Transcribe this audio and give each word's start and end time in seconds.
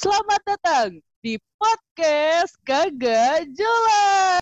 Selamat 0.00 0.40
datang 0.48 0.96
di 1.20 1.36
podcast 1.60 2.56
Kagak 2.64 3.52
Jelas. 3.52 4.40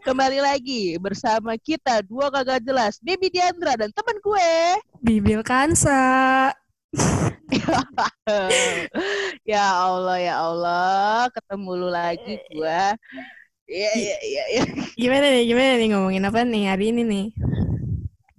Kembali 0.08 0.40
lagi 0.40 0.96
bersama 0.96 1.60
kita 1.60 2.00
dua 2.08 2.32
kagak 2.32 2.64
jelas, 2.64 2.96
Bibi 3.04 3.28
Diandra 3.28 3.76
dan 3.76 3.92
teman 3.92 4.16
gue. 4.24 4.80
Bibil 5.04 5.44
Kansa. 5.44 6.56
ya 9.52 9.66
Allah 9.76 10.18
ya 10.24 10.40
Allah, 10.40 11.28
ketemu 11.36 11.84
lu 11.84 11.88
lagi 11.92 12.40
gue. 12.48 12.82
Iya 13.68 13.90
iya 13.92 14.16
iya. 14.24 14.42
Ya. 14.56 14.62
Gimana 14.96 15.36
nih, 15.36 15.52
gimana 15.52 15.72
nih 15.76 15.88
ngomongin 15.92 16.24
apa 16.24 16.40
nih 16.48 16.64
hari 16.64 16.96
ini 16.96 17.04
nih? 17.04 17.26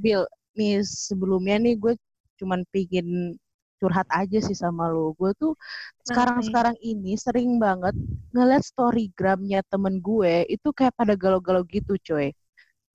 Bill, 0.02 0.26
nih 0.58 0.82
sebelumnya 0.82 1.62
nih 1.62 1.78
gue 1.78 1.94
cuman 2.44 2.68
pingin 2.76 3.40
curhat 3.80 4.08
aja 4.12 4.40
sih 4.44 4.56
sama 4.56 4.92
lo. 4.92 5.16
Gue 5.16 5.32
tuh 5.40 5.56
sekarang-sekarang 6.04 6.76
ini 6.84 7.16
sering 7.16 7.56
banget 7.60 7.96
ngeliat 8.36 8.64
storygramnya 8.64 9.64
temen 9.72 10.04
gue 10.04 10.44
itu 10.52 10.70
kayak 10.76 10.92
pada 11.00 11.16
galau-galau 11.16 11.64
gitu 11.68 11.96
coy. 12.04 12.36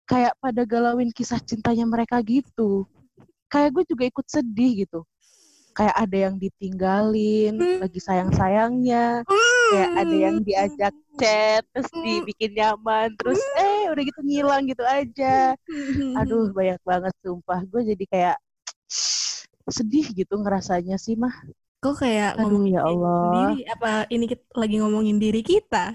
Kayak 0.08 0.36
pada 0.40 0.64
galauin 0.64 1.12
kisah 1.12 1.40
cintanya 1.40 1.84
mereka 1.84 2.20
gitu. 2.24 2.84
Kayak 3.48 3.80
gue 3.80 3.84
juga 3.96 4.04
ikut 4.08 4.26
sedih 4.28 4.84
gitu. 4.84 5.00
Kayak 5.72 5.96
ada 5.96 6.16
yang 6.28 6.34
ditinggalin, 6.36 7.54
lagi 7.78 8.00
sayang-sayangnya. 8.02 9.22
Kayak 9.70 9.90
ada 9.94 10.16
yang 10.16 10.36
diajak 10.42 10.94
chat, 11.20 11.62
terus 11.70 11.90
dibikin 12.02 12.56
nyaman, 12.56 13.12
terus 13.14 13.38
eh 13.60 13.92
udah 13.92 14.02
gitu 14.02 14.20
ngilang 14.24 14.64
gitu 14.66 14.82
aja. 14.82 15.52
Aduh 16.24 16.50
banyak 16.50 16.80
banget 16.82 17.14
sumpah. 17.22 17.60
Gue 17.68 17.84
jadi 17.84 18.04
kayak 18.08 18.36
sedih 19.70 20.06
gitu 20.14 20.34
ngerasanya 20.40 20.96
sih 21.00 21.14
mah. 21.18 21.34
Kok 21.82 21.94
kayak 22.02 22.30
Aduh, 22.38 22.58
ngomongin 22.58 22.74
ya 22.74 22.82
diri 22.82 23.04
Allah. 23.04 23.18
sendiri? 23.22 23.56
Apa 23.70 23.90
ini 24.10 24.24
kita 24.30 24.44
lagi 24.58 24.76
ngomongin 24.82 25.16
diri 25.22 25.42
kita? 25.46 25.94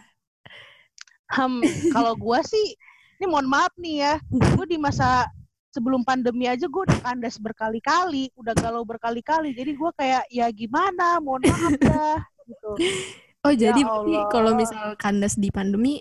Hmm, 1.34 1.60
kalau 1.90 2.14
gua 2.24 2.40
sih, 2.46 2.78
ini 3.20 3.26
mohon 3.28 3.48
maaf 3.50 3.74
nih 3.80 3.96
ya, 4.06 4.14
gue 4.54 4.66
di 4.70 4.78
masa 4.78 5.26
sebelum 5.74 6.06
pandemi 6.06 6.46
aja 6.46 6.70
gue 6.70 6.82
udah 6.86 7.00
kandas 7.02 7.42
berkali-kali, 7.42 8.30
udah 8.38 8.54
galau 8.54 8.86
berkali-kali. 8.86 9.58
Jadi 9.58 9.72
gue 9.74 9.92
kayak 9.98 10.24
ya 10.30 10.46
gimana, 10.54 11.18
mohon 11.24 11.42
maaf 11.50 11.74
dah 11.82 12.18
gitu. 12.48 12.72
Oh 13.44 13.52
jadi 13.52 13.76
Ya 13.76 13.84
berarti 13.84 14.16
Allah. 14.16 14.32
kalau 14.32 14.52
misal 14.56 14.96
kandas 14.96 15.36
di 15.36 15.52
pandemi 15.52 16.00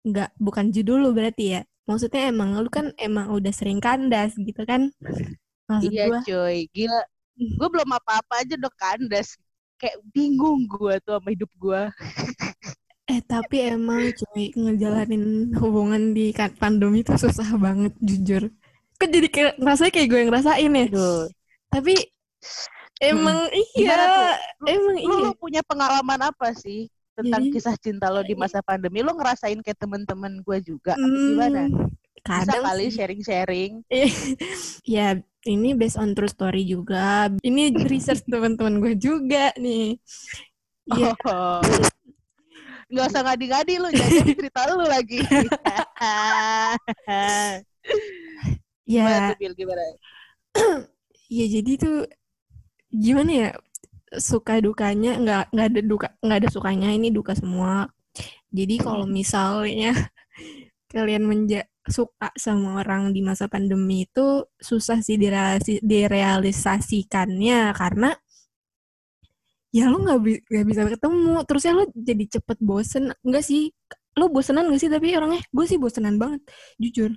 nggak 0.00 0.32
bukan 0.40 0.72
judul 0.72 0.96
lu 1.04 1.10
berarti 1.12 1.60
ya? 1.60 1.62
Maksudnya 1.84 2.32
emang 2.32 2.56
lu 2.56 2.72
kan 2.72 2.96
emang 2.96 3.28
udah 3.36 3.52
sering 3.52 3.84
kandas 3.84 4.32
gitu 4.40 4.64
kan? 4.64 4.88
Maksud 5.64 5.90
Iya 5.90 6.04
gua, 6.08 6.20
coy, 6.22 6.56
gila. 6.70 7.00
Gue 7.34 7.68
belum 7.68 7.90
apa-apa 7.90 8.34
aja 8.40 8.54
udah 8.54 8.72
kandas. 8.76 9.34
Kayak 9.74 9.98
bingung 10.12 10.68
gue 10.68 10.94
tuh 11.02 11.18
sama 11.18 11.28
hidup 11.32 11.50
gue. 11.56 11.82
eh 13.04 13.20
tapi 13.20 13.68
emang 13.68 14.00
cuy 14.16 14.48
ngejalanin 14.56 15.52
hubungan 15.60 16.16
di 16.16 16.32
pandemi 16.56 17.04
itu 17.04 17.12
susah 17.14 17.56
banget 17.56 17.92
jujur. 18.00 18.48
Kok 18.96 19.08
jadi 19.10 19.28
kayak 19.28 19.52
ngerasanya 19.58 19.92
kayak 19.92 20.08
gue 20.08 20.18
yang 20.22 20.30
ngerasain 20.30 20.72
ya? 20.72 20.84
Aduh. 20.88 21.24
Tapi 21.68 21.94
emang 23.02 23.38
Hmm. 23.50 23.76
Iya, 23.76 23.94
tuh? 23.98 24.32
emang 24.70 24.96
Lu, 25.02 25.14
iya. 25.18 25.24
lu 25.26 25.32
punya 25.34 25.60
pengalaman 25.66 26.20
apa 26.22 26.54
sih 26.54 26.86
tentang 27.12 27.44
Jadi- 27.44 27.52
kisah 27.52 27.76
cinta 27.76 28.08
lo 28.08 28.22
di 28.22 28.32
masa 28.32 28.62
pandemi? 28.62 29.02
Lo 29.02 29.12
ngerasain 29.12 29.58
kayak 29.60 29.76
temen-temen 29.76 30.40
gue 30.40 30.58
juga? 30.62 30.94
Hmm, 30.94 31.34
Gimana? 31.34 31.62
Bisa 32.22 32.46
Kadang 32.46 32.62
kali 32.64 32.84
sih. 32.88 32.94
sharing-sharing. 32.96 33.72
ya 34.96 35.18
ini 35.44 35.76
based 35.76 36.00
on 36.00 36.16
true 36.16 36.30
story 36.30 36.64
juga. 36.64 37.28
Ini 37.42 37.74
research 37.90 38.24
teman-teman 38.30 38.80
gue 38.80 38.94
juga 38.96 39.52
nih. 39.58 39.98
Iya, 40.94 41.12
Oh. 41.28 41.60
Nggak 42.92 43.06
usah 43.10 43.22
ngadi-ngadi 43.24 43.74
lu, 43.80 43.88
jadi 43.90 44.16
cerita 44.38 44.60
lu 44.70 44.84
lagi. 44.84 45.18
Gimana 48.84 49.32
ya, 49.32 49.34
tuh? 49.34 49.52
Gimana? 49.56 49.82
ya 51.40 51.44
jadi 51.50 51.72
tuh 51.80 51.96
gimana 52.94 53.30
ya 53.32 53.48
suka 54.14 54.62
dukanya 54.62 55.18
nggak 55.18 55.44
nggak 55.50 55.66
ada 55.72 55.80
duka 55.82 56.08
nggak 56.22 56.38
ada 56.44 56.48
sukanya 56.52 56.88
ini 56.94 57.10
duka 57.10 57.34
semua. 57.34 57.90
Jadi 58.54 58.78
kalau 58.78 59.08
misalnya 59.08 59.90
kalian 60.94 61.26
menja 61.26 61.66
suka 61.84 62.32
sama 62.36 62.80
orang 62.80 63.12
di 63.12 63.20
masa 63.20 63.44
pandemi 63.48 64.08
itu 64.08 64.48
susah 64.56 65.04
sih 65.04 65.20
direalisi- 65.20 65.82
direalisasikannya 65.84 67.76
karena 67.76 68.10
ya 69.74 69.90
lu 69.90 70.06
nggak 70.06 70.20
bi- 70.22 70.44
bisa 70.68 70.86
ketemu 70.86 71.42
terusnya 71.44 71.72
lu 71.78 71.84
jadi 71.92 72.24
cepet 72.38 72.58
bosen. 72.62 73.04
Enggak 73.26 73.44
sih 73.44 73.74
lu 74.18 74.30
bosenan 74.30 74.70
gak 74.70 74.80
sih? 74.82 74.90
Tapi 74.92 75.06
orangnya 75.18 75.42
gue 75.50 75.64
sih 75.66 75.78
bosenan 75.82 76.16
banget 76.22 76.40
jujur. 76.78 77.10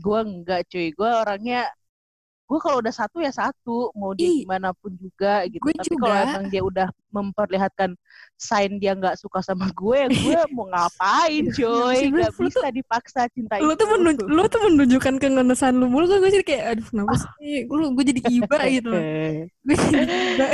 Gue 0.00 0.18
enggak 0.24 0.68
cuy, 0.72 0.92
gue 0.92 1.10
orangnya 1.22 1.68
gue 2.50 2.58
kalau 2.58 2.82
udah 2.82 2.90
satu 2.90 3.22
ya 3.22 3.30
satu, 3.30 3.94
mau 3.94 4.10
dia 4.10 4.26
Ih, 4.26 4.42
gimana 4.42 4.74
pun 4.74 4.90
juga 4.98 5.46
gitu. 5.46 5.62
gue 5.62 5.70
Tapi 5.70 5.94
kalau 5.94 6.16
emang 6.18 6.44
dia 6.50 6.58
udah 6.60 6.90
memperlihatkan 7.08 7.94
sign 8.34 8.82
dia 8.82 8.98
nggak 8.98 9.14
suka 9.14 9.38
sama 9.38 9.70
gue, 9.70 9.96
ya 9.96 10.08
gue 10.10 10.40
mau 10.58 10.66
ngapain 10.66 11.46
cuy? 11.46 11.94
sih, 11.94 12.10
Gak 12.10 12.34
lu 12.34 12.50
tuh- 12.50 12.50
bisa 12.50 12.68
dipaksa 12.68 13.30
cinta 13.30 13.54
lu 13.56 13.70
itu. 13.70 13.78
tuh 13.78 13.86
menunj- 13.86 14.26
lu 14.26 14.42
tuh 14.44 14.60
menunjukkan 14.66 15.14
kengenesan 15.16 15.78
lu 15.78 15.86
mulu 15.86 16.04
kan 16.04 16.18
gue 16.18 16.32
jadi 16.32 16.42
kayak 16.44 16.64
aduh 16.74 16.86
kenapa 16.90 17.14
sih 17.38 17.56
gue 17.64 17.76
gue 17.86 18.04
jadi 18.10 18.20
iba 18.28 18.56
gitu 18.74 18.90
gue 19.62 19.74
jadi 19.78 20.14
iba 20.34 20.46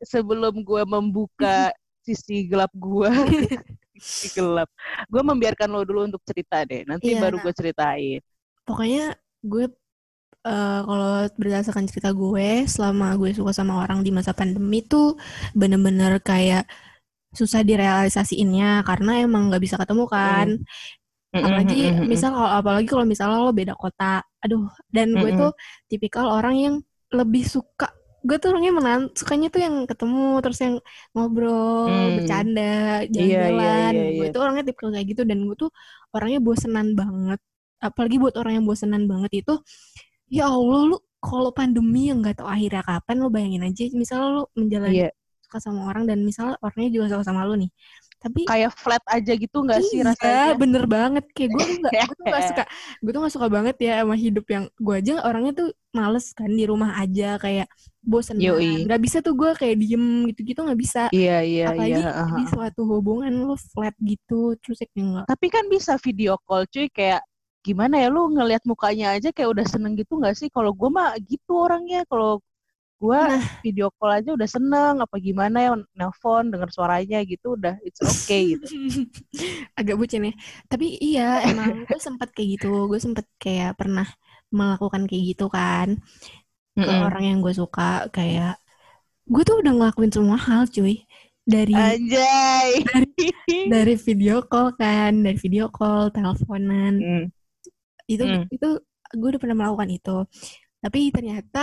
sebelum 0.00 0.54
gue 0.62 0.82
membuka 0.86 1.74
sisi 2.06 2.46
gelap 2.46 2.70
gue, 2.72 3.10
sisi 3.94 4.32
gelap, 4.32 4.70
gue 5.06 5.22
membiarkan 5.22 5.68
lo 5.68 5.84
dulu 5.84 6.08
untuk 6.08 6.22
cerita 6.24 6.64
deh. 6.64 6.82
Nanti 6.88 7.12
Iya, 7.12 7.20
baru 7.20 7.36
nah. 7.36 7.42
gue 7.44 7.52
ceritain. 7.52 8.20
pokoknya 8.62 9.12
gue 9.42 9.66
eh, 10.48 10.78
kalau 10.88 11.08
berdasarkan 11.40 11.84
cerita 11.90 12.10
gue 12.16 12.64
selama 12.68 13.16
gue 13.20 13.30
suka 13.36 13.52
sama 13.56 13.84
orang 13.84 14.00
di 14.06 14.10
masa 14.14 14.32
pandemi 14.36 14.80
tuh 14.86 15.16
bener-bener 15.56 16.12
kayak 16.24 16.64
susah 17.38 17.62
direalisasiinnya 17.62 18.82
karena 18.88 19.10
emang 19.24 19.42
nggak 19.52 19.62
bisa 19.64 19.76
ketemu 19.80 20.04
kan 20.10 20.48
apalagi 21.40 21.74
misal 22.10 22.34
kalau 22.36 22.50
apalagi 22.60 22.86
kalau 22.90 23.06
misalnya 23.08 23.38
lo 23.40 23.52
beda 23.54 23.74
kota 23.78 24.20
aduh 24.44 24.66
dan 24.90 25.16
gue 25.20 25.30
Mm-mm. 25.30 25.40
tuh 25.40 25.50
tipikal 25.90 26.26
orang 26.28 26.54
yang 26.58 26.74
lebih 27.14 27.44
suka 27.46 27.88
gue 28.26 28.36
tuh 28.42 28.52
orangnya 28.52 28.72
menan 28.76 29.00
sukanya 29.16 29.48
tuh 29.54 29.60
yang 29.64 29.76
ketemu 29.88 30.20
terus 30.44 30.58
yang 30.60 30.74
ngobrol 31.16 31.88
Hmm. 31.88 32.16
bercanda 32.20 32.60
Iya, 33.20 33.38
iya, 33.60 33.72
jalan-jalan 33.84 33.94
iya, 33.94 34.04
gue 34.16 34.26
iya. 34.26 34.32
tuh 34.34 34.40
orangnya 34.44 34.64
tipikal 34.68 34.90
kayak 34.94 35.06
gitu 35.12 35.22
dan 35.30 35.38
gue 35.48 35.56
tuh 35.56 35.70
orangnya 36.14 36.38
bosenan 36.44 36.88
banget 37.00 37.40
apalagi 37.80 38.16
buat 38.20 38.34
orang 38.40 38.52
yang 38.60 38.66
bosenan 38.68 39.02
banget 39.08 39.32
itu 39.46 39.52
ya 40.30 40.46
Allah 40.48 40.94
lu 40.94 40.96
kalau 41.20 41.50
pandemi 41.52 42.08
yang 42.08 42.24
nggak 42.24 42.40
tahu 42.40 42.48
akhirnya 42.48 42.80
kapan 42.86 43.16
lo 43.20 43.28
bayangin 43.28 43.66
aja 43.66 43.84
misalnya 43.92 44.28
lu 44.40 44.42
menjalani 44.56 44.96
Iya, 45.04 45.10
suka 45.44 45.58
sama 45.60 45.80
orang 45.90 46.08
dan 46.08 46.22
misalnya 46.24 46.56
orangnya 46.64 46.90
juga 46.94 47.06
suka 47.12 47.24
sama 47.28 47.44
lu 47.44 47.58
nih 47.60 47.70
tapi 48.20 48.44
kayak 48.44 48.76
flat 48.76 49.00
aja 49.08 49.32
gitu 49.32 49.64
nggak 49.64 49.80
sih 49.80 50.04
iya, 50.04 50.12
rasanya? 50.12 50.52
bener 50.60 50.84
banget. 50.84 51.24
Kayak 51.32 51.56
gue 51.56 51.64
tuh 51.64 51.76
gak, 51.80 51.92
gue 52.04 52.16
tuh 52.20 52.24
gak 52.28 52.44
suka, 52.52 52.64
gue 53.00 53.10
tuh 53.16 53.20
gak 53.24 53.32
suka 53.32 53.48
banget 53.48 53.76
ya 53.80 54.04
sama 54.04 54.16
hidup 54.20 54.46
yang 54.52 54.64
gue 54.76 54.94
aja 55.00 55.12
orangnya 55.24 55.52
tuh 55.56 55.68
males 55.96 56.26
kan 56.36 56.52
di 56.52 56.64
rumah 56.68 57.00
aja 57.00 57.40
kayak 57.40 57.66
bosen 58.04 58.36
Yoi. 58.36 58.84
Gak 58.84 59.00
bisa 59.00 59.24
tuh 59.24 59.32
gue 59.32 59.56
kayak 59.56 59.76
diem 59.80 60.28
gitu-gitu 60.28 60.60
gak 60.60 60.76
bisa. 60.76 61.02
Iya, 61.16 61.40
iya, 61.40 61.72
Apalagi 61.72 61.96
iya. 61.96 62.12
aha. 62.12 62.36
di 62.36 62.44
suatu 62.52 62.84
hubungan 62.84 63.32
lo 63.32 63.56
flat 63.56 63.96
gitu, 64.04 64.52
terus 64.60 64.84
ya 64.84 64.88
kayak 64.92 65.00
enggak. 65.08 65.24
Tapi 65.24 65.46
kan 65.48 65.64
bisa 65.72 65.96
video 65.96 66.36
call 66.44 66.68
cuy 66.68 66.92
kayak 66.92 67.24
gimana 67.66 67.94
ya 68.02 68.08
lu 68.14 68.20
ngelihat 68.34 68.62
mukanya 68.70 69.06
aja 69.16 69.28
kayak 69.36 69.50
udah 69.54 69.66
seneng 69.72 69.92
gitu 70.00 70.12
nggak 70.20 70.34
sih? 70.40 70.48
Kalau 70.54 70.70
gue 70.78 70.88
mah 70.92 71.08
gitu 71.30 71.52
orangnya. 71.66 71.98
Kalau 72.10 72.40
gue 73.00 73.20
Nah. 73.20 73.44
video 73.64 73.88
call 73.96 74.12
aja 74.20 74.30
udah 74.36 74.48
seneng 74.48 74.94
apa 75.04 75.16
gimana 75.20 75.56
ya 75.64 75.70
nelpon 75.98 76.52
denger 76.52 76.68
suaranya 76.76 77.16
gitu 77.24 77.56
udah 77.56 77.74
it's 77.86 78.00
okay 78.04 78.56
gitu. 78.56 78.66
Agak 79.78 79.96
bucin 80.00 80.28
ya. 80.28 80.32
Tapi 80.70 80.86
iya 81.00 81.22
emang 81.48 81.84
gue 81.88 81.98
sempat 82.00 82.28
kayak 82.36 82.48
gitu. 82.60 82.66
Gue 82.90 83.00
sempat 83.00 83.24
kayak 83.42 83.76
pernah 83.80 84.06
melakukan 84.52 85.02
kayak 85.08 85.24
gitu 85.36 85.46
kan. 85.52 85.88
Ke 86.80 86.90
Mm-mm. 86.90 87.04
orang 87.06 87.24
yang 87.30 87.38
gue 87.44 87.52
suka 87.56 88.08
kayak 88.16 88.56
gue 89.32 89.42
tuh 89.48 89.56
udah 89.62 89.72
ngelakuin 89.76 90.12
semua 90.12 90.38
hal 90.40 90.66
cuy. 90.70 91.04
Dari 91.50 91.74
Anjay. 91.74 92.70
dari 93.72 93.94
video 93.98 94.44
call 94.46 94.76
kan, 94.78 95.12
dari 95.24 95.38
video 95.40 95.66
call, 95.72 96.12
teleponan. 96.14 96.94
Mm. 97.00 97.24
Itu 98.12 98.24
Hmm. 98.24 98.50
itu 98.54 98.66
gue 99.18 99.28
udah 99.32 99.40
pernah 99.42 99.56
melakukan 99.60 99.90
itu. 99.96 100.10
Tapi 100.84 100.98
ternyata 101.16 101.60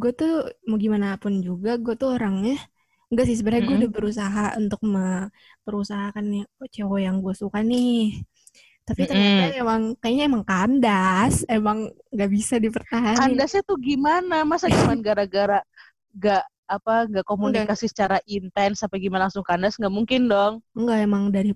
gue 0.00 0.10
tuh 0.20 0.30
mau 0.68 0.78
gimana 0.84 1.06
pun 1.22 1.32
juga 1.48 1.70
gue 1.84 1.94
tuh 2.00 2.08
orangnya 2.16 2.52
enggak 3.10 3.24
sih 3.28 3.36
sebenarnya 3.38 3.64
gue 3.68 3.76
Mm-mm. 3.76 3.82
udah 3.82 3.92
berusaha 3.96 4.42
untuk 4.60 4.80
me- 4.94 5.28
berusahakan 5.66 6.24
ya 6.38 6.42
oh, 6.62 6.68
cowok 6.76 6.98
yang 7.06 7.16
gue 7.24 7.34
suka 7.42 7.58
nih. 7.70 7.92
Tapi 8.88 9.02
ternyata 9.10 9.42
emang 9.60 9.82
kayaknya 10.02 10.24
emang 10.30 10.44
kandas, 10.50 11.34
emang 11.56 11.78
nggak 12.14 12.30
bisa 12.36 12.54
dipertahankan. 12.64 13.18
Kandasnya 13.18 13.60
tuh 13.68 13.78
gimana? 13.88 14.34
Masa 14.50 14.66
cuma 14.76 14.92
gara-gara 15.06 15.58
gak 16.24 16.42
apa 16.76 16.92
nggak 17.10 17.26
komunikasi 17.30 17.84
Enggak. 17.84 17.92
secara 17.92 18.16
intens 18.36 18.80
sampai 18.80 18.98
gimana 19.04 19.28
langsung 19.28 19.44
kandas 19.48 19.76
nggak 19.80 19.94
mungkin 19.98 20.22
dong 20.32 20.54
Enggak 20.76 20.98
emang 21.04 21.24
dari 21.34 21.52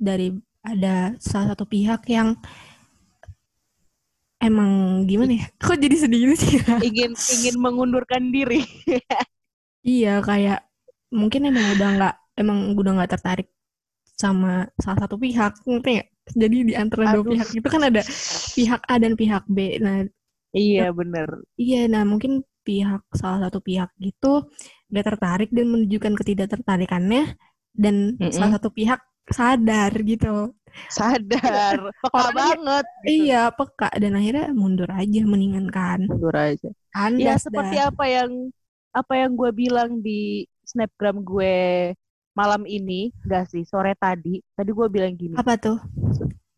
dari 0.00 0.28
ada 0.64 1.12
salah 1.20 1.52
satu 1.52 1.64
pihak 1.68 2.00
yang 2.08 2.32
emang 4.44 5.02
gimana 5.08 5.32
ya? 5.40 5.46
Kok 5.56 5.78
jadi 5.80 5.96
sedih 5.96 6.20
gitu 6.28 6.36
sih? 6.36 6.54
Ingin 6.88 7.12
ingin 7.16 7.56
mengundurkan 7.58 8.30
diri. 8.30 8.64
Iya 9.84 10.24
kayak 10.24 10.64
mungkin 11.12 11.44
emang 11.44 11.76
udah 11.76 11.88
nggak 12.00 12.14
emang 12.40 12.72
udah 12.72 12.92
nggak 12.96 13.12
tertarik 13.12 13.52
sama 14.16 14.64
salah 14.80 15.04
satu 15.04 15.20
pihak 15.20 15.60
ngerti 15.60 16.00
nggak? 16.00 16.08
Jadi 16.40 16.56
di 16.64 16.72
antara 16.72 17.12
dua 17.12 17.20
pihak 17.20 17.52
itu 17.52 17.68
kan 17.68 17.92
ada 17.92 18.00
pihak 18.56 18.80
A 18.80 18.96
dan 18.96 19.12
pihak 19.12 19.44
B. 19.44 19.76
Nah 19.84 20.08
iya 20.56 20.88
bener. 20.88 21.28
iya 21.60 21.84
nah 21.84 22.00
mungkin 22.08 22.48
pihak 22.64 23.04
salah 23.12 23.44
satu 23.46 23.60
pihak 23.60 23.92
gitu 24.00 24.48
gak 24.88 25.04
tertarik 25.04 25.50
dan 25.52 25.68
menunjukkan 25.68 26.16
ketidaktertarikannya 26.16 27.36
dan 27.76 28.16
mm 28.16 28.24
-mm. 28.24 28.32
salah 28.32 28.56
satu 28.56 28.72
pihak 28.72 29.04
sadar 29.28 29.92
gitu 30.00 30.56
sadar. 30.88 31.90
Peka 32.02 32.26
banget 32.32 32.84
gitu. 33.04 33.28
iya 33.28 33.50
peka. 33.50 33.90
Dan 33.96 34.18
akhirnya 34.18 34.52
mundur 34.52 34.90
aja 34.90 35.20
mendingan 35.24 35.66
kan. 35.70 36.04
Mundur 36.06 36.34
aja. 36.34 36.70
Kandas 36.94 37.22
ya 37.22 37.34
seperti 37.38 37.76
dah. 37.80 37.90
apa 37.90 38.04
yang 38.06 38.30
apa 38.94 39.12
yang 39.18 39.32
gue 39.34 39.50
bilang 39.50 39.90
di 40.00 40.46
snapgram 40.64 41.22
gue 41.22 41.92
malam 42.34 42.62
ini. 42.64 43.10
Gak 43.26 43.50
sih 43.50 43.66
sore 43.66 43.94
tadi. 43.98 44.42
Tadi 44.54 44.70
gue 44.70 44.88
bilang 44.90 45.14
gini. 45.14 45.34
Apa 45.34 45.58
tuh? 45.58 45.78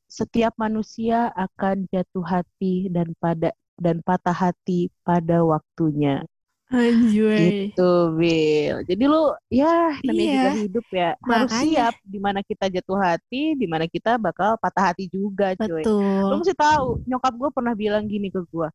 Setiap 0.07 0.55
manusia 0.57 1.29
akan 1.35 1.91
jatuh 1.93 2.25
hati 2.25 2.89
dan 2.89 3.13
pada 3.19 3.53
dan 3.77 4.01
patah 4.01 4.33
hati 4.33 4.89
pada 5.05 5.45
waktunya 5.45 6.25
Anjay. 6.67 7.71
Gitu, 7.71 7.93
Bill. 8.19 8.77
Jadi 8.83 9.05
lu 9.07 9.31
ya 9.47 9.95
namanya 10.03 10.27
iya. 10.27 10.35
juga 10.35 10.53
hidup 10.67 10.87
ya. 10.91 11.11
Makanya. 11.23 11.39
Harus 11.39 11.53
siap 11.63 11.95
di 12.03 12.19
mana 12.19 12.41
kita 12.43 12.67
jatuh 12.67 12.99
hati, 12.99 13.55
di 13.55 13.67
mana 13.71 13.87
kita 13.87 14.19
bakal 14.19 14.59
patah 14.59 14.91
hati 14.91 15.07
juga, 15.07 15.55
cuy. 15.55 15.87
Betul. 15.87 16.27
Lu 16.27 16.35
mesti 16.43 16.55
tahu, 16.59 17.07
nyokap 17.07 17.33
gue 17.39 17.51
pernah 17.55 17.75
bilang 17.79 18.11
gini 18.11 18.35
ke 18.35 18.43
gue. 18.51 18.69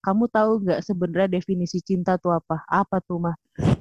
Kamu 0.00 0.24
tahu 0.32 0.64
nggak 0.64 0.80
sebenarnya 0.80 1.28
definisi 1.28 1.84
cinta 1.84 2.16
tuh 2.16 2.32
apa? 2.32 2.64
Apa 2.64 3.04
tuh, 3.04 3.20
mah? 3.20 3.36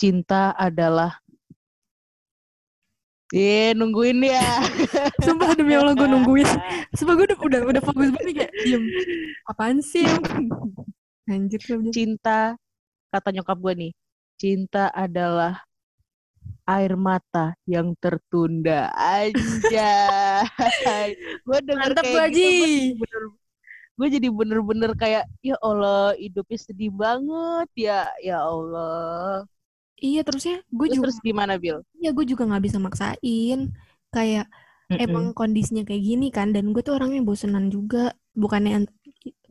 Cinta 0.00 0.52
adalah 0.58 1.24
Iya, 3.34 3.74
nungguin 3.74 4.20
ya. 4.22 4.62
Sumpah 5.24 5.58
demi 5.58 5.74
Allah 5.74 5.96
gue 5.96 6.06
nungguin. 6.06 6.46
Sumpah 7.00 7.18
gue 7.18 7.26
udah 7.32 7.38
udah, 7.42 7.60
udah 7.66 7.82
fokus 7.82 8.12
banget 8.14 8.46
kayak 8.46 8.52
diem. 8.62 8.84
Apaan 9.50 9.82
sih? 9.82 10.06
Anjir 11.24 11.60
Cinta, 11.92 12.52
kata 13.08 13.28
nyokap 13.32 13.56
gue 13.56 13.74
nih, 13.74 13.92
cinta 14.36 14.92
adalah 14.92 15.64
air 16.68 16.96
mata 16.96 17.56
yang 17.64 17.96
tertunda 17.96 18.92
aja. 18.92 19.92
gue 21.48 21.58
denger 21.64 21.92
Mantap 21.92 22.04
kayak 22.04 22.28
gitu, 22.32 22.64
gue, 23.00 23.08
gue 23.94 24.08
jadi 24.20 24.28
bener-bener 24.28 24.92
kayak 24.96 25.24
ya 25.40 25.56
Allah 25.60 26.12
hidupnya 26.18 26.58
sedih 26.58 26.92
banget 26.92 27.68
ya 27.76 28.00
ya 28.20 28.44
Allah. 28.44 29.44
Iya 30.00 30.20
terusnya 30.26 30.60
gue 30.68 30.88
juga 30.92 31.08
terus 31.08 31.20
gimana 31.22 31.56
Bill? 31.56 31.80
Iya 31.96 32.10
gue 32.12 32.24
juga 32.26 32.44
nggak 32.44 32.64
bisa 32.68 32.78
maksain 32.82 33.72
kayak 34.12 34.46
mm 34.90 34.94
-mm. 34.98 35.04
emang 35.04 35.24
kondisinya 35.32 35.86
kayak 35.86 36.02
gini 36.02 36.28
kan 36.28 36.52
dan 36.52 36.74
gue 36.74 36.82
tuh 36.84 36.98
orangnya 36.98 37.22
bosenan 37.24 37.70
juga 37.70 38.12
bukannya 38.34 38.84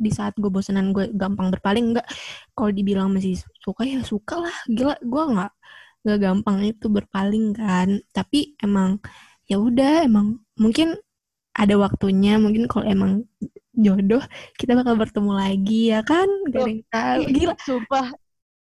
di 0.03 0.11
saat 0.11 0.35
gue 0.35 0.51
bosenan 0.51 0.91
gue 0.91 1.09
gampang 1.15 1.47
berpaling 1.55 1.95
enggak 1.95 2.07
kalau 2.51 2.69
dibilang 2.75 3.09
masih 3.15 3.39
suka 3.63 3.87
ya 3.87 4.03
suka 4.03 4.43
lah. 4.43 4.55
Gila 4.67 4.99
gue 4.99 5.23
nggak 5.33 5.51
nggak 6.03 6.19
gampang 6.19 6.57
itu 6.67 6.85
berpaling 6.91 7.55
kan. 7.55 8.03
Tapi 8.11 8.59
emang 8.59 8.99
ya 9.47 9.57
udah 9.59 10.03
emang 10.03 10.43
mungkin 10.59 10.99
ada 11.55 11.75
waktunya 11.79 12.35
mungkin 12.41 12.67
kalau 12.67 12.85
emang 12.89 13.11
jodoh 13.73 14.21
kita 14.59 14.75
bakal 14.75 14.99
bertemu 14.99 15.31
lagi 15.31 15.81
ya 15.95 16.03
kan? 16.03 16.27
Gak 16.51 16.59
ada 16.59 16.69
yang 16.69 16.83
tahu. 16.91 17.21
Gila. 17.31 17.55
sumpah. 17.63 18.07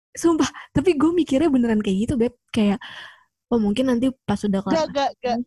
Sumpah 0.09 0.49
tapi 0.75 0.99
gue 0.99 1.11
mikirnya 1.15 1.47
beneran 1.47 1.79
kayak 1.79 1.97
gitu 2.09 2.13
beb. 2.19 2.35
Kayak 2.51 2.83
oh 3.49 3.59
mungkin 3.59 3.89
nanti 3.89 4.13
pas 4.25 4.37
sudah 4.37 4.61
kelas 4.61 4.77
gak 4.77 4.87
gak 4.93 5.11
gak 5.25 5.37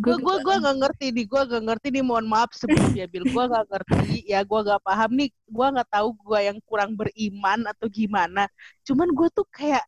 gue 0.00 0.16
gue 0.16 0.36
gue 0.40 0.56
gak 0.64 0.76
ngerti 0.80 1.06
nih 1.12 1.24
gue 1.28 1.42
gak 1.44 1.62
ngerti 1.68 1.86
nih 1.92 2.04
mohon 2.04 2.26
maaf 2.28 2.50
sebelumnya 2.56 3.04
bil 3.04 3.24
gue 3.28 3.44
gak 3.44 3.66
ngerti 3.68 4.24
ya 4.24 4.40
gue 4.42 4.60
gak 4.64 4.82
paham 4.84 5.10
nih. 5.14 5.30
Gue 5.44 5.66
gak 5.70 5.88
tahu 5.92 6.08
gue 6.16 6.38
yang 6.40 6.58
kurang 6.64 6.96
beriman 6.98 7.68
atau 7.68 7.86
gimana. 7.92 8.48
Cuman 8.82 9.08
gue 9.12 9.28
tuh 9.30 9.46
kayak 9.52 9.84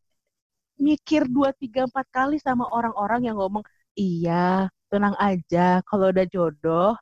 mikir 0.77 1.25
dua 1.27 1.57
tiga 1.57 1.89
empat 1.89 2.07
kali 2.13 2.37
sama 2.37 2.69
orang-orang 2.69 3.33
yang 3.33 3.41
ngomong 3.41 3.65
iya 3.97 4.69
tenang 4.93 5.17
aja 5.17 5.81
kalau 5.89 6.13
udah 6.13 6.29
jodoh 6.29 6.93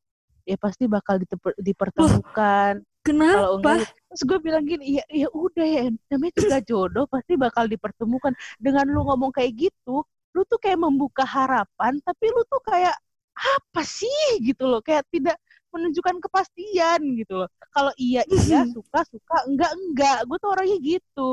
ya 0.47 0.55
pasti 0.61 0.87
bakal 0.87 1.19
dipertemukan. 1.59 2.81
Kenapa? 3.05 3.61
enggak, 3.61 3.85
terus 4.09 4.23
gue 4.25 4.39
bilang 4.41 4.65
gini, 4.65 4.97
ya 4.97 5.05
ya 5.13 5.29
udah 5.29 5.67
ya, 5.69 5.93
namanya 6.09 6.33
juga 6.41 6.57
jodoh 6.65 7.05
pasti 7.05 7.37
bakal 7.37 7.69
dipertemukan. 7.69 8.33
Dengan 8.57 8.89
lu 8.89 9.05
ngomong 9.05 9.29
kayak 9.29 9.53
gitu, 9.69 10.01
lu 10.35 10.43
tuh 10.51 10.59
kayak 10.59 10.83
membuka 10.83 11.23
harapan 11.23 11.97
tapi 12.03 12.27
lu 12.35 12.43
tuh 12.51 12.61
kayak 12.67 12.95
apa 13.35 13.83
sih? 13.83 14.43
gitu 14.43 14.67
loh 14.67 14.83
kayak 14.83 15.07
tidak 15.11 15.39
menunjukkan 15.75 16.23
kepastian 16.23 17.01
gitu 17.19 17.35
loh. 17.43 17.49
Kalau 17.75 17.91
iya 17.99 18.23
iya 18.31 18.63
suka 18.75 19.03
suka 19.11 19.37
enggak 19.51 19.71
enggak. 19.75 20.19
Gue 20.31 20.39
tuh 20.39 20.51
orangnya 20.55 20.79
gitu. 20.79 21.29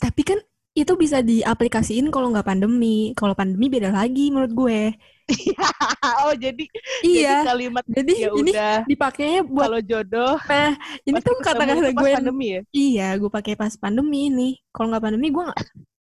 Tapi 0.00 0.22
kan 0.24 0.38
itu 0.76 0.92
bisa 0.96 1.24
diaplikasiin 1.24 2.08
kalau 2.08 2.32
nggak 2.32 2.48
pandemi. 2.48 3.12
Kalau 3.12 3.36
pandemi 3.36 3.68
beda 3.68 3.92
lagi 3.92 4.32
menurut 4.32 4.52
gue. 4.52 4.80
Oh 6.26 6.34
jadi 6.38 6.64
iya. 7.02 7.42
jadi 7.42 7.50
kalimat 7.50 7.84
jadi 7.90 8.12
ya 8.14 8.28
ini 8.38 8.50
udah. 8.54 8.76
dipakainya 8.86 9.42
buat 9.42 9.66
kalau 9.68 9.80
jodoh 9.82 10.34
nah 10.46 10.70
ini 11.02 11.18
tuh 11.18 11.34
kata-kata 11.42 11.90
gue 11.90 12.10
pandemi 12.14 12.46
ya? 12.46 12.60
iya 12.70 13.08
gue 13.18 13.30
pakai 13.30 13.58
pas 13.58 13.74
pandemi 13.74 14.30
ini 14.30 14.48
kalau 14.70 14.94
nggak 14.94 15.02
pandemi 15.02 15.34
gue 15.34 15.44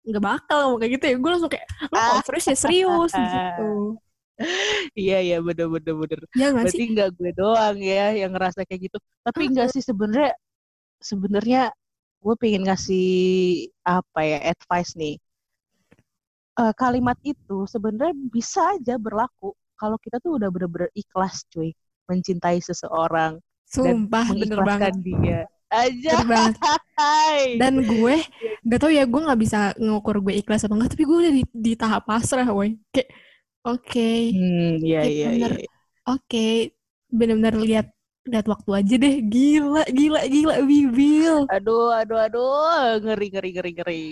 nggak 0.05 0.23
bakal 0.23 0.57
ngomong 0.69 0.79
kayak 0.85 0.93
gitu 0.97 1.05
ya. 1.09 1.15
Gue 1.17 1.31
langsung 1.33 1.51
kayak 1.51 1.67
lo 1.89 1.97
oh, 1.97 2.19
serius 2.23 2.45
ya 2.45 2.55
serius 2.55 3.11
gitu. 3.21 3.69
Iya 4.95 5.17
iya 5.23 5.37
bener 5.39 5.67
bener 5.71 5.93
bener. 5.95 6.19
Ya, 6.35 6.51
gak 6.51 6.67
berarti 6.67 6.83
nggak 6.91 7.09
gue 7.15 7.31
doang 7.33 7.77
ya 7.79 8.13
yang 8.13 8.31
ngerasa 8.35 8.67
kayak 8.67 8.91
gitu. 8.91 8.97
Tapi 9.23 9.41
enggak 9.49 9.71
sih 9.73 9.83
sebenarnya 9.83 10.33
sebenarnya 10.99 11.61
gue 12.21 12.35
pengen 12.37 12.65
ngasih 12.67 13.09
apa 13.85 14.19
ya 14.21 14.39
advice 14.53 14.93
nih. 14.97 15.15
Uh, 16.55 16.71
kalimat 16.79 17.19
itu 17.27 17.67
sebenarnya 17.67 18.15
bisa 18.31 18.79
aja 18.79 18.95
berlaku 18.95 19.51
kalau 19.75 19.99
kita 19.99 20.23
tuh 20.23 20.39
udah 20.39 20.47
bener-bener 20.47 20.87
ikhlas 20.95 21.43
cuy 21.51 21.75
mencintai 22.07 22.63
seseorang 22.63 23.43
Sumpah, 23.67 24.23
dan 24.31 24.39
mengikhlaskan 24.39 24.93
dia 25.03 25.43
aja. 25.75 26.13
Dan 27.59 27.83
gue 27.83 28.15
gak 28.63 28.79
tau 28.79 28.91
ya 28.91 29.03
gue 29.03 29.21
nggak 29.27 29.39
bisa 29.39 29.59
ngukur 29.75 30.23
gue 30.23 30.39
ikhlas 30.39 30.63
atau 30.63 30.79
enggak 30.79 30.95
tapi 30.95 31.03
gue 31.03 31.17
udah 31.27 31.33
di, 31.35 31.43
di 31.51 31.73
tahap 31.75 32.07
pasrah 32.07 32.47
woi. 32.47 32.79
Kayak 32.95 33.09
oke. 33.67 33.83
Okay, 33.83 34.31
hmm, 34.31 34.71
iya, 34.81 35.01
iya, 35.03 35.29
iya, 35.35 35.47
iya. 35.59 35.69
oke 36.07 36.23
okay, 36.23 36.73
benar-benar 37.11 37.55
lihat 37.59 37.87
lihat 38.25 38.45
waktu 38.47 38.69
aja 38.71 38.95
deh. 38.95 39.15
Gila 39.21 39.83
gila 39.91 40.21
gila 40.25 40.55
bibil 40.63 41.35
aduh 41.51 41.93
aduh 41.93 42.19
aduh 42.19 42.97
ngeri 43.03 43.27
ngeri 43.29 43.49
ngeri 43.53 43.71
ngeri. 43.75 44.05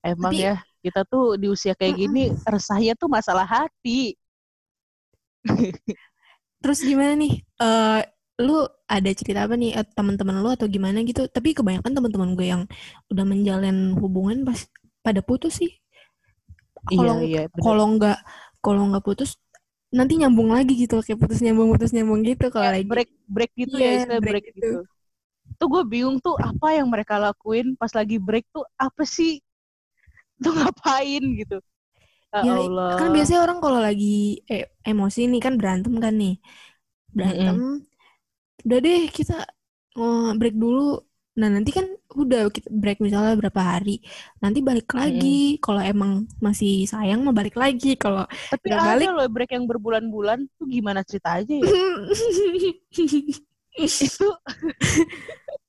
Emang 0.00 0.32
tapi, 0.32 0.48
ya 0.48 0.56
kita 0.80 1.04
tuh 1.04 1.36
di 1.36 1.46
usia 1.52 1.76
kayak 1.76 1.94
gini 1.96 2.32
resahnya 2.48 2.96
tuh 2.96 3.08
masalah 3.12 3.44
hati. 3.44 4.16
Terus 6.60 6.80
gimana 6.84 7.16
nih? 7.16 7.40
Uh, 7.56 8.00
lu 8.40 8.64
ada 8.88 9.10
cerita 9.12 9.44
apa 9.44 9.54
nih 9.54 9.76
teman-teman 9.92 10.40
lu 10.40 10.48
atau 10.50 10.66
gimana 10.66 11.04
gitu? 11.04 11.28
Tapi 11.28 11.52
kebanyakan 11.52 11.92
teman-teman 11.92 12.32
gue 12.34 12.46
yang 12.48 12.62
udah 13.12 13.24
menjalin 13.28 13.92
hubungan 14.00 14.48
pas 14.48 14.64
pada 15.04 15.20
putus 15.20 15.60
sih. 15.60 15.70
Kalau 16.88 17.20
iya, 17.20 17.44
iya, 17.44 17.60
kalau 17.60 17.84
nggak 18.00 18.18
kalau 18.64 18.88
nggak 18.88 19.04
putus 19.04 19.36
nanti 19.92 20.16
nyambung 20.16 20.54
lagi 20.54 20.78
gitu 20.78 21.02
kayak 21.04 21.20
putus 21.20 21.44
nyambung 21.44 21.68
putus 21.76 21.92
nyambung 21.92 22.24
gitu. 22.24 22.48
Kalau 22.48 22.72
lagi 22.72 22.88
break 22.88 23.10
break 23.28 23.52
gitu 23.54 23.76
yeah, 23.76 23.92
ya 23.92 23.98
istilah 24.00 24.20
break, 24.24 24.32
break 24.32 24.44
gitu. 24.48 24.58
gitu. 24.58 24.70
Tuh 25.60 25.68
gue 25.68 25.82
bingung 25.84 26.16
tuh 26.24 26.40
apa 26.40 26.72
yang 26.72 26.88
mereka 26.88 27.20
lakuin 27.20 27.76
pas 27.76 27.92
lagi 27.92 28.16
break 28.16 28.48
tuh 28.48 28.64
apa 28.80 29.04
sih? 29.04 29.44
Tuh 30.40 30.56
ngapain 30.56 31.20
gitu? 31.36 31.60
Ya, 32.32 32.40
ya 32.46 32.54
Allah. 32.56 32.96
kan 32.96 33.12
biasanya 33.12 33.44
orang 33.44 33.58
kalau 33.60 33.76
lagi 33.76 34.40
eh, 34.48 34.72
emosi 34.88 35.28
nih 35.28 35.42
kan 35.42 35.60
berantem 35.60 35.92
kan 36.00 36.16
nih. 36.16 36.40
Berantem 37.12 37.56
mm 37.60 37.60
-hmm 37.60 37.89
udah 38.66 38.78
deh 38.78 39.02
kita 39.12 39.44
uh, 39.96 40.30
break 40.36 40.56
dulu 40.56 41.00
Nah 41.38 41.48
nanti 41.48 41.70
kan 41.70 41.86
udah 42.12 42.50
kita 42.50 42.68
break 42.68 42.98
misalnya 42.98 43.38
berapa 43.38 43.60
hari, 43.62 44.02
nanti 44.42 44.58
balik 44.60 44.90
lagi. 44.92 45.56
Kalau 45.62 45.78
emang 45.78 46.26
masih 46.42 46.84
sayang 46.84 47.22
mau 47.22 47.32
balik 47.32 47.54
lagi. 47.54 47.94
Kalau 47.94 48.26
Tapi 48.50 48.66
ada 48.68 48.98
balik. 48.98 49.08
loh 49.14 49.28
break 49.30 49.50
yang 49.54 49.64
berbulan-bulan 49.64 50.50
tuh 50.58 50.66
gimana 50.66 51.06
cerita 51.06 51.38
aja 51.38 51.54
ya? 51.54 51.64
itu 53.80 54.28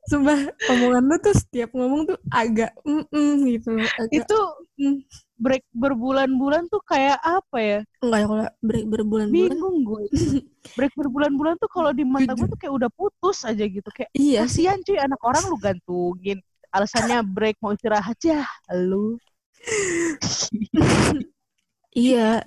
Sumpah 0.10 0.50
omongan 0.68 1.04
lu 1.08 1.16
tuh 1.22 1.36
setiap 1.38 1.72
ngomong 1.78 2.10
tuh 2.10 2.18
agak 2.34 2.74
mm 2.84 3.48
gitu 3.48 3.70
loh. 3.78 3.88
Agak, 3.96 4.12
itu 4.18 4.40
mm. 4.82 4.98
Break 5.42 5.66
berbulan-bulan 5.74 6.70
tuh 6.70 6.78
kayak 6.86 7.18
apa 7.18 7.58
ya? 7.58 7.80
enggak 8.06 8.20
ya 8.22 8.28
kalau 8.30 8.46
break 8.62 8.86
berbulan-bulan. 8.86 9.50
Bingung 9.50 9.78
gue. 9.82 10.04
break 10.78 10.94
berbulan-bulan 10.94 11.58
tuh 11.58 11.70
kalau 11.74 11.90
di 11.92 12.06
mata 12.06 12.38
gue 12.38 12.46
tuh 12.46 12.60
kayak 12.62 12.74
udah 12.78 12.90
putus 12.94 13.42
aja 13.42 13.66
gitu 13.66 13.90
kayak 13.90 14.14
Iya 14.14 14.46
sih. 14.46 14.70
kasihan 14.70 14.78
cuy 14.86 14.98
anak 15.02 15.22
orang 15.26 15.44
lu 15.50 15.58
gantungin 15.58 16.38
alasannya 16.70 17.26
break 17.26 17.58
mau 17.60 17.74
istirahat 17.74 18.14
aja 18.16 18.46
lu 18.86 19.18
Iya. 21.92 22.46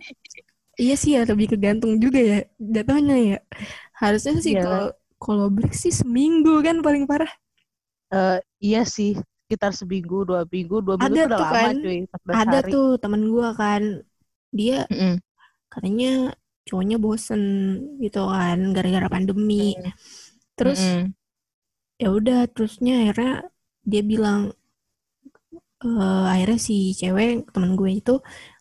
Iya 0.74 0.94
sih 0.98 1.14
ya 1.14 1.22
lebih 1.22 1.54
kegantung 1.54 2.02
juga 2.02 2.18
ya 2.18 2.38
jatuhnya 2.58 3.14
ya. 3.14 3.38
Harusnya 3.94 4.38
sih 4.42 4.54
Iya. 4.58 4.62
kalau 4.66 4.86
kalau 5.22 5.46
break 5.50 5.74
sih 5.74 5.94
seminggu 5.94 6.58
kan 6.66 6.82
paling 6.82 7.06
parah. 7.06 7.30
Eh, 8.14 8.38
iya 8.62 8.82
sih 8.86 9.14
sekitar 9.54 9.72
seminggu 9.80 10.16
dua 10.28 10.40
minggu 10.54 10.76
dua 10.86 10.96
minggu 11.02 11.16
Ada 11.16 11.20
tuh 11.22 11.30
udah 11.30 11.38
tuh 11.38 11.46
lama 11.46 11.68
kan. 11.68 11.76
cuy 11.80 11.96
14 12.06 12.40
Ada 12.40 12.56
hari 12.56 12.72
tuh 12.72 12.84
temen 13.02 13.22
gua 13.34 13.48
kan 13.60 13.82
dia 14.58 14.74
Mm-mm. 14.90 15.20
katanya 15.72 16.06
cowoknya 16.68 16.96
bosen 17.04 17.42
gitu 18.04 18.18
kan 18.34 18.58
gara-gara 18.76 19.08
pandemi. 19.14 19.54
Mm. 19.54 19.92
Terus 20.58 20.80
Mm-mm. 20.80 21.14
ya 22.02 22.08
udah 22.18 22.38
terusnya 22.54 22.92
akhirnya 23.02 23.32
dia 23.90 24.02
bilang 24.10 24.40
eh 25.84 26.22
akhirnya 26.32 26.58
si 26.68 26.74
cewek 27.00 27.28
temen 27.54 27.70
gue 27.80 27.90
itu 28.00 28.12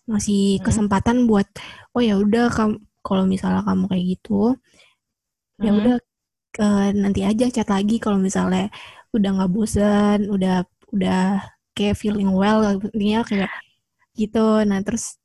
ngasih 0.09 0.39
Hmm. 0.59 0.65
kesempatan 0.65 1.17
buat 1.29 1.47
oh 1.95 2.01
ya 2.09 2.13
udah 2.23 2.43
kamu 2.57 2.75
kalau 3.05 3.23
misalnya 3.33 3.61
kamu 3.67 3.83
kayak 3.91 4.05
gitu 4.13 4.31
ya 5.65 5.69
Hmm. 5.69 5.77
udah 5.79 5.93
eh, 6.63 6.83
nanti 7.03 7.21
aja 7.29 7.45
chat 7.55 7.67
lagi 7.75 7.95
kalau 8.03 8.19
misalnya 8.27 8.61
udah 9.15 9.29
nggak 9.35 9.51
bosen 9.55 10.19
udah 10.35 10.51
udah 10.93 11.41
kayak 11.73 11.97
feeling 11.97 12.29
well 12.31 12.61
intinya 12.93 13.21
kayak 13.25 13.51
gitu. 14.15 14.61
Nah 14.69 14.79
terus 14.85 15.17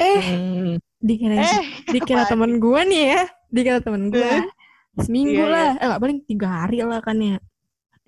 eh 0.00 0.22
Mm. 0.34 0.80
dikira 1.02 1.34
eh 1.38 1.60
dikira 1.90 2.22
temen 2.30 2.58
gue 2.62 2.80
nih 2.90 3.02
ya 3.14 3.22
dikira 3.52 3.78
temen 3.84 4.08
gue 4.08 4.22
Eh. 4.22 4.42
seminggu 5.04 5.42
Iya, 5.44 5.52
lah. 5.52 5.70
eh 5.80 5.86
nggak 5.88 6.02
paling 6.02 6.18
tiga 6.28 6.48
hari 6.64 6.78
lah 6.84 7.00
kan 7.04 7.16
ya. 7.20 7.36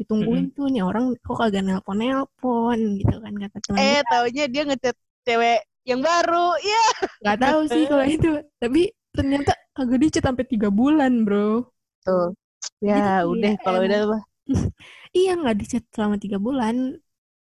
Ditungguin 0.00 0.50
tuh 0.56 0.66
nih 0.72 0.82
orang 0.82 1.14
kok 1.22 1.36
kagak 1.38 1.62
nelpon 1.62 1.96
nelpon 2.02 2.78
gitu 2.98 3.16
kan 3.22 3.32
kata 3.38 3.56
temen 3.62 3.78
eh 3.78 4.00
gue 4.00 4.08
taunya 4.10 4.44
dia 4.50 4.62
ngechat 4.66 4.96
cewek 5.26 5.60
yang 5.84 6.00
baru 6.00 6.56
ya 6.60 6.82
nggak 7.22 7.38
tahu 7.44 7.60
sih 7.70 7.84
kalau 7.90 8.06
itu. 8.08 8.30
Tapi 8.58 8.82
ternyata 9.14 9.52
kagak 9.76 9.98
dicet 10.02 10.24
sampai 10.26 10.44
tiga 10.48 10.68
bulan 10.72 11.22
bro. 11.22 11.68
Tuh. 12.02 12.34
Gitu 12.82 12.90
ya 12.90 13.22
sih, 13.22 13.28
udah 13.28 13.52
ya, 13.54 13.62
kalau 13.62 13.80
udah 13.86 14.00
iya 15.16 15.30
nggak 15.38 15.54
dicet 15.60 15.82
selama 15.94 16.16
tiga 16.24 16.38
bulan. 16.46 16.76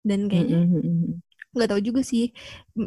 Dan 0.10 0.22
kayaknya 0.32 0.58
nggak 1.56 1.68
tahu 1.72 1.82
juga 1.90 2.02
sih 2.12 2.24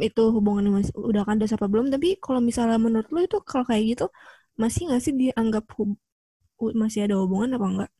itu 0.07 0.21
hubungannya 0.37 0.71
masih 0.79 0.95
udah 1.11 1.23
kandas 1.29 1.53
apa 1.57 1.67
belum. 1.73 1.87
Tapi 1.95 2.07
kalau 2.25 2.41
misalnya 2.49 2.77
menurut 2.87 3.09
lo 3.15 3.19
itu 3.27 3.37
kalau 3.51 3.65
kayak 3.71 3.85
gitu 3.93 4.05
masih 4.63 4.81
nggak 4.89 5.01
sih 5.05 5.15
dianggap 5.23 5.65
hub- 5.77 6.01
hu- 6.61 6.77
masih 6.83 7.01
ada 7.07 7.15
hubungan 7.23 7.51
apa 7.57 7.67
enggak 7.73 7.91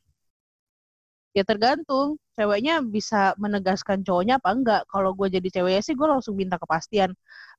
ya 1.31 1.43
tergantung. 1.47 2.19
Ceweknya 2.35 2.81
bisa 2.81 3.37
menegaskan 3.37 4.01
cowoknya 4.01 4.41
apa 4.41 4.49
enggak. 4.55 4.81
Kalau 4.89 5.13
gue 5.13 5.27
jadi 5.29 5.47
ceweknya 5.61 5.81
sih 5.85 5.93
gue 5.93 6.07
langsung 6.09 6.33
minta 6.35 6.57
kepastian. 6.57 7.11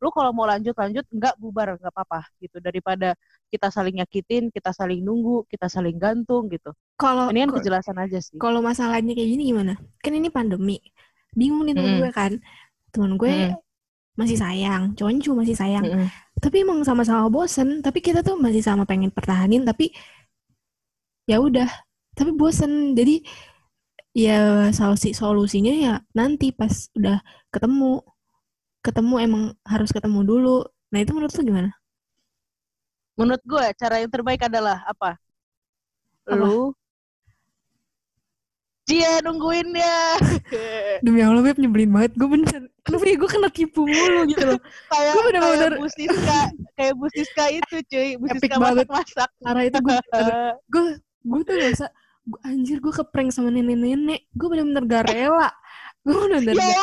Lu 0.02 0.08
kalau 0.10 0.34
mau 0.34 0.44
lanjut 0.48 0.74
lanjut. 0.74 1.04
Enggak 1.12 1.34
bubar. 1.38 1.78
Enggak 1.78 1.92
apa-apa 1.94 2.26
gitu. 2.42 2.58
Daripada 2.58 3.14
kita 3.52 3.68
saling 3.68 4.00
nyakitin 4.00 4.48
kita 4.48 4.72
saling 4.72 5.04
nunggu 5.04 5.44
kita 5.46 5.68
saling 5.68 6.00
gantung 6.00 6.48
gitu. 6.48 6.72
Kalau 6.96 7.28
ini 7.28 7.44
kan 7.44 7.52
kejelasan 7.60 7.96
aja 8.00 8.18
sih. 8.24 8.34
kalau 8.40 8.64
masalahnya 8.64 9.12
kayak 9.12 9.28
gini 9.28 9.42
gimana? 9.52 9.76
Kan 10.00 10.12
ini 10.16 10.32
pandemi. 10.32 10.80
Bingung 11.36 11.68
nih 11.68 11.76
temen 11.76 11.92
Mm-mm. 11.96 12.02
gue 12.02 12.10
kan. 12.16 12.32
Temen 12.92 13.12
gue 13.20 13.28
Mm-mm. 13.28 13.56
masih 14.16 14.36
sayang. 14.40 14.96
Cowoknya 14.96 15.20
juga 15.20 15.36
masih 15.44 15.56
sayang. 15.56 15.84
Mm-mm. 15.84 16.08
tapi 16.42 16.56
emang 16.64 16.80
sama-sama 16.82 17.28
bosen. 17.28 17.84
Tapi 17.84 17.98
kita 18.00 18.24
tuh 18.24 18.40
masih 18.40 18.64
sama 18.64 18.88
pengen 18.88 19.12
pertahanin 19.12 19.62
tapi 19.68 19.92
ya 21.28 21.38
udah. 21.38 21.68
Tapi 22.16 22.30
bosen. 22.32 22.96
Jadi 22.96 23.24
ya 24.12 24.68
solusi 24.70 25.16
solusinya 25.16 25.72
ya 25.72 25.94
nanti 26.12 26.52
pas 26.52 26.88
udah 26.92 27.20
ketemu. 27.48 28.00
Ketemu 28.82 29.14
emang 29.22 29.42
harus 29.62 29.94
ketemu 29.94 30.20
dulu. 30.26 30.58
Nah 30.90 30.98
itu 30.98 31.14
menurut 31.14 31.30
lu 31.32 31.42
gimana? 31.46 31.70
Menurut 33.14 33.42
gue 33.46 33.64
cara 33.78 34.02
yang 34.02 34.10
terbaik 34.10 34.42
adalah 34.42 34.82
apa? 34.82 35.14
Apa? 36.22 36.34
lu 36.34 36.74
dia 38.82 39.22
nungguin 39.22 39.70
ya. 39.78 40.18
Demi 41.06 41.22
allah 41.22 41.40
beb 41.46 41.56
nyebelin 41.62 41.94
banget. 41.94 42.12
Gue 42.18 42.26
bener 42.26 42.66
kenapa 42.82 43.04
ya? 43.06 43.14
Gue 43.14 43.30
kena 43.30 43.48
tipu 43.54 43.86
mulu 43.86 44.26
gitu 44.26 44.42
loh. 44.42 44.58
Kayak 44.90 45.12
Gue 45.14 45.22
bener-bener- 45.30 45.78
kayak 45.78 45.78
Bu 45.78 45.88
Siska 45.94 46.40
kayak 46.74 46.94
Bu 46.98 47.06
Siska 47.14 47.44
itu 47.54 47.76
cuy. 47.86 48.08
Bu 48.18 48.24
Epic 48.26 48.40
Siska 48.42 48.56
banget. 48.58 48.86
masak-masak 48.90 49.30
karena 49.38 49.62
itu 49.70 49.78
gue 49.78 49.96
gue 50.66 50.82
gue 51.22 51.42
tuh 51.46 51.54
gue 51.54 51.70
anjir 52.46 52.78
gue 52.78 52.92
keprank 52.94 53.30
sama 53.34 53.50
nenek-nenek. 53.50 54.30
Gue 54.34 54.46
bener-bener 54.52 54.84
gak 54.86 55.04
rela. 55.10 55.50
Gue 56.06 56.16
bener-bener 56.28 56.58
ya 56.58 56.82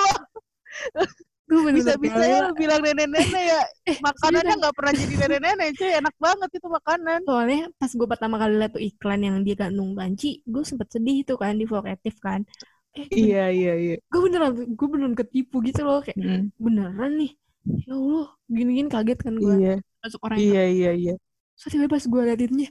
gak- 0.95 1.17
gue 1.49 1.59
gak 1.65 1.77
bisa-bisa 1.81 2.21
ya 2.29 2.37
lu 2.45 2.53
bilang 2.53 2.81
nenek-nenek 2.85 3.43
ya. 3.43 3.61
Eh 3.89 3.97
makanannya 4.05 4.53
nggak 4.61 4.75
pernah 4.77 4.93
jadi 4.93 5.13
nenek-nenek 5.25 5.67
cuy. 5.81 5.91
Enak 5.97 6.15
banget 6.21 6.49
itu 6.53 6.67
makanan. 6.69 7.19
Soalnya 7.25 7.61
pas 7.79 7.91
gue 7.91 8.07
pertama 8.07 8.35
kali 8.37 8.53
liat 8.61 8.71
tuh 8.77 8.83
iklan 8.83 9.21
yang 9.25 9.35
dia 9.41 9.55
gantung 9.57 9.97
panci 9.97 10.45
gue 10.45 10.61
sempet 10.61 10.87
sedih 10.93 11.25
itu 11.25 11.33
kan 11.39 11.57
di 11.57 11.65
Vokatif 11.65 12.15
kan. 12.21 12.45
Eh 12.97 13.05
iya 13.13 13.53
iya 13.53 13.73
iya. 13.77 13.95
gue 14.01 14.19
beneran 14.21 14.51
gue 14.77 14.87
beneran 14.89 15.15
ketipu 15.17 15.61
gitu 15.65 15.81
loh. 15.81 16.05
Kayak 16.05 16.53
beneran 16.61 17.11
nih? 17.17 17.31
Ya 17.85 17.93
Allah 17.97 18.27
gini-gini 18.49 18.89
kaget 18.89 19.19
kan 19.25 19.33
gue 19.37 19.53
iya. 19.57 19.75
Masuk 20.05 20.19
orang 20.25 20.37
yang 20.37 20.47
iya 20.53 20.63
iya 20.69 20.91
iya. 20.93 21.13
So 21.57 21.67
tiba 21.73 21.89
pas 21.89 22.05
gue 22.05 22.21
liatinnya 22.23 22.69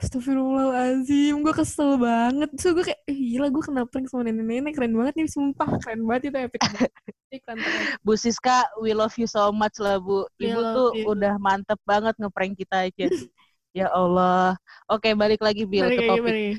Astagfirullahaladzim, 0.00 1.44
gue 1.44 1.52
kesel 1.52 2.00
banget. 2.00 2.48
So 2.56 2.72
gue 2.72 2.88
kayak, 2.88 3.04
eh, 3.04 3.18
gila 3.36 3.52
gue 3.52 3.60
kena 3.60 3.84
prank 3.84 4.08
sama 4.08 4.24
nenek-nenek, 4.24 4.72
keren 4.72 4.96
banget 4.96 5.14
nih, 5.20 5.28
sumpah, 5.28 5.76
keren 5.76 6.08
banget 6.08 6.32
itu 6.32 6.38
epic 6.40 6.60
banget. 6.64 6.90
Bu 8.04 8.16
Siska 8.16 8.64
we 8.80 8.90
love 8.90 9.12
you 9.14 9.28
so 9.28 9.52
much 9.52 9.76
lah 9.78 10.00
Bu 10.00 10.26
Ibu 10.40 10.60
tuh 10.74 10.88
you. 10.98 11.04
udah 11.06 11.38
mantep 11.38 11.78
banget 11.86 12.16
ngeprank 12.18 12.58
kita 12.58 12.90
aja 12.90 13.06
ya 13.78 13.86
Allah 13.86 14.58
oke 14.90 15.06
balik 15.14 15.38
lagi 15.38 15.62
Bill 15.62 15.86
Balik 15.86 15.94
ke 15.94 16.02
lagi, 16.02 16.10
topik 16.10 16.24
balik 16.26 16.34
lagi. 16.34 16.54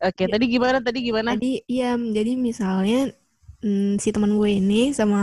oke 0.00 0.22
tadi 0.24 0.44
gimana 0.48 0.78
tadi 0.80 0.98
gimana 1.04 1.28
Tadi, 1.36 1.52
iya, 1.68 2.00
jadi 2.00 2.32
misalnya 2.32 3.12
mm, 3.60 4.00
si 4.00 4.08
teman 4.08 4.32
gue 4.32 4.50
ini 4.56 4.96
sama 4.96 5.20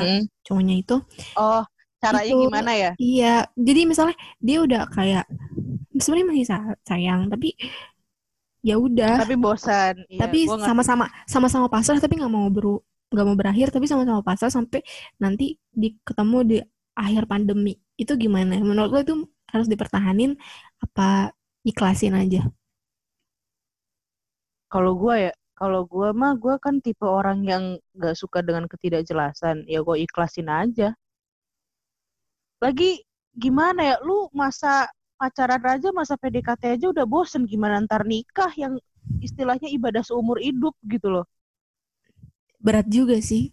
Mm. 0.00 0.28
cowoknya 0.44 0.74
itu, 0.84 0.96
oh 1.36 1.64
caranya 1.96 2.28
Itu. 2.32 2.44
gimana 2.44 2.70
ya 2.76 2.90
iya, 2.96 3.34
jadi 3.56 3.80
misalnya 3.84 4.16
dia 4.36 4.58
udah 4.60 4.84
kayak, 4.88 5.24
sebenarnya 6.02 6.28
masih 6.32 6.46
sa- 6.52 6.76
sayang, 6.88 7.20
tapi 7.32 7.48
ya 8.68 8.76
udah, 8.76 9.16
tapi 9.20 9.34
bosan 9.40 9.94
Iya, 10.12 10.20
tapi 10.20 10.38
sama-sama 10.52 11.04
sama-sama 11.24 11.66
pasrah 11.72 11.96
tapi 11.96 12.20
nggak 12.20 12.32
mau 12.32 12.48
beru 12.52 12.76
nggak 13.10 13.26
mau 13.26 13.36
berakhir 13.40 13.66
tapi 13.74 13.86
sama-sama 13.90 14.20
pasrah 14.22 14.52
sampai 14.52 14.80
nanti 15.18 15.56
di 15.72 15.96
ketemu 16.06 16.38
di 16.46 16.56
akhir 16.94 17.24
pandemi. 17.30 17.74
Itu 17.96 18.12
gimana? 18.20 18.60
Menurut 18.60 18.90
lo 18.94 18.98
itu 19.02 19.14
harus 19.50 19.66
dipertahanin 19.72 20.36
apa 20.84 21.32
ikhlasin 21.66 22.14
aja? 22.16 22.44
Kalau 24.72 24.92
gue 25.02 25.14
ya 25.28 25.32
kalau 25.60 25.80
gue 25.92 26.08
mah 26.20 26.32
gue 26.42 26.54
kan 26.64 26.74
tipe 26.84 27.04
orang 27.18 27.38
yang 27.50 27.64
nggak 27.96 28.14
suka 28.20 28.38
dengan 28.46 28.64
ketidakjelasan. 28.72 29.56
Ya 29.72 29.78
gue 29.86 29.96
ikhlasin 30.06 30.48
aja. 30.62 30.88
Lagi 32.64 32.90
gimana 33.44 33.80
ya 33.90 33.96
lu 34.06 34.28
masa 34.40 34.88
pacaran 35.20 35.60
aja 35.68 35.92
masa 35.92 36.16
PDKT 36.16 36.80
aja 36.80 36.86
udah 36.88 37.04
bosen 37.04 37.44
gimana 37.44 37.84
ntar 37.84 38.08
nikah 38.08 38.48
yang 38.56 38.80
istilahnya 39.20 39.68
ibadah 39.68 40.00
seumur 40.00 40.40
hidup 40.40 40.72
gitu 40.88 41.12
loh 41.12 41.28
berat 42.56 42.88
juga 42.88 43.20
sih 43.20 43.52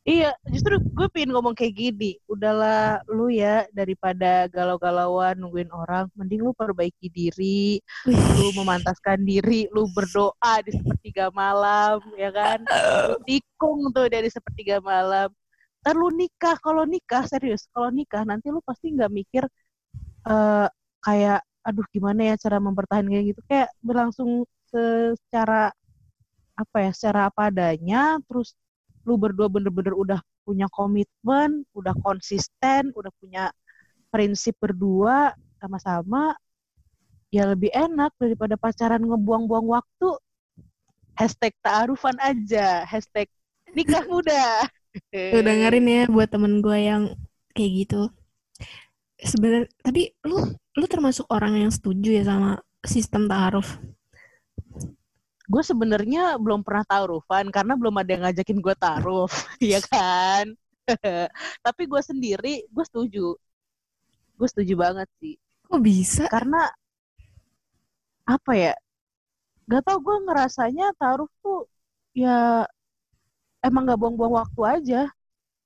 Iya, 0.00 0.32
justru 0.48 0.80
gue 0.80 1.08
pengen 1.12 1.36
ngomong 1.36 1.52
kayak 1.52 1.76
gini. 1.76 2.16
Udahlah 2.24 3.04
lu 3.04 3.28
ya 3.28 3.68
daripada 3.68 4.48
galau-galauan 4.48 5.36
nungguin 5.36 5.68
orang, 5.68 6.08
mending 6.16 6.40
lu 6.40 6.56
perbaiki 6.56 7.12
diri, 7.12 7.84
lu 8.08 8.48
memantaskan 8.56 9.20
diri, 9.28 9.68
lu 9.68 9.84
berdoa 9.92 10.64
di 10.64 10.72
sepertiga 10.72 11.28
malam, 11.36 12.00
ya 12.16 12.32
kan? 12.32 12.58
Lu 13.12 13.20
tikung 13.28 13.92
tuh 13.92 14.08
dari 14.08 14.32
sepertiga 14.32 14.80
malam. 14.80 15.28
Ntar 15.84 15.94
lu 15.94 16.08
nikah, 16.16 16.56
kalau 16.64 16.88
nikah 16.88 17.28
serius, 17.28 17.68
kalau 17.68 17.92
nikah 17.92 18.24
nanti 18.24 18.48
lu 18.48 18.64
pasti 18.64 18.96
nggak 18.96 19.12
mikir 19.12 19.44
eh 20.26 20.68
kayak, 21.00 21.40
aduh 21.64 21.86
gimana 21.92 22.32
ya 22.32 22.34
cara 22.36 22.56
mempertahankan 22.60 23.24
gitu, 23.24 23.40
kayak 23.48 23.72
berlangsung 23.80 24.44
secara 24.70 25.72
apa 26.54 26.76
ya 26.78 26.90
secara 26.92 27.32
apa 27.32 27.48
adanya 27.48 28.20
terus 28.28 28.52
lu 29.08 29.16
berdua 29.16 29.48
bener-bener 29.48 29.96
udah 29.96 30.20
punya 30.44 30.68
komitmen 30.68 31.64
udah 31.72 31.96
konsisten 32.04 32.92
udah 32.92 33.08
punya 33.16 33.48
prinsip 34.12 34.54
berdua 34.60 35.32
sama-sama 35.56 36.36
ya 37.30 37.46
lebih 37.46 37.70
enak 37.70 38.12
daripada 38.18 38.58
pacaran 38.58 39.02
ngebuang-buang 39.06 39.66
waktu. 39.70 40.08
Hashtag 41.14 41.54
taarufan 41.62 42.18
aja 42.18 42.82
hashtag 42.84 43.30
nikah 43.70 44.02
muda. 44.10 44.66
Tuh 45.14 45.42
dengerin 45.42 45.86
ya 45.86 46.02
buat 46.10 46.26
temen 46.26 46.58
gue 46.58 46.78
yang 46.80 47.02
kayak 47.54 47.70
gitu 47.86 48.10
sebenarnya 49.22 49.68
tapi 49.84 50.12
lu 50.24 50.40
lu 50.50 50.86
termasuk 50.88 51.28
orang 51.28 51.56
yang 51.60 51.72
setuju 51.72 52.20
ya 52.20 52.24
sama 52.24 52.60
sistem 52.84 53.28
taaruf 53.28 53.76
gue 55.50 55.62
sebenarnya 55.66 56.38
belum 56.38 56.62
pernah 56.62 56.86
taarufan 56.86 57.50
karena 57.50 57.74
belum 57.74 57.94
ada 57.98 58.10
yang 58.14 58.22
ngajakin 58.22 58.58
gue 58.62 58.74
taaruf 58.78 59.32
ya 59.72 59.82
kan? 59.82 60.54
Tapi 61.66 61.82
gue 61.90 62.02
sendiri 62.06 62.54
gue 62.70 62.84
setuju. 62.86 63.34
Gue 64.38 64.48
setuju 64.48 64.78
banget 64.78 65.10
sih. 65.18 65.34
Kok 65.66 65.82
bisa? 65.82 66.30
Karena 66.30 66.70
apa 68.30 68.52
ya 68.54 68.72
gak 69.66 69.82
tau 69.82 69.98
gue 69.98 70.16
ngerasanya 70.22 70.94
taruh 70.94 71.30
tuh 71.42 71.66
ya 72.14 72.62
emang 73.66 73.90
gak 73.90 73.98
buang-buang 73.98 74.34
waktu 74.38 74.60
aja. 74.62 75.02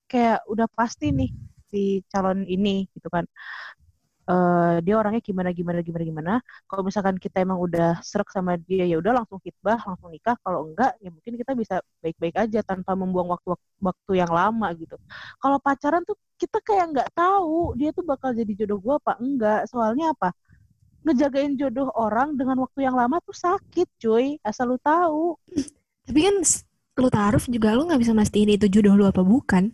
Kayak 0.09 0.41
udah 0.49 0.65
pasti 0.73 1.13
nih 1.13 1.29
si 1.75 1.99
calon 2.07 2.47
ini 2.47 2.87
gitu 2.95 3.11
kan. 3.11 3.27
Uh, 4.25 4.81
dia 4.81 4.97
orangnya 4.97 5.21
gimana 5.21 5.53
gimana 5.53 5.79
gimana 5.85 6.03
gimana. 6.07 6.33
Kalau 6.65 6.81
misalkan 6.81 7.19
kita 7.21 7.45
emang 7.45 7.61
udah 7.61 8.01
serak 8.01 8.33
sama 8.33 8.57
dia 8.57 8.81
ya 8.89 8.97
udah 8.97 9.21
langsung 9.21 9.37
hitbah 9.43 9.77
langsung 9.83 10.09
nikah. 10.09 10.33
Kalau 10.41 10.71
enggak 10.71 10.97
ya 11.03 11.13
mungkin 11.13 11.37
kita 11.37 11.51
bisa 11.53 11.75
baik-baik 12.01 12.33
aja 12.39 12.63
tanpa 12.65 12.97
membuang 12.97 13.29
waktu 13.35 13.53
waktu 13.83 14.11
yang 14.17 14.31
lama 14.33 14.71
gitu. 14.79 14.97
Kalau 15.37 15.61
pacaran 15.61 16.01
tuh 16.07 16.17
kita 16.41 16.57
kayak 16.63 16.85
nggak 16.95 17.09
tahu 17.13 17.77
dia 17.77 17.93
tuh 17.93 18.01
bakal 18.01 18.33
jadi 18.33 18.65
jodoh 18.65 18.79
gue 18.81 18.95
apa 18.97 19.13
enggak. 19.21 19.61
Soalnya 19.69 20.15
apa? 20.17 20.33
Ngejagain 21.05 21.53
jodoh 21.53 21.93
orang 21.93 22.33
dengan 22.33 22.65
waktu 22.65 22.81
yang 22.81 22.97
lama 22.97 23.21
tuh 23.21 23.37
sakit 23.37 23.87
cuy. 24.01 24.41
Asal 24.41 24.73
lu 24.73 24.81
tahu. 24.81 25.37
Tapi 26.09 26.19
kan 26.25 26.41
lu 26.95 27.09
taruh 27.11 27.43
juga 27.45 27.75
lu 27.75 27.85
nggak 27.85 28.01
bisa 28.01 28.15
mastiin 28.15 28.55
itu 28.55 28.71
jodoh 28.71 28.95
lu 28.95 29.03
apa 29.03 29.19
bukan 29.19 29.67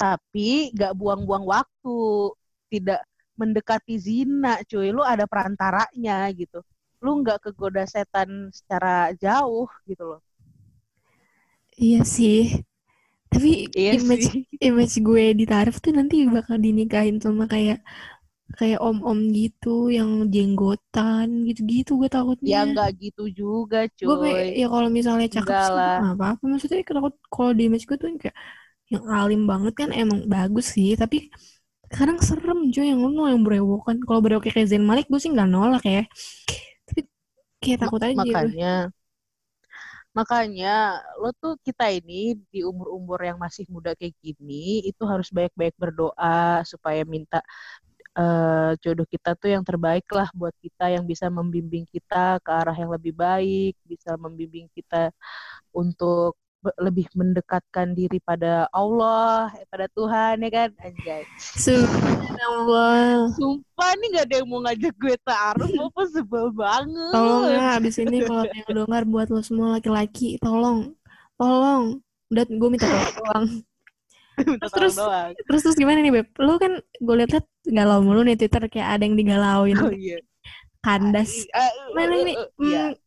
tapi 0.00 0.72
nggak 0.74 0.92
buang-buang 1.00 1.44
waktu 1.54 1.98
tidak 2.72 3.00
mendekati 3.40 3.94
zina 4.00 4.60
cuy. 4.70 4.88
Lu 4.96 5.02
ada 5.04 5.24
perantaranya 5.28 6.28
gitu. 6.40 6.60
Lu 7.04 7.10
nggak 7.20 7.38
kegoda 7.50 7.84
setan 7.88 8.48
secara 8.52 9.12
jauh 9.16 9.68
gitu 9.88 10.04
loh. 10.16 10.20
Iya 11.76 12.00
sih. 12.16 12.64
Tapi 13.32 13.68
iya 13.76 13.92
image 13.96 14.26
sih. 14.32 14.42
image 14.68 14.94
gue 15.04 15.24
ditaruh 15.36 15.76
tuh 15.84 15.92
nanti 15.98 16.24
bakal 16.36 16.56
dinikahin 16.56 17.20
sama 17.20 17.44
kayak 17.44 17.84
kayak 18.56 18.80
om-om 18.80 19.18
gitu 19.34 19.90
yang 19.92 20.30
jenggotan 20.32 21.44
gitu-gitu 21.48 21.98
gue 22.00 22.08
takutnya. 22.08 22.50
Ya 22.50 22.60
nggak 22.64 22.90
gitu 23.02 23.24
juga 23.28 23.78
cuy 23.92 24.06
gue 24.06 24.16
kayak 24.24 24.54
ya 24.60 24.66
kalau 24.72 24.88
misalnya 24.88 25.28
cakep 25.28 25.44
Enggak 25.44 25.66
sih 25.68 25.74
nggak 26.00 26.14
apa-apa. 26.16 26.42
Maksudnya 26.48 26.78
takut 26.88 27.14
kalau 27.28 27.52
di 27.52 27.62
image 27.68 27.84
gue 27.88 27.96
tuh 28.00 28.08
kayak 28.16 28.36
yang 28.92 29.04
alim 29.10 29.42
banget 29.50 29.74
kan 29.80 29.90
emang 29.90 30.30
bagus 30.30 30.66
sih 30.74 30.94
tapi 30.94 31.26
kadang 31.90 32.18
serem 32.18 32.70
cuy 32.74 32.86
yang 32.90 33.00
lu 33.02 33.26
yang 33.30 33.42
berewokan. 33.46 34.02
Kalau 34.02 34.20
berewok 34.22 34.50
kayak 34.50 34.70
Zain 34.70 34.82
Malik 34.82 35.06
gue 35.06 35.20
sih 35.22 35.30
nggak 35.30 35.48
nolak 35.50 35.84
ya. 35.86 36.02
Tapi 36.90 37.00
kayak 37.62 37.78
takut 37.86 38.00
aja 38.02 38.14
makanya 38.18 38.74
makanya 40.16 40.68
lo 41.20 41.28
tuh 41.36 41.60
kita 41.60 41.92
ini 41.92 42.40
di 42.48 42.64
umur-umur 42.64 43.20
yang 43.20 43.36
masih 43.36 43.68
muda 43.68 43.92
kayak 43.92 44.16
gini 44.24 44.80
itu 44.88 45.02
harus 45.04 45.28
baik-baik 45.28 45.76
berdoa 45.76 46.64
supaya 46.64 47.04
minta 47.04 47.44
eh, 48.16 48.72
jodoh 48.82 49.04
kita 49.14 49.36
tuh 49.40 49.48
yang 49.54 49.64
terbaik 49.68 50.06
lah 50.16 50.28
buat 50.32 50.54
kita 50.64 50.84
yang 50.94 51.04
bisa 51.04 51.26
membimbing 51.28 51.84
kita 51.94 52.40
ke 52.44 52.50
arah 52.60 52.76
yang 52.76 52.90
lebih 52.96 53.12
baik 53.12 53.76
bisa 53.84 54.16
membimbing 54.16 54.66
kita 54.72 55.12
untuk 55.76 56.32
lebih 56.80 57.06
mendekatkan 57.14 57.94
diri 57.94 58.18
pada 58.22 58.66
Allah 58.74 59.52
eh, 59.56 59.66
pada 59.70 59.86
Tuhan 59.92 60.42
ya 60.42 60.50
kan? 60.50 60.70
Anjay. 60.82 61.22
Subhanallah. 61.38 63.30
Sumpah 63.34 63.90
nih 64.00 64.08
gak 64.16 64.24
ada 64.30 64.34
yang 64.42 64.48
mau 64.48 64.60
ngajak 64.64 64.94
gue 64.98 65.16
taruh 65.22 65.70
apa 65.86 66.02
sebel 66.10 66.46
banget. 66.50 67.12
Tolong 67.14 67.44
ya 67.50 67.62
abis 67.78 67.96
ini 68.02 68.18
kalau 68.26 68.42
ada 68.44 68.54
yang 68.54 68.70
dengar 68.84 69.02
buat 69.06 69.28
lo 69.30 69.40
semua 69.42 69.78
laki-laki 69.78 70.36
tolong 70.42 70.92
tolong. 71.38 72.02
Udah 72.32 72.44
gue 72.46 72.68
minta 72.68 72.86
tolong 72.90 73.46
Minta 74.46 74.68
terus 74.68 74.94
tolong 74.98 75.32
doang. 75.32 75.32
terus 75.48 75.60
terus 75.64 75.76
gimana 75.80 75.98
nih 76.04 76.12
beb? 76.20 76.28
Lu 76.36 76.60
kan 76.60 76.82
gue 76.82 77.14
liat-liat 77.24 77.46
galau 77.72 78.04
mulu 78.04 78.20
nih 78.26 78.36
twitter 78.36 78.68
kayak 78.68 79.00
ada 79.00 79.02
yang 79.08 79.16
digalauin. 79.16 79.76
Oh 79.80 79.92
iya. 79.94 80.20
Kandas. 80.84 81.48
Ah, 81.50 81.72
mana 81.96 82.14
uh, 82.14 82.22
ini 82.22 82.32
uh, 82.36 82.44
uh, 82.44 82.48
iya. 82.62 82.84
hmm, 82.92 83.05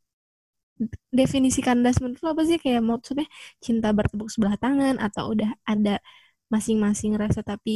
definisi 1.20 1.60
kandas 1.68 1.96
menurut 2.02 2.22
lo 2.26 2.30
apa 2.36 2.44
sih 2.50 2.58
kayak 2.64 2.82
maksudnya 2.90 3.28
cinta 3.66 3.88
bertepuk 3.98 4.30
sebelah 4.34 4.56
tangan 4.64 4.96
atau 5.06 5.24
udah 5.34 5.50
ada 5.72 5.92
masing-masing 6.54 7.14
rasa 7.22 7.42
tapi 7.46 7.72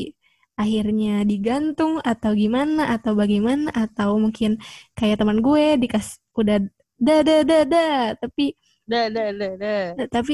akhirnya 0.62 1.26
digantung 1.30 1.94
atau 2.12 2.32
gimana 2.42 2.82
atau 2.96 3.12
bagaimana 3.22 3.68
atau 3.74 4.10
mungkin 4.24 4.52
kayak 4.98 5.18
teman 5.22 5.40
gue 5.46 5.64
dikas 5.82 6.08
udah 6.40 6.58
da 7.06 7.14
da 7.28 7.36
da 7.50 7.58
da 7.74 7.80
tapi 8.22 8.44
Dah, 8.88 9.10
dah, 9.10 9.32
dah, 9.40 9.54
dah. 9.62 9.84
tapi 10.14 10.34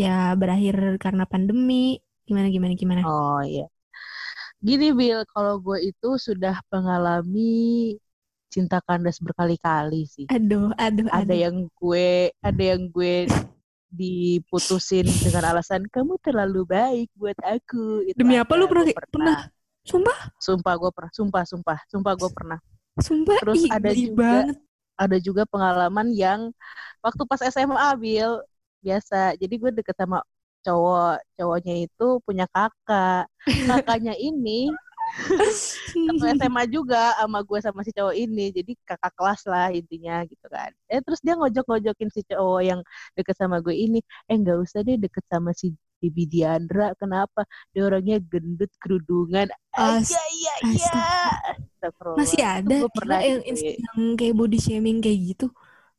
ya 0.00 0.08
berakhir 0.40 0.76
karena 1.04 1.24
pandemi 1.32 1.74
gimana 2.26 2.48
gimana 2.54 2.74
gimana 2.82 3.02
Oh 3.04 3.40
iya. 3.50 3.62
Gini 4.66 4.86
Bill, 4.98 5.18
kalau 5.32 5.54
gue 5.66 5.78
itu 5.90 6.08
sudah 6.26 6.54
mengalami 6.72 7.40
cinta 8.50 8.82
kandas 8.82 9.22
berkali-kali 9.22 10.04
sih. 10.04 10.26
aduh 10.26 10.74
aduh 10.76 11.06
Ada 11.08 11.22
aduh 11.24 11.36
yang 11.38 11.56
gue, 11.78 12.34
ada 12.42 12.62
yang 12.62 12.90
gue 12.90 13.30
diputusin 13.90 15.06
dengan 15.22 15.54
alasan 15.54 15.86
kamu 15.90 16.18
terlalu 16.22 16.62
baik 16.66 17.08
buat 17.14 17.38
aku. 17.42 18.06
Itu 18.06 18.18
demi 18.18 18.38
apa 18.38 18.54
ada, 18.54 18.60
lu 18.60 18.66
pernah 18.70 18.84
gue 18.86 18.94
pernah 18.94 19.38
sumpah 19.80 20.18
Sumpah 20.38 20.74
gue 20.76 20.90
pernah, 20.94 21.10
sumpah, 21.10 21.44
sumpah, 21.46 21.78
sumpah 21.88 22.12
gue 22.14 22.30
pernah. 22.30 22.58
sumpah 23.00 23.38
Terus 23.42 23.64
ih, 23.64 23.70
ada 23.70 23.90
juga- 23.90 24.44
banget 24.44 24.58
Ada 25.00 25.16
juga 25.16 25.42
pengalaman 25.48 26.12
yang 26.12 26.52
waktu 27.00 27.22
pas 27.24 27.40
SMA 27.40 27.88
Bill 27.96 28.44
biasa. 28.84 29.32
Jadi 29.40 29.54
gue 29.56 29.70
deket 29.72 29.96
sama 29.96 30.20
cowok, 30.60 31.24
cowoknya 31.40 31.74
itu 31.88 32.06
punya 32.20 32.44
kakak. 32.52 33.24
Kakaknya 33.96 34.12
ini 34.20 34.68
satu 35.10 36.24
SMA 36.38 36.64
juga 36.76 37.14
sama 37.18 37.40
gue 37.42 37.58
sama 37.62 37.80
si 37.86 37.90
cowok 37.94 38.14
ini 38.14 38.54
jadi 38.54 38.72
kakak 38.86 39.12
kelas 39.18 39.42
lah 39.50 39.68
intinya 39.74 40.22
gitu 40.26 40.46
kan. 40.46 40.70
Eh 40.86 41.00
terus 41.02 41.20
dia 41.20 41.34
ngojok-ngojokin 41.36 42.10
si 42.12 42.20
cowok 42.26 42.60
yang 42.62 42.80
deket 43.18 43.36
sama 43.36 43.58
gue 43.60 43.74
ini 43.74 44.00
eh 44.30 44.36
nggak 44.36 44.58
usah 44.62 44.80
deh 44.86 44.96
deket 44.96 45.24
sama 45.26 45.50
si 45.54 45.74
Bibi 46.00 46.24
Diandra 46.24 46.96
kenapa? 46.96 47.44
Dia 47.76 47.86
orangnya 47.86 48.16
gendut 48.24 48.72
kerudungan. 48.80 49.52
As- 49.76 50.10
iya 50.10 50.54
iya 50.64 51.04
Astagfirullah. 51.60 52.18
masih 52.18 52.42
ada 52.42 52.76
gue 52.82 52.92
pernah 52.92 53.20
yang, 53.22 53.40
yang 53.44 53.98
kayak 54.16 54.34
body 54.34 54.58
shaming 54.58 54.98
kayak 55.04 55.36
gitu. 55.36 55.46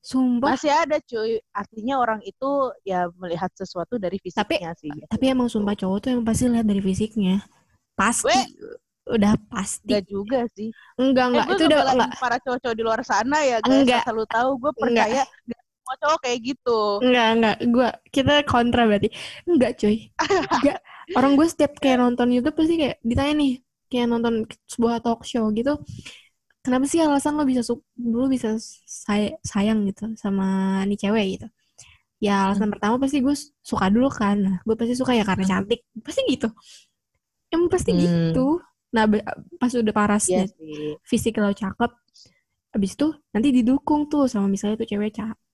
Sumpah. 0.01 0.57
Masih 0.57 0.73
ada 0.73 0.97
cuy. 0.97 1.37
Artinya 1.53 2.01
orang 2.01 2.25
itu 2.25 2.49
ya 2.81 3.05
melihat 3.21 3.53
sesuatu 3.53 4.01
dari 4.01 4.17
fisiknya 4.17 4.73
sih 4.73 4.89
tapi 5.05 5.29
emang 5.29 5.45
sumpah 5.45 5.77
cowok 5.77 5.97
tuh 6.01 6.09
yang 6.17 6.23
pasti 6.25 6.49
lihat 6.49 6.65
dari 6.65 6.81
fisiknya. 6.81 7.45
Pasti. 7.93 8.33
Udah 9.15 9.33
pasti. 9.51 9.87
Gak 9.91 10.03
juga 10.07 10.39
sih. 10.55 10.69
Enggak 10.99 11.25
enggak 11.31 11.43
eh, 11.43 11.47
gue 11.47 11.55
itu 11.57 11.63
udah 11.69 11.79
enggak 11.93 12.11
para 12.21 12.35
cowok-cowok 12.43 12.75
di 12.77 12.83
luar 12.87 13.01
sana 13.03 13.37
ya 13.43 13.57
guys 13.59 13.71
Enggak. 13.83 14.01
asal 14.03 14.13
lu 14.17 14.25
tahu 14.27 14.49
gue 14.61 14.71
percaya 14.77 15.21
gak 15.27 15.61
semua 15.81 15.95
cowok 16.01 16.19
kayak 16.23 16.39
gitu. 16.45 16.79
Enggak 17.03 17.27
enggak 17.35 17.55
gua 17.73 17.89
kita 18.15 18.33
kontra 18.47 18.81
berarti. 18.89 19.09
Enggak 19.49 19.71
cuy. 19.79 19.97
Enggak 20.59 20.77
orang 21.17 21.31
gue 21.39 21.47
setiap 21.51 21.71
kayak 21.83 21.97
nonton 21.99 22.27
YouTube 22.31 22.55
pasti 22.55 22.75
kayak 22.79 22.97
ditanya 23.03 23.33
nih 23.41 23.51
kayak 23.91 24.07
nonton 24.07 24.33
sebuah 24.71 25.03
talk 25.03 25.27
show 25.27 25.51
gitu 25.51 25.75
kenapa 26.63 26.85
sih 26.87 27.01
alasan 27.01 27.35
lo 27.35 27.43
bisa 27.43 27.59
su- 27.65 27.83
lo 27.97 28.29
bisa 28.31 28.55
say- 28.85 29.35
sayang 29.43 29.83
gitu 29.89 30.13
sama 30.15 30.79
nih 30.87 30.97
cewek? 31.01 31.25
gitu. 31.39 31.47
Ya 32.21 32.45
alasan 32.45 32.69
pertama 32.69 33.01
pasti 33.01 33.17
gue 33.25 33.33
suka 33.65 33.89
dulu 33.89 34.07
kan. 34.13 34.37
Nah, 34.45 34.55
gue 34.61 34.75
pasti 34.77 34.93
suka 34.93 35.11
ya 35.17 35.25
karena 35.25 35.43
cantik. 35.43 35.81
Pasti 36.05 36.21
gitu. 36.29 36.47
Emang 37.51 37.67
pasti 37.67 37.91
Hmm. 37.91 37.99
gitu 37.99 38.47
nah 38.91 39.07
pas 39.59 39.71
udah 39.71 39.93
parasnya 39.95 40.43
Iya 40.45 40.53
sih 40.55 40.95
fisik 41.07 41.39
lo 41.39 41.51
cakep 41.55 41.91
abis 42.71 42.91
itu 42.95 43.07
nanti 43.35 43.47
didukung 43.51 44.07
tuh 44.07 44.27
sama 44.31 44.47
misalnya 44.47 44.79
tuh 44.79 44.87
cewek 44.87 45.11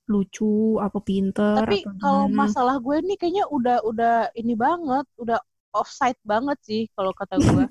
lucu 0.08 0.80
apa 0.80 0.98
pinter 1.04 1.60
tapi 1.66 1.84
kalau 2.00 2.32
masalah 2.32 2.76
gue 2.80 2.98
nih 3.04 3.18
kayaknya 3.20 3.46
udah 3.52 3.78
udah 3.84 4.16
ini 4.40 4.54
banget 4.56 5.06
udah 5.20 5.38
offside 5.76 6.18
banget 6.24 6.58
sih 6.64 6.82
kalau 6.96 7.12
kata 7.12 7.38
gue 7.44 7.66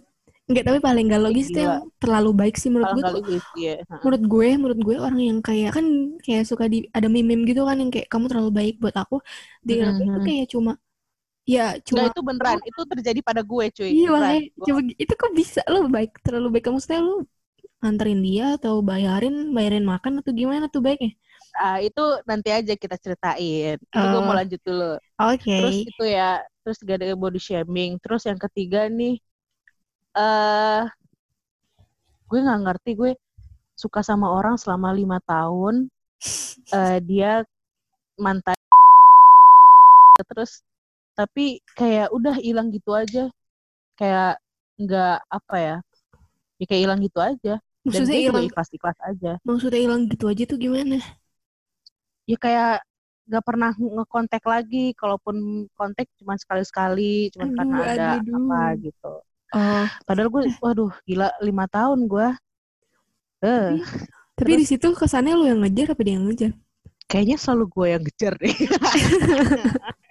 Enggak, 0.46 0.62
tapi 0.62 0.78
paling 0.78 1.10
gak 1.10 1.22
logis 1.26 1.50
tuh 1.50 1.58
yang 1.58 1.90
terlalu 1.98 2.30
baik 2.30 2.54
sih 2.54 2.70
menurut 2.70 2.94
gue 2.94 3.02
tuh. 3.02 3.14
logis 3.18 3.42
ya. 3.58 3.82
Heeh. 3.82 3.98
Menurut 3.98 4.22
gue, 4.30 4.48
menurut 4.54 4.78
gue 4.78 4.96
orang 5.02 5.18
yang 5.18 5.38
kayak 5.42 5.70
kan 5.74 5.86
kayak 6.22 6.46
suka 6.46 6.70
di 6.70 6.86
ada 6.94 7.10
meme-meme 7.10 7.42
gitu 7.50 7.66
kan 7.66 7.74
yang 7.82 7.90
kayak 7.90 8.06
kamu 8.06 8.30
terlalu 8.30 8.50
baik 8.54 8.74
buat 8.78 8.94
aku. 8.94 9.18
Di 9.66 9.82
Mhm. 9.82 10.06
itu 10.06 10.18
kayak 10.22 10.46
cuma 10.54 10.78
ya 11.46 11.78
Nggak, 11.78 11.86
cuma 11.86 12.02
itu 12.10 12.20
beneran. 12.26 12.58
Itu 12.66 12.82
terjadi 12.84 13.20
pada 13.22 13.40
gue 13.46 13.64
cuy. 13.70 13.90
iya 13.94 14.08
makanya 14.10 14.42
coba 14.66 14.80
itu 14.98 15.12
kok 15.14 15.32
bisa 15.32 15.60
lo 15.70 15.86
baik 15.86 16.12
terlalu 16.26 16.48
baik 16.58 16.64
kamu 16.66 16.76
maksudnya 16.82 17.00
lo 17.06 17.16
nganterin 17.80 18.20
dia 18.24 18.46
atau 18.58 18.82
bayarin 18.82 19.54
bayarin 19.54 19.86
makan 19.86 20.18
atau 20.20 20.32
gimana 20.34 20.66
tuh 20.66 20.82
baiknya? 20.82 21.14
Ah, 21.56 21.78
itu 21.80 22.02
nanti 22.28 22.52
aja 22.52 22.74
kita 22.76 22.96
ceritain. 23.00 23.78
Itu 23.80 23.96
gue 23.96 24.20
mau 24.20 24.32
Oh. 24.32 24.36
lanjut 24.36 24.60
dulu. 24.60 24.92
Oke. 25.22 25.56
Terus 25.56 25.78
itu 25.88 26.04
ya, 26.04 26.40
terus 26.64 26.76
gak 26.84 27.00
ada 27.00 27.16
body 27.16 27.40
shaming. 27.40 27.96
Terus 28.02 28.28
yang 28.28 28.36
ketiga 28.36 28.88
nih, 28.92 29.16
eh 30.16 30.82
gue 32.26 32.38
nggak 32.42 32.60
ngerti 32.66 32.90
gue 32.98 33.12
suka 33.76 34.00
sama 34.02 34.32
orang 34.32 34.56
selama 34.58 34.90
lima 34.92 35.16
tahun, 35.24 35.86
eh 36.76 36.98
dia 37.04 37.44
mantan 38.18 38.56
terus 40.28 40.64
tapi 41.16 41.64
kayak 41.74 42.12
udah 42.12 42.36
hilang 42.38 42.68
gitu 42.70 42.92
aja, 42.92 43.32
kayak 43.96 44.36
nggak 44.76 45.16
apa 45.32 45.56
ya, 45.56 45.76
ya 46.60 46.64
kayak 46.68 46.82
hilang 46.84 47.00
gitu 47.00 47.18
aja. 47.24 47.54
Dan 47.86 48.04
Maksudnya 48.04 48.18
hilang 48.18 48.44
ikhlas-ikhlas 48.50 48.98
aja. 49.00 49.32
maksudnya 49.46 49.80
hilang 49.80 50.10
gitu 50.10 50.26
aja 50.28 50.42
tuh 50.44 50.58
gimana? 50.58 50.98
ya 52.26 52.34
kayak 52.36 52.82
nggak 53.30 53.44
pernah 53.46 53.70
ngekontak 53.74 54.42
lagi. 54.46 54.92
Kalaupun 54.98 55.66
kontak 55.78 56.06
cuma 56.18 56.34
sekali-sekali 56.38 57.30
cuma 57.34 57.46
Aduh, 57.46 57.56
karena 57.56 57.76
ada 57.94 58.06
aduh, 58.20 58.36
apa 58.42 58.60
gitu. 58.82 59.12
Oh, 59.54 59.86
padahal 60.04 60.28
gue 60.34 60.42
waduh 60.58 60.90
gila 61.06 61.30
lima 61.40 61.64
tahun 61.70 62.10
gue 62.10 62.28
eh. 63.46 63.78
Tapi 64.36 64.52
Terus- 64.52 64.60
di 64.60 64.66
situ 64.68 64.86
kesannya 64.92 65.32
lo 65.38 65.46
yang 65.46 65.62
ngejar 65.64 65.94
apa 65.94 66.02
dia 66.04 66.14
yang 66.18 66.26
ngejar? 66.28 66.52
kayaknya 67.06 67.38
selalu 67.38 67.64
gue 67.70 67.86
yang 67.94 68.02
ngejar 68.02 68.34
deh 68.34 68.50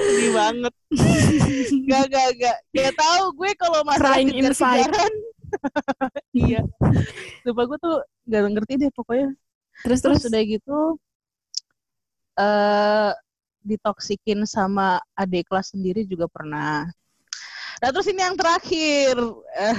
sedih 0.00 0.32
banget. 0.34 0.74
Gak 1.90 2.04
gak 2.08 2.28
gak 2.40 2.58
gak 2.72 2.92
tahu 2.96 3.24
gue 3.36 3.50
kalau 3.60 3.80
masalah 3.84 4.16
kejar-kejaran. 4.18 5.12
iya. 6.46 6.60
Lupa 7.44 7.62
gue 7.68 7.78
tuh 7.78 7.96
gak 8.26 8.42
ngerti 8.50 8.72
deh 8.80 8.90
pokoknya. 8.94 9.28
Terus 9.84 10.00
terus 10.00 10.18
terus? 10.22 10.30
udah 10.30 10.42
gitu 10.42 10.78
eh 12.34 13.12
ditoksikin 13.64 14.44
sama 14.44 15.00
adik 15.16 15.48
kelas 15.48 15.72
sendiri 15.72 16.04
juga 16.04 16.28
pernah. 16.28 16.84
Nah 17.80 17.88
terus 17.90 18.06
ini 18.06 18.20
yang 18.20 18.36
terakhir. 18.36 19.16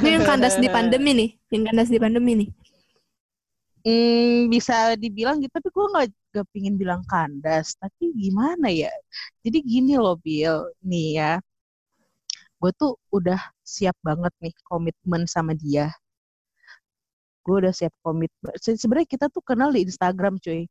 ini 0.01 0.09
yang 0.19 0.25
kandas 0.25 0.57
di 0.57 0.67
pandemi 0.75 1.11
nih, 1.13 1.29
yang 1.53 1.63
kandas 1.69 1.89
di 1.93 1.99
pandemi 2.01 2.31
nih. 2.43 2.49
Hmm, 3.85 4.49
bisa 4.49 4.97
dibilang 4.97 5.37
gitu, 5.37 5.53
tapi 5.53 5.69
gue 5.69 5.85
nggak 5.93 6.07
gak 6.33 6.47
pingin 6.49 6.73
bilang 6.73 7.05
kandas. 7.05 7.77
Tapi 7.77 8.09
gimana 8.17 8.65
ya? 8.73 8.89
Jadi 9.45 9.61
gini 9.61 9.93
loh 9.93 10.17
Bill, 10.17 10.65
nih 10.81 11.07
ya. 11.21 11.33
Gue 12.57 12.71
tuh 12.73 12.97
udah 13.13 13.37
siap 13.61 13.93
banget 14.01 14.33
nih 14.41 14.53
komitmen 14.65 15.29
sama 15.29 15.53
dia. 15.53 15.93
Gue 17.45 17.61
udah 17.61 17.69
siap 17.69 17.93
komitmen. 18.01 18.57
Se- 18.57 18.73
Sebenarnya 18.73 19.05
kita 19.05 19.25
tuh 19.29 19.45
kenal 19.45 19.69
di 19.69 19.85
Instagram 19.85 20.41
cuy. 20.41 20.65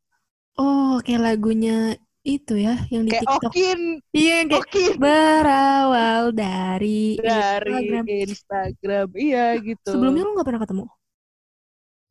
Oh, 0.59 0.99
kayak 1.07 1.23
lagunya 1.23 1.95
itu 2.27 2.59
ya, 2.59 2.83
yang 2.91 3.07
di 3.07 3.15
Kayak 3.15 3.23
TikTok. 3.31 3.51
Okin, 3.53 3.81
Iya, 4.11 4.33
yang 4.43 4.49
kayak 4.51 4.65
Okin. 4.67 4.93
berawal 4.99 6.23
dari 6.35 7.15
dari 7.23 7.31
Instagram. 7.31 8.05
Instagram. 8.11 9.07
Iya 9.15 9.45
gitu. 9.63 9.91
Sebelumnya 9.95 10.23
lu 10.27 10.31
nggak 10.35 10.47
pernah 10.51 10.63
ketemu? 10.67 10.85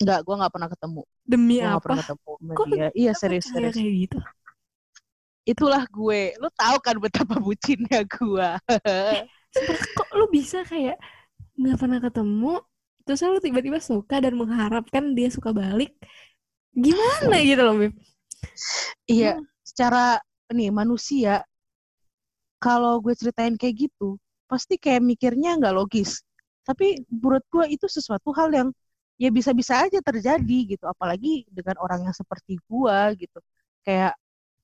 Enggak, 0.03 0.19
gue 0.27 0.35
nggak 0.35 0.53
pernah 0.53 0.69
ketemu. 0.69 1.01
Demi 1.23 1.55
nggak 1.63 1.71
apa? 1.71 1.83
pernah 1.83 1.97
ketemu 2.03 2.31
sama 2.35 2.51
Kok 2.59 2.65
dia. 2.67 2.87
Iya 2.91 3.11
serius 3.15 3.45
kayak 3.47 3.55
serius. 3.55 3.75
kayak 3.79 3.93
gitu? 4.03 4.17
Itulah 5.43 5.83
gue. 5.87 6.21
Lu 6.39 6.49
tahu 6.51 6.77
kan 6.83 6.95
betapa 6.99 7.35
bucinnya 7.39 8.01
gue. 8.03 8.49
Sumpah, 9.53 9.79
kok 9.79 10.09
lu 10.17 10.25
bisa 10.27 10.59
kayak 10.67 10.97
nggak 11.55 11.77
pernah 11.77 11.99
ketemu, 12.01 12.53
terus 13.05 13.19
lu 13.23 13.39
tiba-tiba 13.39 13.79
suka 13.79 14.19
dan 14.19 14.33
mengharapkan 14.35 15.13
dia 15.15 15.29
suka 15.31 15.55
balik? 15.55 15.95
Gimana 16.73 17.37
gitu 17.45 17.61
loh, 17.61 17.75
Beb? 17.77 17.93
Iya, 19.05 19.39
secara 19.63 20.19
nih 20.51 20.73
manusia 20.73 21.45
kalau 22.57 22.97
gue 23.03 23.13
ceritain 23.13 23.53
kayak 23.59 23.87
gitu, 23.87 24.17
pasti 24.49 24.79
kayak 24.79 25.05
mikirnya 25.05 25.59
nggak 25.59 25.75
logis. 25.75 26.23
Tapi 26.63 27.03
menurut 27.11 27.43
gue 27.51 27.75
itu 27.75 27.85
sesuatu 27.85 28.31
hal 28.33 28.49
yang 28.55 28.69
ya 29.17 29.29
bisa-bisa 29.29 29.85
aja 29.85 29.99
terjadi 30.01 30.77
gitu. 30.77 30.85
Apalagi 30.89 31.45
dengan 31.49 31.77
orang 31.81 32.09
yang 32.09 32.15
seperti 32.15 32.57
gue 32.65 32.97
gitu. 33.19 33.39
Kayak 33.85 34.17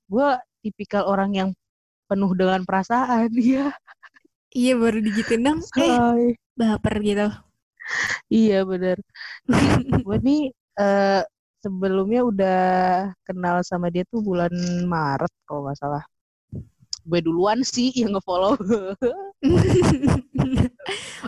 gue 0.09 0.27
tipikal 0.65 1.05
orang 1.07 1.31
yang 1.35 1.49
penuh 2.09 2.31
dengan 2.33 2.65
perasaan. 2.65 3.29
Iya. 3.39 3.73
Iya, 4.49 4.81
baru 4.81 4.97
digituin 5.05 5.45
dong, 5.45 5.61
eh 5.77 6.33
baper 6.57 6.95
gitu. 7.05 7.29
Iya 8.33 8.65
bener. 8.65 8.97
Gue 10.01 10.17
nih 10.25 10.49
eh, 10.81 11.21
sebelumnya 11.61 12.25
udah 12.25 12.61
kenal 13.29 13.61
sama 13.61 13.93
dia 13.93 14.01
tuh 14.09 14.25
bulan 14.25 14.49
Maret 14.89 15.29
kalau 15.45 15.69
nggak 15.69 15.77
salah. 15.77 16.01
Gue 17.05 17.21
duluan 17.21 17.61
sih 17.61 17.93
yang 17.93 18.17
ngefollow. 18.17 18.57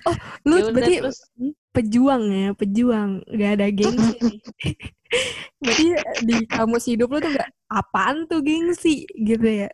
oh, 0.10 0.16
lu 0.50 0.56
Ya 0.58 0.74
berarti 0.74 0.94
terus 1.06 1.22
hmm, 1.38 1.54
pejuang 1.72 2.24
ya, 2.28 2.50
pejuang, 2.56 3.24
gak 3.32 3.52
ada 3.60 3.68
gengsi. 3.72 4.18
nih. 4.20 4.40
berarti 5.62 5.88
di 6.24 6.36
kamus 6.48 6.88
hidup 6.88 7.12
lu 7.12 7.20
tuh 7.20 7.32
gak 7.36 7.52
apaan 7.72 8.28
tuh 8.28 8.40
gengsi 8.44 9.08
gitu 9.20 9.68
ya? 9.68 9.70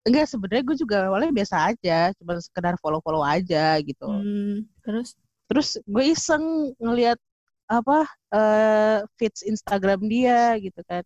enggak 0.00 0.26
sebenarnya 0.32 0.64
gue 0.64 0.76
juga 0.80 0.96
awalnya 1.12 1.32
biasa 1.32 1.56
aja, 1.72 1.98
cuma 2.16 2.40
sekedar 2.40 2.74
follow-follow 2.80 3.20
aja 3.20 3.76
gitu. 3.84 4.08
Hmm, 4.08 4.64
terus? 4.80 5.16
Terus 5.50 5.68
gue 5.84 6.04
iseng 6.14 6.72
ngelihat 6.80 7.18
apa 7.70 8.08
eh 8.34 8.98
feeds 9.20 9.44
Instagram 9.46 10.00
dia 10.08 10.56
gitu 10.58 10.80
kan. 10.88 11.04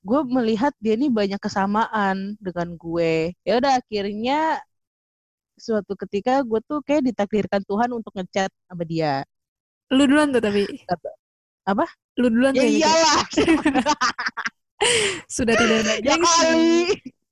Gue 0.00 0.20
melihat 0.24 0.72
dia 0.80 0.96
ini 0.96 1.12
banyak 1.12 1.38
kesamaan 1.38 2.34
dengan 2.40 2.74
gue. 2.74 3.36
Ya 3.44 3.60
udah 3.60 3.78
akhirnya 3.78 4.60
suatu 5.60 5.92
ketika 5.94 6.40
gue 6.42 6.60
tuh 6.64 6.80
kayak 6.82 7.12
ditakdirkan 7.12 7.60
Tuhan 7.68 7.92
untuk 7.92 8.10
ngechat 8.16 8.48
sama 8.66 8.82
dia. 8.88 9.22
Lu 9.92 10.08
duluan 10.08 10.32
tuh 10.32 10.40
tapi. 10.42 10.64
Apa? 11.68 11.84
Lu 12.18 12.32
duluan 12.32 12.56
Ya 12.56 12.64
tuh 12.64 12.70
iyalah, 12.72 13.20
Sudah 15.28 15.54
tidak 15.54 15.76
ada 15.84 15.92
ya 16.00 16.16
gengsi. 16.16 16.40
kali. 16.40 16.72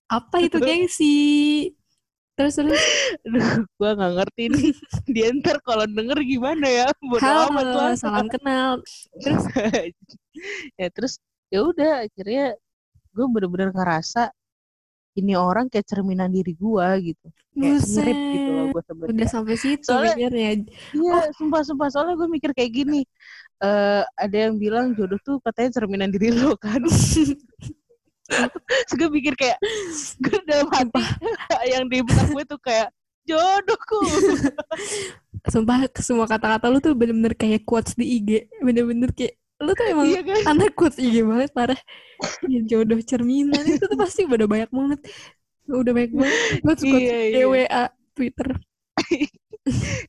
Apa 0.08 0.36
itu 0.44 0.56
gengsi? 0.60 1.16
Terus 2.36 2.54
terus. 2.54 2.82
Aduh, 3.26 3.66
gue 3.66 3.90
nggak 3.98 4.12
ngerti 4.20 4.42
nih. 4.52 4.70
Dia 5.16 5.28
ntar 5.40 5.58
kalau 5.64 5.88
denger 5.88 6.18
gimana 6.22 6.66
ya? 6.68 6.86
Bodo 7.02 7.18
amat 7.24 7.66
Halo, 7.66 7.72
lah. 7.74 7.92
salam 7.98 8.26
kenal. 8.30 8.78
Terus 9.18 9.42
ya 10.80 10.86
terus 10.92 11.12
ya 11.50 11.64
udah 11.66 12.06
akhirnya 12.06 12.54
gue 13.10 13.26
bener-bener 13.26 13.74
ngerasa 13.74 14.30
ini 15.18 15.34
orang 15.34 15.66
kayak 15.66 15.86
cerminan 15.90 16.30
diri 16.30 16.54
gue 16.54 16.86
gitu. 17.12 17.26
Kayak 17.58 17.82
mirip 17.90 18.18
gitu 18.30 18.50
loh 18.54 18.64
gue 18.70 18.82
sama 18.86 19.02
Udah 19.10 19.28
sampai 19.28 19.54
situ 19.58 19.82
Soalnya- 19.90 20.14
mikirnya. 20.14 20.50
Iya, 20.94 21.18
sumpah-sumpah. 21.34 21.88
Soalnya 21.90 22.14
gue 22.14 22.28
mikir 22.30 22.50
kayak 22.54 22.72
gini. 22.72 23.02
eh 23.58 24.06
ada 24.14 24.36
yang 24.46 24.54
bilang 24.54 24.94
jodoh 24.94 25.18
tuh 25.18 25.42
katanya 25.42 25.82
cerminan 25.82 26.14
diri 26.14 26.30
lo 26.30 26.54
kan. 26.54 26.78
Terus 28.28 28.94
gue 28.94 29.08
mikir 29.10 29.34
kayak, 29.34 29.58
gue 30.22 30.38
dalam 30.46 30.70
hati 30.70 31.02
yang 31.66 31.90
di 31.90 31.98
benak 32.04 32.28
gue 32.30 32.44
tuh 32.46 32.60
kayak, 32.62 32.92
jodohku. 33.26 33.98
Sumpah 35.52 35.90
semua 35.98 36.30
kata-kata 36.30 36.70
lu 36.70 36.78
tuh 36.78 36.92
bener-bener 36.94 37.34
kayak 37.34 37.66
quotes 37.66 37.98
di 37.98 38.20
IG. 38.20 38.46
Bener-bener 38.62 39.10
kayak 39.10 39.34
lu 39.64 39.70
tuh 39.74 39.86
emang 39.90 40.06
iya 40.06 40.20
kan? 40.22 40.38
anak 40.54 40.70
quotes 40.78 40.98
IG 41.02 41.16
banget 41.26 41.50
parah. 41.56 41.80
Ya, 42.50 42.60
jodoh 42.70 42.98
cerminan 43.02 43.62
itu 43.66 43.84
tuh 43.90 43.98
pasti 43.98 44.22
udah 44.26 44.48
banyak 44.50 44.70
banget. 44.70 45.00
Udah 45.70 45.92
banyak 45.96 46.12
banget. 46.14 46.34
Quotes 46.64 46.82
quotes 46.86 47.10
Iya, 47.10 47.16
iya. 47.30 47.44
WA 47.46 47.82
Twitter. 48.16 48.48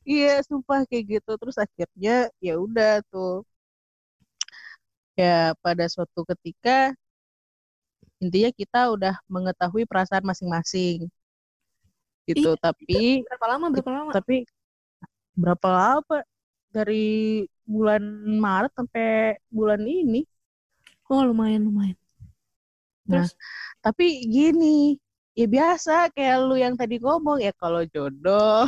Iya, 0.08 0.28
sumpah 0.48 0.80
kayak 0.88 1.04
gitu. 1.20 1.30
Terus 1.40 1.56
akhirnya 1.64 2.12
ya 2.46 2.52
udah 2.64 2.90
tuh. 3.10 3.44
Ya 5.18 5.52
pada 5.62 5.84
suatu 5.94 6.20
ketika 6.30 6.96
intinya 8.20 8.50
kita 8.60 8.80
udah 8.94 9.14
mengetahui 9.34 9.84
perasaan 9.90 10.24
masing-masing. 10.30 11.08
Gitu, 12.28 12.50
Iya, 12.52 12.62
tapi 12.62 12.94
Berapa 13.26 13.46
lama? 13.50 13.66
Berapa 13.74 13.90
lama? 13.96 14.10
tapi 14.14 14.36
berapa 15.34 15.68
lama 15.72 16.16
dari 16.70 17.06
bulan 17.70 18.02
Maret 18.26 18.72
sampai 18.74 19.38
bulan 19.46 19.80
ini? 19.86 20.26
Oh 21.06 21.22
lumayan 21.22 21.70
lumayan. 21.70 21.98
Nah, 23.06 23.22
Terus 23.22 23.38
tapi 23.78 24.26
gini, 24.26 24.98
ya 25.38 25.46
biasa 25.46 26.10
kayak 26.10 26.36
lu 26.42 26.58
yang 26.58 26.74
tadi 26.74 26.98
ngomong 26.98 27.38
ya 27.38 27.54
kalau 27.54 27.86
jodoh 27.86 28.66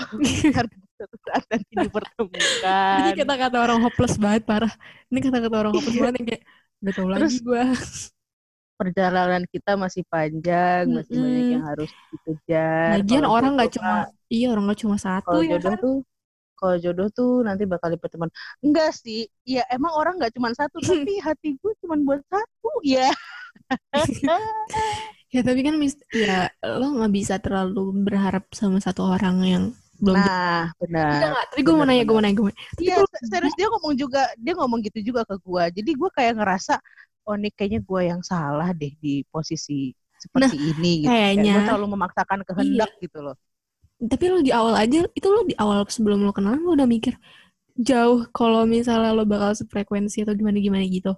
suatu 1.03 1.17
saat 1.27 1.43
nanti 1.51 1.73
dipertemukan. 1.75 2.99
Ini 3.03 3.11
kata-kata 3.19 3.57
orang 3.59 3.79
hopeless 3.83 4.15
banget 4.15 4.43
parah. 4.47 4.73
Ini 5.11 5.19
kata-kata 5.19 5.57
orang 5.59 5.73
hopeless 5.75 5.99
banget 5.99 6.15
yang 6.23 6.27
kayak 6.31 6.43
udah 6.83 6.93
tau 6.95 7.09
lagi 7.11 7.37
gue. 7.43 7.65
Perjalanan 8.79 9.43
kita 9.51 9.73
masih 9.79 10.03
panjang, 10.11 10.87
mm 10.87 10.91
-hmm. 10.91 10.99
masih 11.03 11.15
banyak 11.19 11.47
yang 11.51 11.65
harus 11.67 11.91
dikejar. 12.11 12.91
Lagian 12.99 13.27
orang 13.27 13.53
nggak 13.59 13.73
cuma, 13.79 13.95
iya 14.27 14.47
orang 14.51 14.65
nggak 14.71 14.81
cuma 14.83 14.97
satu 14.99 15.39
ya 15.43 15.59
jodoh 15.59 15.75
kan? 15.75 15.79
tuh 15.79 15.97
kalau 16.63 16.79
jodoh 16.79 17.11
tuh 17.11 17.43
nanti 17.43 17.67
bakal 17.67 17.91
dipertemukan. 17.91 18.31
Enggak 18.63 18.95
sih, 18.95 19.27
ya 19.43 19.67
emang 19.67 19.91
orang 19.91 20.15
nggak 20.23 20.31
cuma 20.31 20.55
satu, 20.55 20.79
tapi 20.87 21.19
hati 21.19 21.59
gue 21.59 21.73
cuma 21.83 21.99
buat 21.99 22.23
satu, 22.31 22.71
ya. 22.87 23.11
ya 25.33 25.41
tapi 25.41 25.61
kan 25.65 25.75
mis 25.77 25.97
ya 26.13 26.49
lo 26.63 26.93
nggak 26.93 27.13
bisa 27.13 27.41
terlalu 27.41 28.05
berharap 28.05 28.45
sama 28.53 28.79
satu 28.79 29.09
orang 29.09 29.37
yang 29.45 29.65
belum 29.97 30.19
nah 30.19 30.69
benar 30.77 31.09
Enggak, 31.15 31.43
tapi 31.53 31.61
gue 31.63 31.75
mau 31.75 31.87
nanya 31.89 32.05
gue 32.05 32.15
mau 32.17 32.25
nanya 32.25 32.37
gue 32.37 32.53
iya 32.83 32.97
serius 33.31 33.55
dia 33.57 33.69
ngomong 33.71 33.95
juga 33.97 34.29
dia 34.37 34.53
ngomong 34.59 34.83
gitu 34.85 34.99
juga 35.01 35.23
ke 35.25 35.39
gue 35.41 35.65
jadi 35.81 35.91
gue 35.95 36.11
kayak 36.13 36.33
ngerasa 36.37 36.75
oh 37.25 37.39
ini 37.39 37.49
kayaknya 37.55 37.81
gue 37.81 38.01
yang 38.13 38.21
salah 38.21 38.75
deh 38.75 38.93
di 38.99 39.23
posisi 39.31 39.95
seperti 40.21 40.55
Nah, 40.59 40.69
ini 40.75 40.93
gitu. 41.03 41.09
Kayaknya- 41.11 41.55
gue 41.55 41.63
terlalu 41.71 41.87
memaksakan 41.97 42.39
kehendak 42.45 42.91
gitu 43.01 43.19
loh 43.23 43.37
tapi 44.11 44.25
lo 44.31 44.39
di 44.43 44.51
awal 44.51 44.75
aja 44.75 45.07
itu 45.15 45.29
lo 45.31 45.47
di 45.47 45.55
awal 45.59 45.87
sebelum 45.87 46.27
lo 46.27 46.35
kenalan 46.35 46.63
lo 46.63 46.75
udah 46.75 46.89
mikir 46.91 47.15
jauh 47.79 48.27
kalau 48.35 48.67
misalnya 48.69 49.15
lo 49.15 49.25
bakal 49.25 49.55
sefrekuensi 49.57 50.27
atau 50.27 50.35
gimana 50.37 50.59
gimana 50.61 50.85
gitu. 50.85 51.13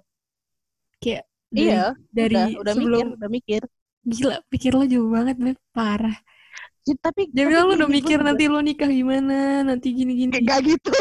Kayak 1.01 1.27
dari, 1.51 1.67
iya 1.67 1.85
dari 2.13 2.35
udah 2.35 2.45
udah 2.61 2.73
sebelum 2.73 3.05
mikir 3.05 3.17
udah 3.19 3.29
mikir. 3.29 3.61
Gila 4.05 4.35
pikir 4.53 4.71
lo 4.77 4.85
jauh 4.85 5.09
banget 5.09 5.35
Beb. 5.41 5.57
parah. 5.73 6.15
Jadi, 6.85 7.01
tapi 7.01 7.21
dia 7.33 7.49
bilang 7.49 7.65
lo 7.65 7.73
udah 7.81 7.89
mikir 7.89 8.21
juga- 8.21 8.27
nanti 8.29 8.43
lo 8.45 8.59
nikah 8.61 8.89
gimana 8.93 9.65
nanti 9.65 9.87
gini 9.89 10.13
gini 10.21 10.37
Enggak 10.37 10.59
gitu 10.69 10.93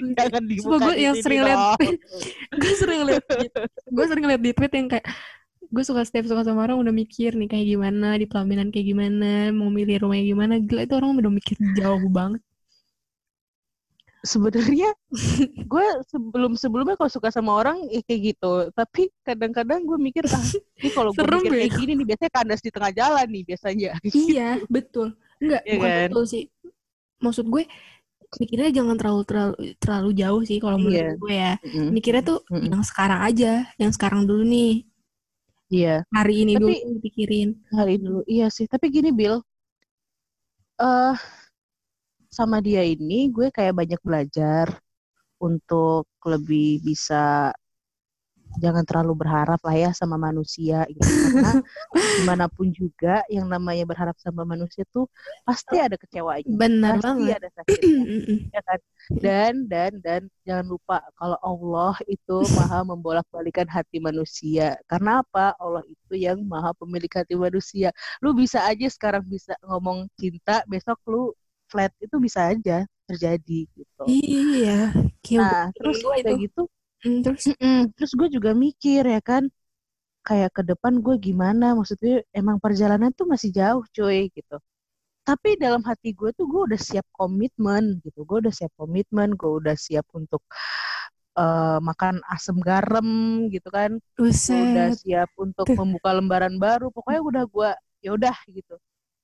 jangan 0.00 0.42
dibuka 0.44 0.76
gue 0.84 0.94
yang 0.96 1.16
sering 1.20 1.40
dong. 1.44 1.76
gue 2.60 2.72
sering 2.76 3.00
liat 3.08 3.24
gue 3.88 4.04
sering 4.04 4.24
liat 4.28 4.42
di 4.44 4.50
tweet 4.52 4.72
yang 4.76 4.88
kayak 4.88 5.06
gue 5.74 5.82
suka 5.88 6.02
setiap 6.08 6.24
suka 6.30 6.42
sama 6.48 6.60
orang 6.66 6.78
udah 6.82 6.94
mikir 7.02 7.30
nih 7.38 7.48
kayak 7.52 7.66
gimana 7.72 8.06
di 8.20 8.26
pelaminan 8.30 8.68
kayak 8.72 8.86
gimana 8.90 9.26
mau 9.58 9.70
milih 9.78 9.96
rumahnya 10.02 10.24
gimana. 10.32 10.52
Gila 10.68 10.80
itu 10.86 10.94
orang 10.98 11.10
udah 11.22 11.32
mikir 11.38 11.56
jauh 11.78 12.08
banget. 12.18 12.42
Sebenarnya 14.20 14.92
gue 15.72 15.86
sebelum 16.12 16.52
sebelumnya 16.52 16.92
kalau 17.00 17.08
suka 17.08 17.32
sama 17.32 17.56
orang 17.56 17.80
ya 17.88 18.04
kayak 18.04 18.20
gitu. 18.36 18.52
Tapi 18.76 19.08
kadang-kadang 19.24 19.80
gue 19.88 19.96
mikir 19.96 20.28
ah 20.28 20.44
ini 20.84 20.90
kalau 20.92 21.16
gue 21.16 21.24
mikir 21.24 21.52
kayak 21.56 21.72
ya. 21.72 21.78
gini 21.78 21.92
nih 21.96 22.06
biasanya 22.12 22.32
kandas 22.36 22.60
di 22.60 22.68
tengah 22.74 22.92
jalan 22.92 23.26
nih 23.32 23.42
biasanya. 23.48 23.90
Iya 24.04 24.60
betul. 24.68 25.16
Enggak 25.40 25.62
Iya 25.64 25.72
bukan 25.72 25.90
kan? 25.90 26.10
betul 26.12 26.22
sih. 26.28 26.42
Maksud 27.24 27.46
gue 27.48 27.64
mikirnya 28.40 28.70
jangan 28.78 28.96
terlalu 29.00 29.22
terlalu 29.28 29.54
terlalu 29.82 30.10
jauh 30.20 30.42
sih 30.48 30.58
kalau 30.62 30.78
menurut 30.82 31.06
Iya. 31.06 31.20
gue 31.22 31.32
ya. 31.34 31.52
Mikirnya 31.88 32.22
tuh 32.26 32.38
Mm-mm. 32.52 32.70
yang 32.72 32.82
sekarang 32.84 33.20
aja 33.28 33.46
yang 33.80 33.92
sekarang 33.96 34.22
dulu 34.28 34.42
nih 34.44 34.84
iya. 35.70 36.02
Hari 36.10 36.34
ini 36.44 36.52
Tapi- 36.58 36.62
dulu 36.82 36.94
dipikirin. 36.98 37.48
Hari 37.72 37.94
dulu 38.02 38.20
iya 38.26 38.46
sih. 38.50 38.66
Tapi 38.66 38.90
gini 38.90 39.10
Bill 39.14 39.38
eh 40.80 41.14
sama 42.30 42.62
dia 42.64 42.80
ini 42.80 43.28
gue 43.28 43.52
kayak 43.52 43.74
banyak 43.76 44.00
belajar 44.00 44.66
untuk 45.40 46.08
lebih 46.24 46.80
bisa 46.80 47.52
jangan 48.58 48.82
terlalu 48.82 49.22
berharap 49.22 49.60
lah 49.62 49.76
ya 49.76 49.90
sama 49.94 50.18
manusia 50.18 50.82
gitu. 50.90 51.06
Karena 51.06 51.62
di 52.18 52.22
mana 52.26 52.46
pun 52.50 52.72
juga 52.74 53.22
yang 53.30 53.46
namanya 53.46 53.86
berharap 53.86 54.16
sama 54.18 54.42
manusia 54.42 54.82
tuh 54.90 55.06
pasti 55.46 55.78
ada 55.78 55.94
kecewanya 55.94 56.50
benar 56.50 56.98
pasti 56.98 57.06
banget. 57.06 57.38
ada 57.38 57.48
sakitnya 57.56 58.04
ya 58.50 58.60
kan? 58.66 58.80
Dan 59.10 59.52
dan 59.70 59.92
dan 60.02 60.20
jangan 60.42 60.66
lupa 60.66 60.98
kalau 61.14 61.38
Allah 61.38 61.94
itu 62.10 62.38
maha 62.58 62.82
membolak-balikan 62.82 63.70
hati 63.70 64.02
manusia. 64.02 64.74
Karena 64.90 65.22
apa? 65.22 65.54
Allah 65.62 65.86
itu 65.86 66.14
yang 66.18 66.42
maha 66.42 66.74
pemilik 66.74 67.10
hati 67.10 67.38
manusia. 67.38 67.94
Lu 68.18 68.34
bisa 68.34 68.66
aja 68.66 68.86
sekarang 68.90 69.22
bisa 69.26 69.54
ngomong 69.62 70.10
cinta 70.18 70.66
besok 70.66 70.98
lu 71.06 71.30
flat 71.70 71.94
itu 72.02 72.18
bisa 72.18 72.50
aja 72.50 72.82
terjadi 73.06 73.66
gitu. 73.70 74.02
Iya 74.06 74.90
kayak 75.20 75.40
nah 75.40 75.64
terus 75.76 76.02
kayak 76.02 76.26
itu 76.26 76.48
gitu 76.48 76.62
Mm, 77.04 77.20
terus? 77.24 77.44
Terus 77.96 78.12
gue 78.18 78.28
juga 78.36 78.50
mikir 78.52 79.02
ya 79.08 79.20
kan 79.24 79.48
kayak 80.26 80.50
ke 80.56 80.62
depan 80.70 81.00
gue 81.04 81.16
gimana? 81.20 81.72
Maksudnya 81.78 82.24
emang 82.36 82.60
perjalanan 82.60 83.10
tuh 83.16 83.26
masih 83.28 83.50
jauh 83.54 83.84
cuy 83.96 84.28
gitu. 84.32 84.56
Tapi 85.24 85.56
dalam 85.60 85.82
hati 85.86 86.10
gue 86.16 86.30
tuh 86.36 86.46
gue 86.50 86.62
udah 86.72 86.80
siap 86.80 87.06
komitmen 87.16 88.00
gitu. 88.04 88.24
Gue 88.28 88.38
udah 88.44 88.54
siap 88.54 88.72
komitmen 88.80 89.36
gue 89.40 89.50
udah 89.60 89.76
siap 89.78 90.06
untuk 90.16 90.42
eh, 91.38 91.78
makan 91.88 92.20
asam 92.34 92.58
garam 92.60 93.08
gitu 93.54 93.68
kan. 93.72 93.92
Gue 94.16 94.60
udah 94.72 94.88
siap 94.96 95.30
untuk 95.40 95.66
Tuh. 95.70 95.76
membuka 95.80 96.10
lembaran 96.18 96.56
baru. 96.60 96.92
Pokoknya 96.92 97.20
udah 97.24 97.44
gue 97.48 97.70
ya 98.04 98.10
udah 98.16 98.36
gitu. 98.50 98.74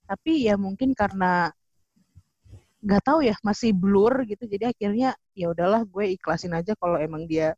Tapi 0.08 0.32
ya 0.48 0.54
mungkin 0.60 0.94
karena 0.96 1.50
nggak 2.84 3.02
tahu 3.02 3.20
ya 3.26 3.34
masih 3.42 3.70
blur 3.74 4.14
gitu. 4.30 4.44
Jadi 4.46 4.64
akhirnya 4.72 5.08
ya 5.34 5.46
udahlah 5.52 5.82
gue 5.84 6.04
ikhlasin 6.16 6.54
aja 6.54 6.72
kalau 6.78 6.96
emang 7.00 7.26
dia 7.26 7.56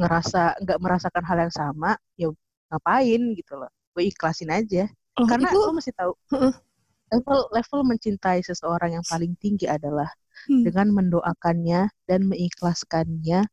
ngerasa 0.00 0.56
nggak 0.64 0.78
merasakan 0.80 1.24
hal 1.28 1.38
yang 1.44 1.52
sama 1.52 1.90
ya 2.16 2.26
ngapain 2.72 3.20
gitu 3.36 3.52
loh. 3.60 3.68
Gue 3.92 4.08
ikhlasin 4.08 4.48
aja. 4.48 4.88
Oh, 5.20 5.26
karena 5.28 5.52
itu 5.52 5.58
lo 5.60 5.72
mesti 5.76 5.92
tahu 5.92 6.12
level 7.10 7.40
level 7.52 7.80
mencintai 7.84 8.40
seseorang 8.40 8.96
yang 8.96 9.04
paling 9.04 9.34
tinggi 9.36 9.68
adalah 9.68 10.08
Hmm. 10.48 10.64
dengan 10.64 10.88
mendoakannya 10.88 11.92
dan 12.08 12.24
mengikhlaskannya 12.24 13.44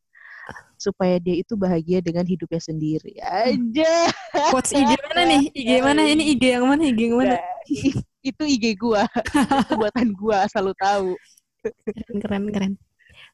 supaya 0.80 1.20
dia 1.20 1.36
itu 1.42 1.52
bahagia 1.58 2.00
dengan 2.00 2.24
hidupnya 2.24 2.62
sendiri. 2.64 3.18
Aja. 3.20 4.08
Quotes 4.48 4.72
IG 4.72 4.96
mana 5.10 5.22
nih? 5.28 5.42
IG 5.52 5.70
mana? 5.84 6.00
Ini 6.06 6.22
IG 6.32 6.44
yang 6.48 6.64
mana? 6.64 6.82
IG 6.88 7.00
yang 7.12 7.18
mana? 7.20 7.36
Nggak, 7.36 7.44
itu 8.24 8.42
IG 8.46 8.64
gua. 8.80 9.04
Itu 9.04 9.74
buatan 9.76 10.08
gua 10.16 10.48
asal 10.48 10.70
lu 10.70 10.74
tahu. 10.80 11.12
Keren 11.92 12.16
keren 12.24 12.44
keren. 12.54 12.72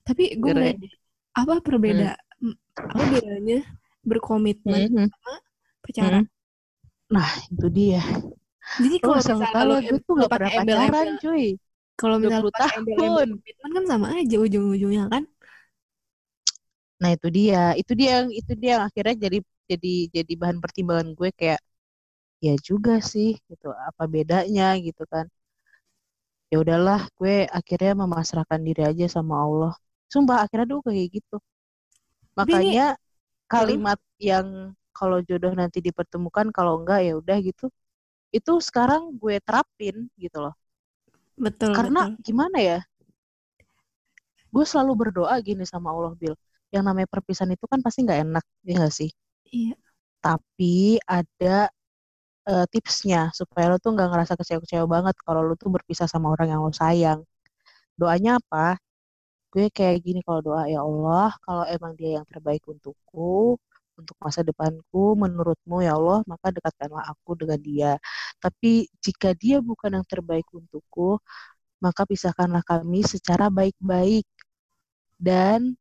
Tapi 0.03 0.35
gue 0.40 0.50
Keren. 0.50 0.77
apa 1.37 1.55
perbeda 2.40 2.55
m- 2.55 2.59
apa 2.92 3.05
bedanya 3.12 3.59
berkomitmen 4.09 4.83
Mhm. 4.90 5.11
pacaran 5.85 6.25
nah 7.14 7.29
itu 7.53 7.66
dia 7.79 8.01
jadi 8.83 8.97
lu 9.03 9.09
kalau 9.09 9.23
misalnya 9.29 9.62
lo 9.70 9.75
gue 9.88 9.99
tuh 10.07 10.12
gak 10.23 10.33
pernah 10.35 10.53
pacaran 10.59 11.09
cuy 11.23 11.44
kalau 12.01 12.16
misalnya 12.23 12.49
20 12.49 12.53
pakai 12.57 12.73
embel-embel 12.79 13.27
tahun. 13.29 13.31
komitmen 13.33 13.70
kan 13.77 13.85
sama 13.92 14.07
aja 14.18 14.35
ujung-ujungnya 14.44 15.03
kan 15.12 15.23
Nah 17.03 17.11
itu 17.16 17.27
dia, 17.37 17.59
itu 17.81 17.92
dia 18.01 18.09
yang 18.18 18.29
itu 18.40 18.53
dia 18.61 18.70
yang 18.79 18.85
akhirnya 18.88 19.14
jadi 19.25 19.37
jadi 19.70 19.88
jadi 20.16 20.33
bahan 20.40 20.59
pertimbangan 20.64 21.09
gue 21.18 21.29
kayak 21.38 21.61
ya 22.47 22.53
juga 22.68 22.92
sih 23.12 23.29
gitu 23.51 23.66
apa 23.88 24.03
bedanya 24.14 24.64
gitu 24.87 25.03
kan. 25.14 25.27
Ya 26.53 26.57
udahlah 26.62 27.01
gue 27.18 27.35
akhirnya 27.59 27.92
memasrahkan 28.03 28.61
diri 28.66 28.83
aja 28.90 29.07
sama 29.16 29.35
Allah. 29.44 29.73
Sumpah 30.12 30.37
akhirnya 30.44 30.66
dulu 30.70 30.81
kayak 30.88 31.07
gitu. 31.16 31.35
Tapi 32.38 32.51
ini- 32.55 32.79
Makanya 32.79 32.87
kalimat 33.53 33.99
yang 34.31 34.75
kalau 34.99 35.18
jodoh 35.29 35.53
nanti 35.61 35.79
dipertemukan 35.87 36.47
kalau 36.57 36.73
enggak 36.83 37.01
ya 37.07 37.12
udah 37.20 37.37
gitu. 37.49 37.66
Itu 38.35 38.53
sekarang 38.68 39.16
gue 39.23 39.37
terapin 39.47 39.97
gitu 40.18 40.38
loh. 40.44 40.55
betul 41.38 41.73
Karena 41.77 42.01
betul. 42.01 42.11
gimana 42.27 42.59
ya? 42.68 42.79
Gue 44.55 44.64
selalu 44.70 44.92
berdoa 45.01 45.35
gini 45.49 45.64
sama 45.73 45.88
Allah 45.92 46.14
Bil. 46.20 46.35
Yang 46.75 46.85
namanya 46.88 47.09
perpisahan 47.12 47.53
itu 47.57 47.66
kan 47.70 47.81
pasti 47.85 47.99
nggak 48.07 48.20
enak, 48.25 48.44
ya 48.66 48.73
nggak 48.81 48.94
sih? 49.01 49.11
iya 49.53 49.77
Tapi 50.25 50.99
ada 51.07 51.68
eh, 52.51 52.66
tipsnya 52.73 53.20
supaya 53.38 53.66
lo 53.73 53.77
tuh 53.85 53.90
nggak 53.97 54.09
ngerasa 54.12 54.35
kecewa-kecewa 54.40 54.87
banget 54.94 55.16
kalau 55.27 55.42
lo 55.49 55.55
tuh 55.62 55.70
berpisah 55.77 56.09
sama 56.11 56.29
orang 56.35 56.49
yang 56.53 56.61
lo 56.66 56.73
sayang. 56.75 57.20
Doanya 58.01 58.40
apa? 58.40 58.79
Gue 59.55 59.67
kayak 59.71 60.03
gini 60.07 60.21
kalau 60.27 60.40
doa 60.43 60.62
ya 60.67 60.83
Allah, 60.83 61.31
kalau 61.47 61.64
emang 61.75 61.93
dia 61.99 62.11
yang 62.19 62.27
terbaik 62.27 62.62
untukku, 62.67 63.55
untuk 63.95 64.17
masa 64.19 64.43
depanku, 64.43 65.14
menurutmu 65.14 65.77
ya 65.87 65.95
Allah, 65.99 66.21
maka 66.27 66.51
dekatkanlah 66.51 67.05
aku 67.14 67.31
dengan 67.38 67.61
dia. 67.62 67.93
Tapi 68.43 68.90
jika 68.99 69.31
dia 69.38 69.62
bukan 69.62 70.03
yang 70.03 70.07
terbaik 70.07 70.47
untukku, 70.51 71.23
maka 71.85 72.03
pisahkanlah 72.09 72.64
kami 72.67 73.05
secara 73.07 73.47
baik-baik 73.53 74.27
dan 75.19 75.79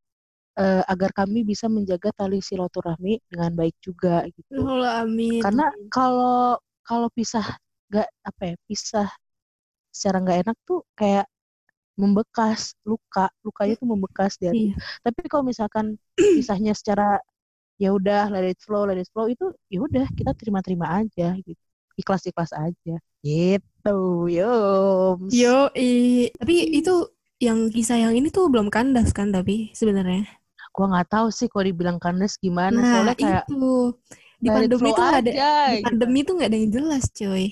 eh, 0.59 0.83
agar 0.87 1.11
kami 1.15 1.41
bisa 1.47 1.65
menjaga 1.71 2.13
tali 2.13 2.39
silaturahmi 2.43 3.21
dengan 3.29 3.51
baik 3.57 3.75
juga 3.81 4.25
gitu. 4.29 4.63
Allah 4.69 5.03
amin 5.05 5.41
Karena 5.43 5.65
kalau 5.89 6.57
kalau 6.85 7.09
pisah 7.13 7.45
nggak 7.89 8.07
apa 8.25 8.41
ya 8.53 8.55
pisah 8.69 9.07
secara 9.93 10.17
nggak 10.23 10.39
enak 10.49 10.57
tuh 10.65 10.81
kayak 10.97 11.25
membekas 12.01 12.73
luka 12.89 13.29
lukanya 13.45 13.73
tuh 13.81 13.87
membekas 13.93 14.31
di 14.41 14.45
hati. 14.49 14.67
iya 14.69 14.75
Tapi 15.05 15.19
kalau 15.31 15.43
misalkan 15.45 15.85
pisahnya 16.35 16.73
secara 16.73 17.21
ya 17.81 17.89
udah 17.93 18.29
let 18.33 18.45
it 18.45 18.59
flow 18.61 18.85
let 18.89 18.97
it 19.01 19.09
flow 19.13 19.27
itu 19.29 19.45
ya 19.73 19.79
udah 19.83 20.05
kita 20.17 20.31
terima-terima 20.37 20.87
aja 21.01 21.35
gitu 21.41 21.59
ikhlas-ikhlas 21.99 22.51
aja 22.55 22.95
gitu 23.25 23.97
yums 24.35 25.33
yo 25.41 25.69
i 25.75 25.89
tapi 26.39 26.55
itu 26.79 26.93
yang 27.43 27.67
kisah 27.75 27.97
yang 27.99 28.13
ini 28.15 28.27
tuh 28.31 28.47
belum 28.47 28.71
kandas 28.71 29.11
kan 29.11 29.27
tapi 29.35 29.75
sebenarnya. 29.75 30.23
Gua 30.75 30.85
nggak 30.91 31.07
tahu 31.13 31.27
sih 31.37 31.47
kalau 31.51 31.65
dibilang 31.69 31.97
kandas 32.03 32.33
gimana. 32.39 32.79
Nah, 32.79 32.89
Soalnya 32.89 33.15
kayak 33.19 33.45
itu 33.45 33.53
di 34.43 34.49
pandemi 34.55 34.89
tuh 34.97 35.03
nggak 35.07 35.21
ada 35.23 35.33
aja, 35.35 35.45
di 35.69 35.75
gitu. 35.77 35.83
pandemi 35.85 36.19
tuh 36.27 36.33
nggak 36.37 36.49
ada 36.49 36.57
yang 36.59 36.71
jelas, 36.77 37.03
coy. 37.17 37.45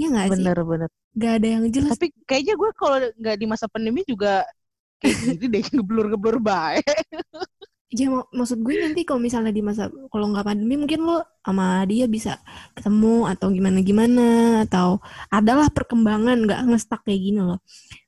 Ya 0.00 0.06
nggak 0.12 0.28
sih? 0.38 0.48
bener-bener. 0.48 0.90
Nggak 1.16 1.32
ada 1.40 1.46
yang 1.58 1.64
jelas. 1.74 1.92
Tapi 1.98 2.08
kayaknya 2.28 2.54
gue 2.60 2.70
kalau 2.78 2.96
nggak 3.20 3.36
di 3.40 3.46
masa 3.48 3.66
pandemi 3.70 4.00
juga 4.06 4.44
kayak 5.02 5.16
gini 5.24 5.46
deh 5.54 5.64
ngeblur-ngeblur 5.74 6.38
baik. 6.42 6.84
Ya 7.88 8.12
mak- 8.12 8.28
maksud 8.36 8.60
gue 8.60 8.74
nanti 8.84 9.00
kalau 9.08 9.16
misalnya 9.16 9.48
di 9.48 9.64
masa 9.64 9.88
kalau 10.12 10.28
nggak 10.28 10.44
pandemi 10.44 10.76
mungkin 10.76 11.08
lo 11.08 11.24
sama 11.40 11.88
dia 11.88 12.04
bisa 12.04 12.36
ketemu 12.76 13.24
atau 13.32 13.48
gimana 13.48 13.78
gimana 13.80 14.24
atau 14.68 15.00
adalah 15.32 15.72
perkembangan 15.72 16.36
nggak 16.44 16.60
ngestak 16.68 17.00
kayak 17.08 17.20
gini 17.24 17.40
loh. 17.40 17.58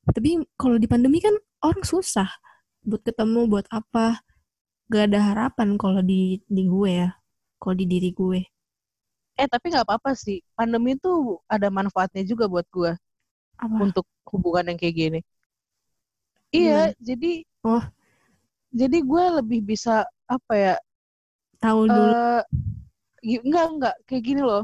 Tapi 0.05 0.45
kalau 0.61 0.77
di 0.77 0.85
pandemi 0.91 1.19
kan 1.25 1.33
orang 1.65 1.85
susah 1.85 2.29
buat 2.85 3.03
ketemu 3.05 3.41
buat 3.53 3.67
apa 3.73 4.21
gak 4.93 5.05
ada 5.13 5.21
harapan 5.33 5.69
kalau 5.81 6.01
di 6.05 6.41
di 6.49 6.63
gue 6.69 6.91
ya 7.07 7.11
kalau 7.63 7.75
di 7.81 7.87
diri 7.89 8.11
gue 8.15 8.41
Eh 9.39 9.49
tapi 9.53 9.67
nggak 9.73 9.87
apa-apa 9.87 10.11
sih. 10.25 10.39
Pandemi 10.59 10.95
tuh 11.05 11.41
ada 11.55 11.69
manfaatnya 11.79 12.23
juga 12.31 12.45
buat 12.53 12.67
gue 12.77 12.93
apa 13.59 13.85
untuk 13.85 14.07
hubungan 14.33 14.65
yang 14.71 14.79
kayak 14.81 14.97
gini. 15.03 15.21
Iya, 16.53 16.95
jadi 17.01 17.45
Oh. 17.65 17.83
jadi 18.81 18.99
gue 19.03 19.25
lebih 19.39 19.61
bisa 19.71 20.07
apa 20.27 20.55
ya? 20.55 20.75
tahu 21.61 21.89
dulu 21.89 22.13
eh 22.17 22.41
gi- 23.29 23.43
enggak 23.47 23.65
enggak 23.73 23.95
kayak 24.09 24.25
gini 24.29 24.43
loh. 24.49 24.63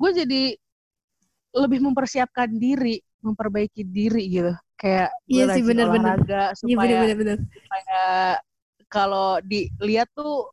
Gue 0.00 0.10
jadi 0.12 0.42
lebih 1.52 1.80
mempersiapkan 1.84 2.48
diri, 2.56 2.96
memperbaiki 3.20 3.82
diri 3.84 4.22
gitu. 4.32 4.52
Kayak 4.80 5.12
gue 5.28 5.44
Iya 5.44 5.44
sih, 5.54 5.62
olahraga 5.84 6.56
iya 6.66 6.74
supaya 6.74 6.98
bener 6.98 6.98
bener 7.00 7.16
bener 7.20 7.38
supaya 7.54 8.00
kalau 8.92 9.40
dilihat 9.44 10.08
tuh 10.16 10.52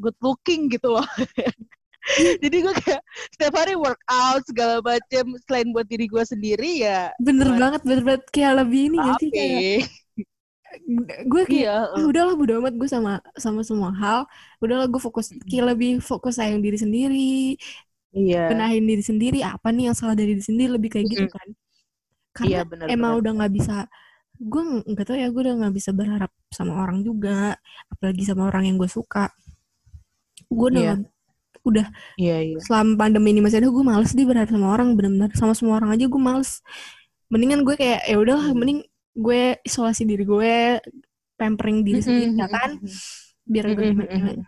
good 0.00 0.16
looking 0.24 0.68
gitu 0.72 0.88
loh. 0.96 1.06
Jadi 2.42 2.56
gue 2.64 2.74
kayak 2.74 3.02
setiap 3.36 3.54
hari 3.54 3.74
workout 3.78 4.42
segala 4.48 4.82
macem 4.82 5.24
selain 5.46 5.68
buat 5.70 5.86
diri 5.86 6.06
gue 6.10 6.22
sendiri 6.24 6.82
ya. 6.82 7.10
bener 7.22 7.50
Cuman- 7.52 7.60
banget 7.60 7.80
bener 7.86 8.02
banget. 8.06 8.22
Kayak 8.34 8.52
lebih 8.66 8.80
ini 8.90 8.96
gak 8.98 9.14
sih 9.20 9.30
kayak 9.30 9.58
gue 11.26 11.42
kayak 11.50 11.66
iya, 11.66 11.82
ah, 11.82 12.06
udahlah 12.06 12.38
bodo 12.38 12.62
amat 12.62 12.78
gue 12.78 12.86
sama 12.86 13.18
sama 13.34 13.66
semua 13.66 13.90
hal. 13.90 14.22
Udahlah 14.62 14.86
gue 14.86 15.00
fokus 15.02 15.34
kayak 15.50 15.74
lebih 15.74 15.98
fokus 15.98 16.38
sayang 16.38 16.62
diri 16.62 16.78
sendiri 16.78 17.58
iya, 18.14 18.50
benahin 18.50 18.86
diri 18.86 19.02
sendiri 19.02 19.38
apa 19.42 19.70
nih 19.70 19.90
yang 19.90 19.96
salah 19.98 20.14
dari 20.18 20.34
diri 20.38 20.42
sendiri 20.46 20.70
lebih 20.78 20.90
kayak 20.94 21.06
gitu 21.10 21.26
kan. 21.26 21.48
Karena 22.30 22.50
Iya, 22.50 22.60
benar, 22.66 22.86
emang 22.86 23.12
udah 23.18 23.32
nggak 23.42 23.52
bisa 23.54 23.76
gue 24.40 24.62
nggak 24.88 25.04
tahu 25.04 25.16
ya 25.18 25.28
gue 25.28 25.42
udah 25.42 25.54
nggak 25.58 25.74
bisa 25.74 25.90
berharap 25.92 26.32
sama 26.54 26.72
orang 26.80 27.02
juga 27.02 27.58
apalagi 27.90 28.22
sama 28.22 28.46
orang 28.46 28.70
yang 28.70 28.78
gue 28.78 28.88
suka. 28.88 29.26
Gue 30.46 30.66
udah 30.70 30.82
Iya. 30.82 30.94
Udah 31.60 31.86
iya, 32.16 32.40
iya. 32.40 32.56
selama 32.60 32.96
pandemi 32.96 33.36
ini 33.36 33.40
masih 33.44 33.60
ada 33.60 33.68
gue 33.68 33.84
males 33.84 34.10
deh 34.16 34.24
berharap 34.24 34.48
sama 34.48 34.72
orang 34.72 34.96
benar-benar 34.96 35.30
sama 35.36 35.52
semua 35.52 35.76
orang 35.80 35.92
aja 35.92 36.08
gue 36.08 36.20
males 36.20 36.64
mendingan 37.30 37.62
gue 37.62 37.74
kayak 37.76 38.00
ya 38.08 38.16
udahlah 38.16 38.50
Hmm. 38.50 38.58
mending 38.58 38.80
gue 39.14 39.42
isolasi 39.66 40.02
diri 40.08 40.24
gue 40.24 40.80
pampering 41.36 41.84
diri 41.84 42.00
sendiri 42.00 42.32
ya 42.36 42.48
kan 42.48 42.80
biar 43.44 43.64
gue 43.74 43.84
gimana 43.92 44.08
mm-mm. 44.08 44.44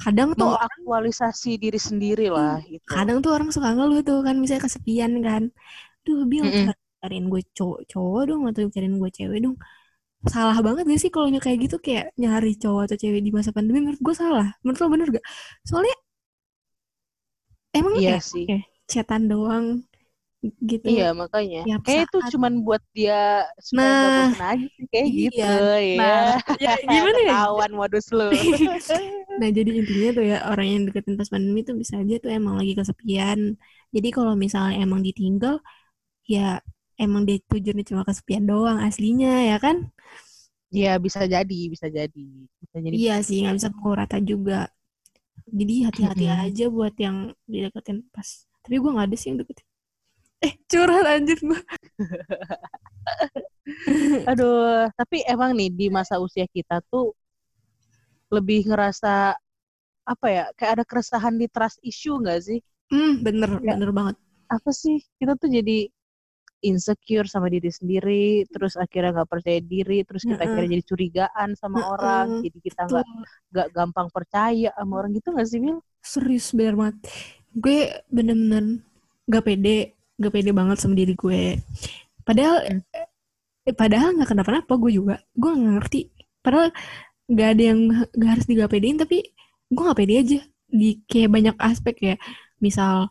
kadang 0.00 0.30
tuh 0.34 0.48
orang 0.56 0.70
Mengaktualisasi 0.80 1.50
diri 1.60 1.76
sendiri 1.76 2.26
lah 2.32 2.58
gitu. 2.64 2.82
kadang 2.88 3.20
tuh 3.20 3.30
orang 3.36 3.48
suka 3.52 3.70
ngeluh 3.76 4.00
tuh 4.02 4.24
kan 4.24 4.34
misalnya 4.40 4.66
kesepian 4.66 5.12
kan 5.20 5.42
duh 6.06 6.24
bilang 6.26 6.48
Mm-mm. 6.50 6.72
cariin 7.04 7.26
gue 7.28 7.42
cowok 7.52 7.80
cowok 7.92 8.22
dong 8.28 8.42
atau 8.48 8.62
cariin 8.72 8.96
gue 8.96 9.10
cewek 9.12 9.38
dong 9.44 9.56
salah 10.28 10.56
banget 10.60 10.84
gak 10.84 11.00
sih 11.00 11.08
kalau 11.12 11.32
kayak 11.40 11.58
gitu 11.64 11.76
kayak 11.80 12.12
nyari 12.20 12.52
cowok 12.60 12.92
atau 12.92 12.96
cewek 13.00 13.20
di 13.24 13.30
masa 13.32 13.50
pandemi 13.56 13.80
menurut 13.84 14.00
gue 14.04 14.14
salah 14.16 14.52
menurut 14.64 14.78
lo 14.80 14.88
bener 14.92 15.08
gak 15.16 15.24
soalnya 15.64 15.96
emang 17.78 17.96
Iya 17.98 18.10
ya 18.10 18.16
sih. 18.30 18.46
oke, 18.48 18.54
chatan 18.90 19.22
doang 19.30 19.66
gitu 20.70 20.88
Iya 20.88 21.04
makanya. 21.20 21.58
Tiap 21.62 21.82
Kayak 21.84 22.02
itu 22.08 22.18
cuman 22.32 22.52
buat 22.66 22.82
dia 22.96 23.14
supaya 23.68 23.92
Nah, 24.00 24.04
aja 24.04 24.20
sih 24.34 24.46
kayak 24.92 25.08
iya. 25.08 25.20
gitu 25.20 25.46
ya. 25.92 25.98
Nah, 25.98 26.16
ya 26.62 26.70
gimana 26.90 27.18
ya? 27.28 27.34
Ketahuan 27.46 27.72
modus 27.78 28.06
lu. 28.18 28.24
Nah, 29.40 29.48
jadi 29.56 29.70
intinya 29.80 30.08
tuh 30.16 30.24
ya 30.30 30.36
orang 30.50 30.66
yang 30.72 30.80
deketin 30.88 31.14
pas 31.20 31.30
pandemi 31.32 31.60
tuh 31.68 31.74
bisa 31.82 31.94
aja 32.02 32.14
tuh 32.24 32.30
emang 32.38 32.54
lagi 32.60 32.72
kesepian. 32.78 33.40
Jadi 33.94 34.08
kalau 34.16 34.34
misalnya 34.44 34.74
emang 34.84 35.00
ditinggal, 35.06 35.54
ya 36.34 36.40
emang 37.02 37.22
dia 37.28 37.36
tujuannya 37.50 37.84
cuma 37.90 38.02
kesepian 38.08 38.44
doang 38.50 38.78
aslinya 38.86 39.28
ya 39.50 39.56
kan? 39.64 39.76
Iya 40.76 40.90
bisa 41.04 41.20
jadi, 41.34 41.54
bisa 41.72 41.86
jadi, 41.96 42.20
bisa 42.62 42.76
jadi. 42.84 42.96
Iya 42.96 43.12
sih, 43.26 43.36
nggak 43.42 43.54
bisa 43.58 43.70
pukul 43.74 43.92
rata 44.00 44.16
juga. 44.30 44.54
Jadi 45.48 45.74
hati-hati 45.86 46.24
Mm-mm. 46.26 46.30
aja 46.30 46.64
buat 46.76 46.94
yang 47.06 47.16
dideketin 47.52 47.98
pas. 48.14 48.28
Tapi 48.64 48.74
gue 48.82 48.90
nggak 48.94 49.06
ada 49.08 49.16
sih 49.18 49.28
yang 49.32 49.38
deketin. 49.42 49.66
Eh, 50.46 50.52
curhat 50.70 51.04
anjir 51.06 51.38
gue. 51.40 51.60
Aduh, 54.28 54.88
tapi 54.98 55.16
emang 55.32 55.50
nih 55.58 55.68
di 55.78 55.86
masa 55.96 56.14
usia 56.24 56.46
kita 56.48 56.80
tuh 56.90 57.12
lebih 58.34 58.60
ngerasa 58.70 59.36
apa 60.12 60.26
ya? 60.36 60.44
Kayak 60.58 60.72
ada 60.80 60.84
keresahan 60.90 61.34
di 61.40 61.46
trust 61.54 61.78
issue 61.84 62.16
nggak 62.22 62.40
sih? 62.48 62.58
Hmm, 62.92 63.12
bener, 63.24 63.50
Ya. 63.60 63.70
bener 63.70 63.90
banget. 63.98 64.16
Apa 64.56 64.70
sih? 64.82 64.96
Kita 65.18 65.32
tuh 65.40 65.48
jadi 65.58 65.76
insecure 66.64 67.26
sama 67.30 67.48
diri 67.54 67.70
sendiri, 67.72 68.44
terus 68.52 68.74
akhirnya 68.84 69.10
nggak 69.22 69.30
percaya 69.32 69.60
diri, 69.64 70.04
terus 70.08 70.22
kita 70.28 70.42
Mm-mm. 70.42 70.48
akhirnya 70.48 70.68
jadi 70.78 70.84
curigaan 70.90 71.50
sama 71.60 71.78
Mm-mm. 71.78 71.92
orang, 71.94 72.26
jadi 72.44 72.58
kita 72.66 72.80
nggak 72.90 73.06
nggak 73.52 73.68
gampang 73.76 74.08
percaya 74.14 74.68
sama 74.78 74.92
orang 75.00 75.10
gitu 75.16 75.28
nggak 75.34 75.48
sih, 75.50 75.60
Mil? 75.64 75.78
serius 76.00 76.52
bener 76.56 76.74
banget. 76.80 76.96
Gue 77.52 77.78
bener-bener 78.08 78.64
gak 79.26 79.44
pede, 79.46 79.96
gak 80.20 80.32
pede 80.34 80.50
banget 80.54 80.76
sama 80.80 80.94
diri 80.96 81.14
gue. 81.18 81.58
Padahal, 82.26 82.56
Hmm. 82.66 82.80
eh, 83.68 83.74
padahal 83.76 84.16
nggak 84.16 84.30
kenapa-napa 84.32 84.72
gue 84.82 84.92
juga. 84.98 85.16
Gue 85.36 85.50
nggak 85.56 85.74
ngerti. 85.80 86.00
Padahal 86.44 86.68
nggak 87.30 87.48
ada 87.54 87.62
yang 87.62 87.80
nggak 88.16 88.30
harus 88.32 88.46
digapedein, 88.50 88.98
tapi 89.00 89.18
gue 89.70 89.82
nggak 89.86 89.98
pede 89.98 90.14
aja 90.22 90.38
di 90.70 90.88
kayak 91.10 91.30
banyak 91.36 91.56
aspek 91.60 91.96
ya. 92.00 92.16
Misal 92.64 93.10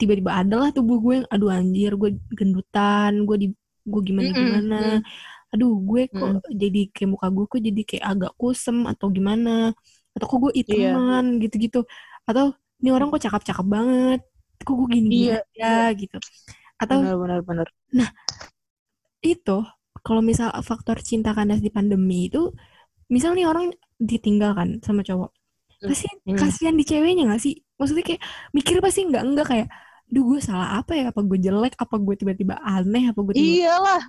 tiba-tiba 0.00 0.32
ada 0.40 0.54
lah 0.62 0.70
tubuh 0.76 0.96
gue 1.04 1.14
yang 1.22 1.28
aduh 1.32 1.50
anjir 1.52 1.92
gue 2.00 2.10
gendutan, 2.38 3.12
gue 3.28 3.36
di 3.42 3.46
gue 3.92 4.00
gimana 4.08 4.28
gimana. 4.32 4.76
Aduh 5.52 5.72
gue 5.88 6.00
kok 6.16 6.30
jadi 6.62 6.78
kayak 6.94 7.10
muka 7.14 7.26
gue 7.36 7.44
kok 7.52 7.60
jadi 7.68 7.80
kayak 7.88 8.04
agak 8.12 8.32
kusem 8.40 8.78
atau 8.92 9.06
gimana. 9.16 9.50
Atau 10.14 10.26
kok 10.30 10.38
gue 10.44 10.52
Iya. 10.54 10.60
iteman 10.62 11.24
gitu-gitu. 11.42 11.78
Atau 12.28 12.44
ini 12.80 12.88
orang 12.96 13.08
kok 13.12 13.22
cakep-cakep 13.26 13.66
banget. 13.76 14.20
Kok 14.66 14.74
gue 14.78 14.88
gini-gini 14.94 15.26
Iya, 15.30 15.38
aja 15.40 15.68
gitu. 16.00 16.16
Atau 16.82 16.96
Benar, 17.04 17.16
benar, 17.22 17.38
benar. 17.48 17.68
itu 19.20 19.56
kalau 20.06 20.22
misal 20.24 20.48
faktor 20.64 20.96
cinta 21.04 21.30
kandas 21.36 21.60
di 21.60 21.68
pandemi 21.68 22.28
itu 22.32 22.38
misal 23.12 23.36
nih 23.36 23.44
orang 23.50 23.68
ditinggal 24.00 24.56
kan 24.56 24.68
sama 24.80 25.04
cowok 25.04 25.30
pasti 25.84 26.08
Hmm. 26.28 26.36
kasihan 26.40 26.76
di 26.76 26.84
ceweknya 26.88 27.24
gak 27.32 27.40
sih 27.44 27.54
maksudnya 27.80 28.04
kayak 28.04 28.20
mikir 28.56 28.76
pasti 28.84 29.00
nggak 29.08 29.22
enggak 29.24 29.46
kayak 29.48 29.68
duh 30.14 30.22
gue 30.30 30.40
salah 30.42 30.68
apa 30.78 30.92
ya 30.98 31.04
apa 31.12 31.20
gue 31.22 31.38
jelek 31.46 31.72
apa 31.82 31.94
gue 32.06 32.14
tiba-tiba 32.20 32.54
aneh 32.62 33.04
apa 33.10 33.20
gue 33.26 33.34
tiba 33.38 33.46
Iyalah. 33.62 34.02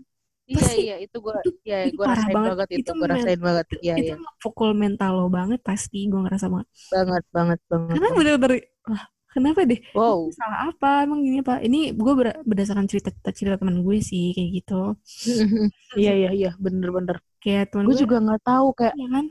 Iya, 0.52 0.58
Pasti 0.60 0.82
iya, 0.84 0.96
itu 1.06 1.18
gue 1.24 1.34
itu- 1.48 1.56
ya 1.64 1.78
itu 1.88 1.96
gue 1.96 2.06
parah 2.08 2.18
rasain 2.20 2.36
banget. 2.36 2.52
banget, 2.52 2.68
itu, 2.76 2.80
Itu 2.82 2.92
gue 2.92 3.08
men- 3.08 3.12
rasain 3.16 3.40
banget. 3.48 3.66
Iya, 3.86 3.94
itu 4.02 4.14
iya. 4.14 4.16
pukul 4.44 4.70
mental 4.84 5.12
lo 5.18 5.26
banget 5.38 5.60
pasti 5.64 5.98
gue 6.12 6.20
ngerasa 6.26 6.48
banget 6.54 6.68
Banget, 6.92 7.24
banget, 7.32 7.60
banget. 7.72 7.94
karena 7.96 8.10
bener-bener 8.18 8.60
wah 8.90 9.04
kenapa 9.32 9.60
deh 9.64 9.80
Wow. 9.96 10.20
Salah 10.36 10.60
apa 10.76 10.88
emang 11.08 11.20
gini 11.24 11.38
apa 11.40 11.54
ini 11.64 11.78
gue 11.96 12.14
ber- 12.20 12.42
berdasarkan 12.50 12.88
cerita 12.92 13.10
cerita 13.32 13.56
teman 13.62 13.80
gue 13.86 13.98
sih 14.04 14.36
kayak 14.36 14.50
gitu 14.60 14.82
Iya, 16.02 16.12
iya, 16.20 16.30
iya, 16.36 16.50
bener-bener. 16.60 17.16
kayak 17.44 17.72
teman 17.72 17.86
Gue 17.88 17.94
gue 17.96 18.02
juga 18.04 18.16
nggak 18.26 18.42
tahu 18.44 18.68
kayak 18.76 18.96
ya 19.00 19.08
kan 19.16 19.26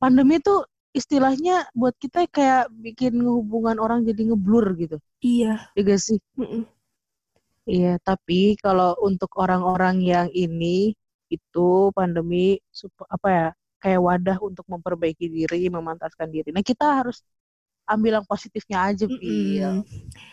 pandemi 0.00 0.36
tuh 0.40 0.64
istilahnya 0.98 1.52
buat 1.78 1.94
kita 2.02 2.18
kayak 2.36 2.62
bikin 2.84 3.14
hubungan 3.22 3.76
orang 3.84 4.00
jadi 4.08 4.22
ngeblur 4.32 4.66
gitu. 4.82 4.96
iya 5.24 5.70
Ya 5.76 5.80
gak 5.90 6.00
sih? 6.06 6.18
Mm-mm. 6.40 6.62
Iya, 7.70 7.88
tapi 8.06 8.34
kalau 8.64 8.88
untuk 9.08 9.30
orang-orang 9.42 9.96
yang 10.12 10.28
ini 10.42 10.66
itu 11.34 11.60
pandemi 11.96 12.36
apa 13.14 13.28
ya 13.38 13.46
kayak 13.82 14.00
wadah 14.08 14.36
untuk 14.48 14.64
memperbaiki 14.72 15.26
diri, 15.36 15.56
memantaskan 15.76 16.28
diri. 16.34 16.48
Nah 16.54 16.64
kita 16.70 16.84
harus 16.98 17.16
ambil 17.90 18.22
yang 18.22 18.26
positifnya 18.26 18.78
aja 18.94 19.04
Bil. 19.10 19.82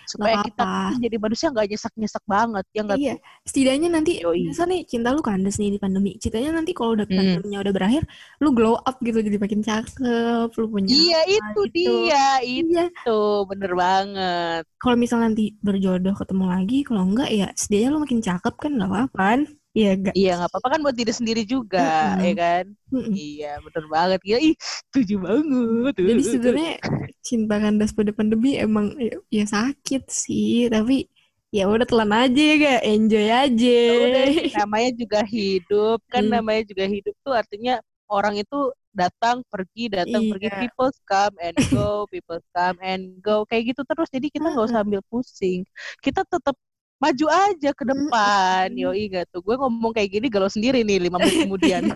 Supaya 0.08 0.39
kita 0.45 0.64
tuh 0.93 0.99
jadi 1.03 1.18
manusia 1.20 1.47
nggak 1.51 1.68
nyesek 1.68 1.93
nyesek 1.99 2.24
banget 2.24 2.66
ya 2.72 2.82
nggak 2.86 2.97
iya 3.01 3.16
setidaknya 3.43 3.89
nanti 3.91 4.24
bisa 4.24 4.64
nih 4.64 4.88
cinta 4.88 5.12
lu 5.12 5.20
kandas 5.26 5.58
nih 5.58 5.76
di 5.76 5.80
pandemi. 5.82 6.16
Ceritanya 6.22 6.62
nanti 6.62 6.72
kalau 6.72 6.95
udah 6.95 7.10
hmm. 7.10 7.18
pandeminya 7.18 7.60
udah 7.66 7.74
berakhir 7.74 8.03
lu 8.39 8.49
glow 8.53 8.78
up 8.78 8.95
gitu 9.03 9.20
jadi 9.20 9.38
makin 9.41 9.62
cakep 9.66 10.49
lu 10.53 10.66
punya 10.70 10.93
iya 10.93 11.20
itu 11.28 11.62
gitu. 11.68 11.74
dia 11.74 12.39
iya. 12.45 12.88
itu 12.88 13.20
bener 13.49 13.72
banget. 13.74 14.64
Kalau 14.78 14.95
misal 14.95 15.20
nanti 15.26 15.58
berjodoh 15.60 16.16
ketemu 16.16 16.45
lagi 16.47 16.78
kalau 16.86 17.03
enggak 17.03 17.30
ya 17.34 17.47
setidaknya 17.58 17.89
lu 17.91 17.99
makin 18.05 18.20
cakep 18.22 18.53
kan 18.55 18.72
nggak 18.78 18.89
apa-apa. 18.93 19.18
kan 19.18 19.41
Iya, 19.78 19.92
gak. 20.02 20.14
Iya, 20.18 20.32
nggak 20.42 20.50
apa-apa 20.50 20.68
kan 20.74 20.80
buat 20.82 20.98
diri 20.98 21.14
sendiri 21.14 21.42
juga, 21.46 22.18
mm-hmm. 22.18 22.26
ya 22.26 22.34
kan? 22.34 22.66
Mm-hmm. 22.90 23.14
Iya, 23.14 23.52
bener 23.62 23.86
banget. 23.94 24.20
Gila, 24.26 24.40
ih, 24.42 24.56
setuju 24.90 25.16
banget. 25.22 25.94
Jadi 26.02 26.22
sebenarnya 26.26 26.74
cinta 27.22 27.56
kandas 27.62 27.92
pada 27.94 28.12
pandemi 28.16 28.58
emang 28.58 28.98
ya, 28.98 29.22
ya 29.30 29.46
sakit 29.46 30.10
sih, 30.10 30.66
tapi 30.74 31.06
ya 31.54 31.64
udah 31.70 31.88
telan 31.88 32.12
aja 32.12 32.42
ya 32.44 32.56
gak 32.60 32.82
enjoy 32.84 33.28
aja 33.32 33.80
ya 33.88 34.04
udah, 34.04 34.26
namanya 34.68 34.92
juga 35.00 35.20
hidup 35.24 36.00
kan 36.12 36.28
hmm. 36.28 36.34
namanya 36.36 36.64
juga 36.68 36.86
hidup 36.92 37.16
tuh 37.24 37.32
artinya 37.32 37.80
orang 38.12 38.36
itu 38.36 38.60
datang 38.92 39.46
pergi 39.48 39.88
datang 39.94 40.28
iya. 40.28 40.32
pergi 40.36 40.50
people 40.68 40.92
come 41.08 41.36
and 41.40 41.56
go 41.72 42.04
people 42.12 42.40
come 42.52 42.78
and 42.84 43.04
go 43.24 43.48
kayak 43.48 43.72
gitu 43.72 43.82
terus 43.88 44.12
jadi 44.12 44.28
kita 44.28 44.48
nggak 44.50 44.68
usah 44.68 44.84
ambil 44.84 45.00
pusing 45.08 45.64
kita 46.04 46.28
tetap 46.28 46.58
maju 46.98 47.26
aja 47.30 47.70
ke 47.74 47.84
depan. 47.86 48.68
Yo 48.74 48.89
gak 48.93 49.30
tuh. 49.30 49.41
Gue 49.45 49.56
ngomong 49.58 49.93
kayak 49.93 50.10
gini 50.18 50.28
galau 50.28 50.50
sendiri 50.50 50.82
nih 50.82 51.10
lima 51.10 51.22
menit 51.22 51.45
kemudian. 51.45 51.93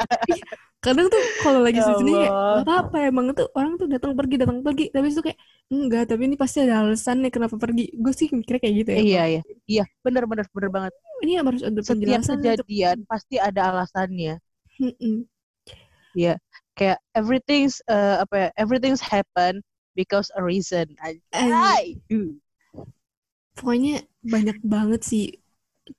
Kadang 0.84 1.08
tuh 1.08 1.22
kalau 1.40 1.64
lagi 1.64 1.80
ya 1.80 1.96
sini 1.96 2.12
kayak 2.12 2.32
gak 2.32 2.64
apa-apa 2.68 2.96
emang 3.08 3.32
tuh 3.32 3.48
orang 3.56 3.80
tuh 3.80 3.88
datang 3.88 4.12
pergi 4.12 4.36
datang 4.36 4.60
pergi 4.60 4.92
tapi 4.92 5.08
itu 5.08 5.22
kayak 5.24 5.38
enggak 5.72 6.04
tapi 6.12 6.22
ini 6.28 6.36
pasti 6.36 6.58
ada 6.60 6.84
alasan 6.84 7.24
nih 7.24 7.32
kenapa 7.32 7.56
pergi. 7.56 7.84
Gue 7.96 8.12
sih 8.12 8.28
mikirnya 8.28 8.60
kayak 8.60 8.74
gitu 8.84 8.90
ya. 8.92 9.00
Iya 9.00 9.22
iya. 9.24 9.42
Iya 9.64 9.84
benar 10.04 10.28
benar 10.28 10.44
benar 10.52 10.70
banget. 10.70 10.92
Ini 11.24 11.32
harus 11.40 11.64
ada 11.64 11.80
penjelasan. 11.80 12.36
Setiap 12.36 12.60
kejadian 12.60 12.96
untuk... 13.00 13.08
pasti 13.08 13.36
ada 13.40 13.60
alasannya. 13.72 14.34
Iya. 16.12 16.36
Kayak 16.74 16.98
everything's 17.16 17.80
uh, 17.88 18.20
apa 18.20 18.34
ya? 18.36 18.48
Everything's 18.60 19.00
happen 19.00 19.64
because 19.96 20.28
a 20.36 20.42
reason. 20.44 20.90
Ay 21.00 21.96
pokoknya 23.54 24.02
banyak 24.20 24.58
banget 24.66 25.00
sih 25.06 25.24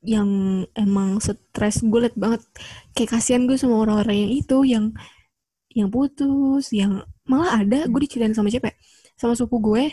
yang 0.01 0.30
emang 0.74 1.22
stres 1.22 1.86
gue 1.86 1.99
liat 2.10 2.18
banget 2.18 2.41
kayak 2.97 3.18
kasihan 3.18 3.45
gue 3.45 3.58
sama 3.58 3.86
orang-orang 3.86 4.26
yang 4.26 4.34
itu 4.34 4.58
yang 4.66 4.86
yang 5.76 5.89
putus 5.93 6.74
yang 6.74 7.06
malah 7.30 7.62
ada 7.62 7.86
gue 7.86 7.99
diceritain 8.01 8.34
sama 8.34 8.49
siapa 8.49 8.74
ya? 8.74 8.76
sama 9.16 9.34
suku 9.38 9.58
gue 9.62 9.84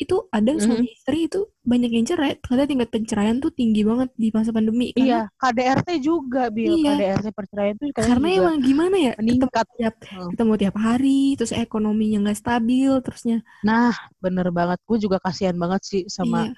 itu 0.00 0.16
ada 0.32 0.56
mm. 0.56 0.60
suami 0.64 0.88
istri 0.96 1.28
itu 1.28 1.44
banyak 1.60 1.92
yang 1.92 2.06
cerai 2.08 2.32
karena 2.40 2.64
tingkat 2.64 2.88
perceraian 2.88 3.36
tuh 3.36 3.52
tinggi 3.52 3.84
banget 3.84 4.08
di 4.16 4.32
masa 4.32 4.48
pandemi 4.48 4.96
iya 4.96 5.28
KDRT 5.36 5.88
juga 6.00 6.48
bil 6.48 6.80
iya. 6.80 6.96
KDRT 6.96 7.26
perceraian 7.36 7.76
tuh 7.76 7.86
karena 7.92 8.28
juga 8.32 8.38
emang 8.40 8.56
gimana 8.64 8.96
ya 8.96 9.12
meningkat 9.20 9.52
ketemu 9.52 9.76
tiap 9.76 9.94
hmm. 10.00 10.30
ketemu 10.32 10.52
tiap 10.56 10.76
hari 10.80 11.20
terus 11.36 11.52
ekonominya 11.52 12.18
nggak 12.24 12.38
stabil 12.40 12.92
terusnya 13.04 13.38
nah 13.60 13.92
bener 14.24 14.48
banget 14.48 14.80
gue 14.88 14.98
juga 15.04 15.20
kasihan 15.20 15.56
banget 15.60 15.80
sih 15.84 16.02
sama 16.08 16.48
iya 16.48 16.56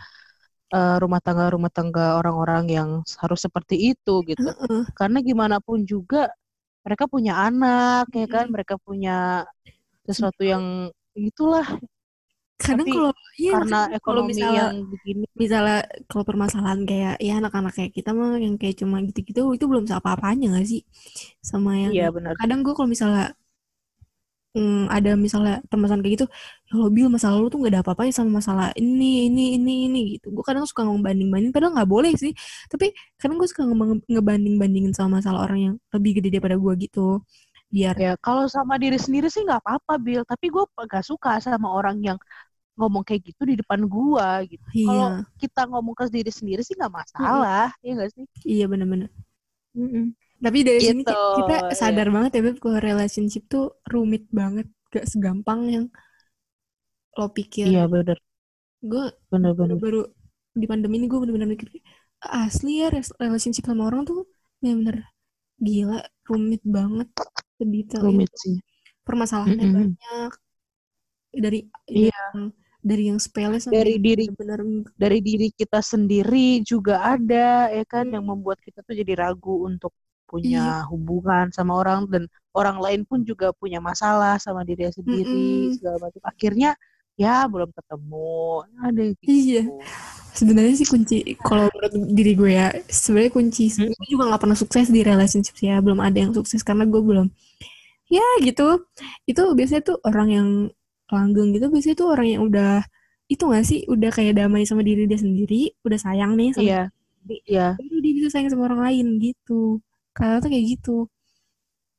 uh, 0.72 0.96
rumah 0.98 1.20
tangga 1.20 1.52
rumah 1.52 1.70
tangga 1.70 2.18
orang-orang 2.18 2.64
yang 2.72 2.88
harus 3.20 3.40
seperti 3.44 3.94
itu 3.94 4.24
gitu. 4.26 4.42
Uh 4.42 4.64
-uh. 4.64 4.82
karena 4.96 5.20
gimana 5.20 5.56
pun 5.60 5.84
juga 5.84 6.32
mereka 6.82 7.06
punya 7.06 7.38
anak 7.38 8.10
ya 8.10 8.26
kan? 8.26 8.50
Mereka 8.50 8.80
punya 8.82 9.46
sesuatu 10.02 10.42
yang 10.42 10.90
itulah. 11.14 11.66
Kadang 12.62 12.86
kalau 12.86 13.10
iya, 13.42 13.58
karena 13.58 13.80
ekonomi 13.90 14.38
misalnya, 14.38 14.70
yang 14.70 14.86
begini. 14.86 15.26
misalnya 15.34 15.82
kalau 16.06 16.22
permasalahan 16.22 16.86
kayak 16.86 17.18
ya 17.18 17.42
anak-anak 17.42 17.74
kayak 17.74 17.90
kita 17.90 18.14
mah 18.14 18.38
yang 18.38 18.54
kayak 18.54 18.78
cuma 18.78 19.02
gitu-gitu 19.02 19.50
itu 19.50 19.64
belum 19.66 19.90
apa-apanya 19.90 20.54
gak 20.54 20.70
sih? 20.70 20.86
Sama 21.42 21.74
yang 21.74 21.90
iya, 21.90 22.14
benar. 22.14 22.38
kadang 22.38 22.62
gue 22.62 22.70
kalau 22.70 22.86
misalnya 22.86 23.34
hmm, 24.56 24.88
ada 24.88 25.16
misalnya 25.16 25.60
permasalahan 25.68 26.02
kayak 26.04 26.14
gitu 26.20 26.26
ya 26.68 26.72
lo 26.76 26.88
bil 26.88 27.08
masalah 27.08 27.36
lo 27.40 27.48
tuh 27.48 27.60
gak 27.64 27.72
ada 27.72 27.80
apa-apanya 27.84 28.12
sama 28.12 28.40
masalah 28.40 28.68
ini 28.76 29.28
ini 29.28 29.56
ini 29.60 29.74
ini 29.88 30.00
gitu 30.18 30.32
gue 30.32 30.44
kadang 30.44 30.64
suka 30.68 30.84
ngomong 30.84 31.04
banding-banding 31.04 31.52
padahal 31.52 31.72
nggak 31.76 31.90
boleh 31.90 32.12
sih 32.16 32.32
tapi 32.68 32.92
kadang 33.20 33.36
gue 33.40 33.48
suka 33.48 33.68
ngebanding-bandingin 34.08 34.92
sama 34.96 35.20
masalah 35.20 35.44
orang 35.48 35.60
yang 35.60 35.74
lebih 35.92 36.20
gede 36.20 36.38
daripada 36.38 36.56
gue 36.56 36.72
gitu 36.88 37.20
biar 37.72 37.96
ya 37.96 38.12
kalau 38.20 38.44
sama 38.48 38.76
diri 38.76 39.00
sendiri 39.00 39.32
sih 39.32 39.44
nggak 39.48 39.64
apa-apa 39.64 39.96
bil 39.96 40.22
tapi 40.28 40.52
gue 40.52 40.64
gak 40.68 41.04
suka 41.04 41.40
sama 41.40 41.72
orang 41.72 42.04
yang 42.04 42.18
ngomong 42.76 43.04
kayak 43.04 43.32
gitu 43.32 43.42
di 43.44 43.54
depan 43.60 43.84
gua 43.84 44.40
gitu. 44.48 44.64
Iya. 44.72 44.88
Kalau 44.88 45.08
kita 45.36 45.60
ngomong 45.68 45.92
ke 45.92 46.04
diri 46.08 46.32
sendiri 46.32 46.64
sih 46.64 46.72
nggak 46.72 46.92
masalah, 46.92 47.68
mm 47.76 47.84
-hmm. 47.84 47.92
ya 47.92 48.00
gak 48.00 48.10
sih? 48.16 48.24
Iya 48.48 48.64
benar-benar. 48.64 49.10
Mm 49.76 49.88
-hmm. 49.88 50.04
Tapi 50.42 50.58
dari 50.66 50.80
gitu, 50.82 50.90
sini 50.90 51.02
kita 51.06 51.56
iya. 51.70 51.74
sadar 51.78 52.06
yeah. 52.10 52.14
banget 52.18 52.30
ya 52.34 52.40
Beb 52.42 52.56
kalau 52.58 52.78
relationship 52.82 53.46
tuh 53.46 53.78
rumit 53.86 54.26
banget, 54.34 54.66
gak 54.90 55.06
segampang 55.06 55.60
yang 55.70 55.84
lo 57.14 57.30
pikir. 57.30 57.70
Iya 57.70 57.86
bener. 57.86 58.18
Gue 58.82 59.14
bener-bener 59.30 59.78
baru 59.78 60.02
di 60.52 60.66
pandemi 60.66 61.00
ini 61.00 61.06
gue 61.06 61.18
bener-bener 61.22 61.48
mikir 61.54 61.70
asli 62.22 62.84
ya 62.84 62.92
relationship 63.18 63.66
sama 63.66 63.88
orang 63.88 64.04
tuh 64.04 64.28
bener-bener 64.60 65.06
gila 65.58 65.98
rumit 66.28 66.62
banget 66.62 67.08
sedetail 67.58 68.02
rumit 68.04 68.30
sih 68.36 68.58
permasalahannya 69.02 69.64
mm 69.64 69.72
-hmm. 69.72 69.78
banyak 69.80 70.32
dari 71.32 71.60
iya. 71.90 72.12
yang 72.12 72.52
dari 72.82 73.02
yang 73.08 73.18
sepele 73.22 73.62
sampai 73.62 73.78
dari 73.78 73.94
diri 74.02 74.26
benar 74.34 74.60
dari 74.98 75.18
diri 75.22 75.48
kita 75.54 75.78
sendiri 75.78 76.60
juga 76.66 77.14
ada 77.14 77.70
ya 77.70 77.86
kan 77.86 78.10
hmm. 78.10 78.14
yang 78.18 78.24
membuat 78.26 78.58
kita 78.58 78.82
tuh 78.82 78.98
jadi 78.98 79.14
ragu 79.22 79.70
untuk 79.70 79.94
punya 80.32 80.80
iya. 80.80 80.88
hubungan 80.88 81.52
sama 81.52 81.76
orang 81.84 82.08
dan 82.08 82.24
orang 82.56 82.80
lain 82.80 83.04
pun 83.04 83.20
juga 83.28 83.52
punya 83.52 83.84
masalah 83.84 84.40
sama 84.40 84.64
diri 84.64 84.88
sendiri 84.88 85.28
mm 85.28 85.68
-mm. 85.68 85.74
segala 85.76 85.96
macam 86.00 86.22
akhirnya 86.24 86.72
ya 87.20 87.44
belum 87.44 87.68
ketemu 87.76 88.64
ada 88.80 89.02
gitu. 89.12 89.24
iya 89.28 89.62
sebenarnya 90.32 90.74
sih 90.80 90.88
kunci 90.88 91.36
kalau 91.44 91.68
menurut 91.68 91.92
diri 92.16 92.32
gue 92.32 92.50
ya 92.56 92.72
sebenarnya 92.88 93.32
kunci 93.36 93.68
hmm? 93.68 93.92
gue 93.92 94.08
juga 94.08 94.32
nggak 94.32 94.40
pernah 94.40 94.56
sukses 94.56 94.88
di 94.88 95.04
relationship 95.04 95.56
ya 95.60 95.76
belum 95.84 96.00
ada 96.00 96.16
yang 96.16 96.32
sukses 96.32 96.64
karena 96.64 96.88
gue 96.88 97.02
belum 97.04 97.28
ya 98.08 98.24
gitu 98.40 98.88
itu 99.28 99.42
biasanya 99.52 99.82
tuh 99.84 99.96
orang 100.08 100.28
yang 100.32 100.48
langgeng 101.12 101.52
gitu 101.52 101.68
biasanya 101.68 101.96
tuh 102.00 102.08
orang 102.08 102.26
yang 102.32 102.42
udah 102.48 102.80
itu 103.28 103.44
gak 103.48 103.64
sih 103.64 103.80
udah 103.88 104.10
kayak 104.12 104.36
damai 104.36 104.64
sama 104.68 104.84
diri 104.84 105.08
dia 105.08 105.20
sendiri 105.20 105.72
udah 105.84 105.98
sayang 106.00 106.36
nih 106.36 106.50
sama 106.56 106.64
iya. 106.64 106.82
Iya. 107.46 107.78
Baru 107.78 107.98
dia 108.02 108.12
bisa 108.18 108.28
sayang 108.34 108.50
sama 108.50 108.66
orang 108.66 108.82
lain 108.82 109.06
gitu 109.22 109.78
karena 110.16 110.40
tuh 110.40 110.50
kayak 110.52 110.66
gitu. 110.78 110.96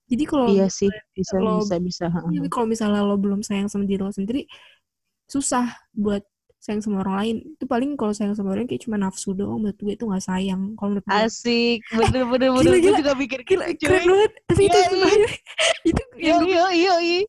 Jadi 0.07 0.23
kalau 0.29 0.47
iya 0.51 0.67
sih 0.69 0.91
bisa 1.15 1.39
lo, 1.39 1.63
bisa 1.63 1.79
bisa 1.79 2.05
tapi 2.11 2.49
kalau 2.51 2.67
misalnya 2.67 3.01
lo 3.01 3.15
belum 3.17 3.41
sayang 3.41 3.71
sama 3.71 3.87
diri 3.87 4.03
lo 4.03 4.11
sendiri 4.13 4.45
susah 5.25 5.73
buat 5.95 6.21
sayang 6.63 6.79
sama 6.79 7.03
orang 7.03 7.15
lain. 7.19 7.35
Itu 7.59 7.65
paling 7.67 7.99
kalau 7.99 8.15
sayang 8.15 8.35
sama 8.39 8.55
orang 8.55 8.69
kayak 8.69 8.87
cuma 8.87 8.95
nafsu 8.95 9.35
doang 9.35 9.59
menurut 9.59 9.79
gue 9.79 9.93
itu 9.95 10.05
gak 10.07 10.23
sayang. 10.23 10.75
Kalau 10.79 10.89
menurut 10.95 11.05
gue. 11.07 11.19
Asik 11.27 11.79
bener 11.91 12.23
bener 12.29 12.49
bener. 12.55 12.71
Gila, 12.71 12.77
gue 12.79 12.93
juga 13.03 13.11
mikir 13.19 13.39
gila, 13.43 13.65
gitu, 13.75 13.83
keren 13.91 14.03
banget. 14.07 14.31
Tapi 14.47 14.61
itu 14.63 14.77
iya, 14.79 14.87
iya. 14.87 15.27
itu 15.83 16.03
iya 16.15 16.35
iya 16.39 16.65
iya 16.71 16.95
iya 16.99 17.21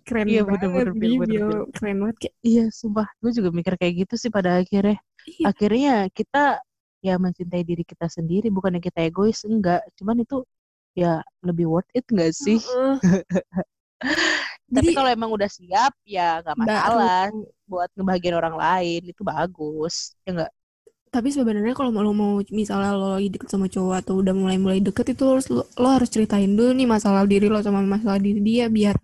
keren 0.00 0.26
iya, 0.26 0.42
banget 0.42 0.66
bener, 0.72 0.90
bener, 0.90 0.96
bener, 0.96 1.40
bener, 1.44 1.60
keren 1.76 1.96
banget 2.02 2.16
kayak 2.24 2.34
iya 2.40 2.64
sumpah. 2.72 3.06
Gue 3.20 3.30
juga 3.36 3.48
mikir 3.52 3.74
kayak 3.76 3.94
gitu 4.06 4.14
sih 4.16 4.30
pada 4.32 4.58
akhirnya. 4.58 4.98
Iya. 5.20 5.52
akhirnya 5.52 5.94
kita 6.16 6.64
ya 7.00 7.16
mencintai 7.16 7.64
diri 7.64 7.84
kita 7.84 8.06
sendiri 8.06 8.52
bukannya 8.52 8.80
kita 8.80 9.04
egois 9.08 9.42
enggak. 9.44 9.84
Cuman 9.96 10.24
itu 10.24 10.44
ya 10.96 11.24
lebih 11.44 11.68
worth 11.68 11.90
it 11.96 12.04
enggak 12.12 12.32
sih? 12.36 12.60
Uh, 12.68 12.96
tapi 14.76 14.94
kalau 14.94 15.10
emang 15.10 15.30
udah 15.34 15.50
siap 15.50 15.92
ya 16.06 16.40
nggak 16.40 16.56
masalah 16.56 17.28
enggak. 17.28 17.66
buat 17.66 17.90
ngebahagiain 17.98 18.38
orang 18.38 18.56
lain 18.56 19.02
itu 19.12 19.22
bagus 19.26 20.14
ya 20.24 20.30
enggak 20.32 20.52
tapi 21.10 21.34
sebenarnya 21.34 21.74
kalau 21.74 21.90
lo 21.90 22.14
mau 22.14 22.38
misalnya 22.54 22.94
lo 22.94 23.18
lagi 23.18 23.34
deket 23.34 23.50
sama 23.50 23.66
cowok 23.66 23.94
atau 23.98 24.22
udah 24.22 24.30
mulai 24.30 24.62
mulai 24.62 24.78
deket 24.78 25.18
itu 25.18 25.26
harus 25.26 25.50
lo, 25.50 25.66
lo 25.74 25.88
harus 25.90 26.06
ceritain 26.06 26.46
dulu 26.46 26.70
nih 26.70 26.86
masalah 26.86 27.26
diri 27.26 27.50
lo 27.50 27.58
sama 27.58 27.82
masalah 27.82 28.22
diri 28.22 28.38
dia 28.38 28.70
biar 28.70 28.94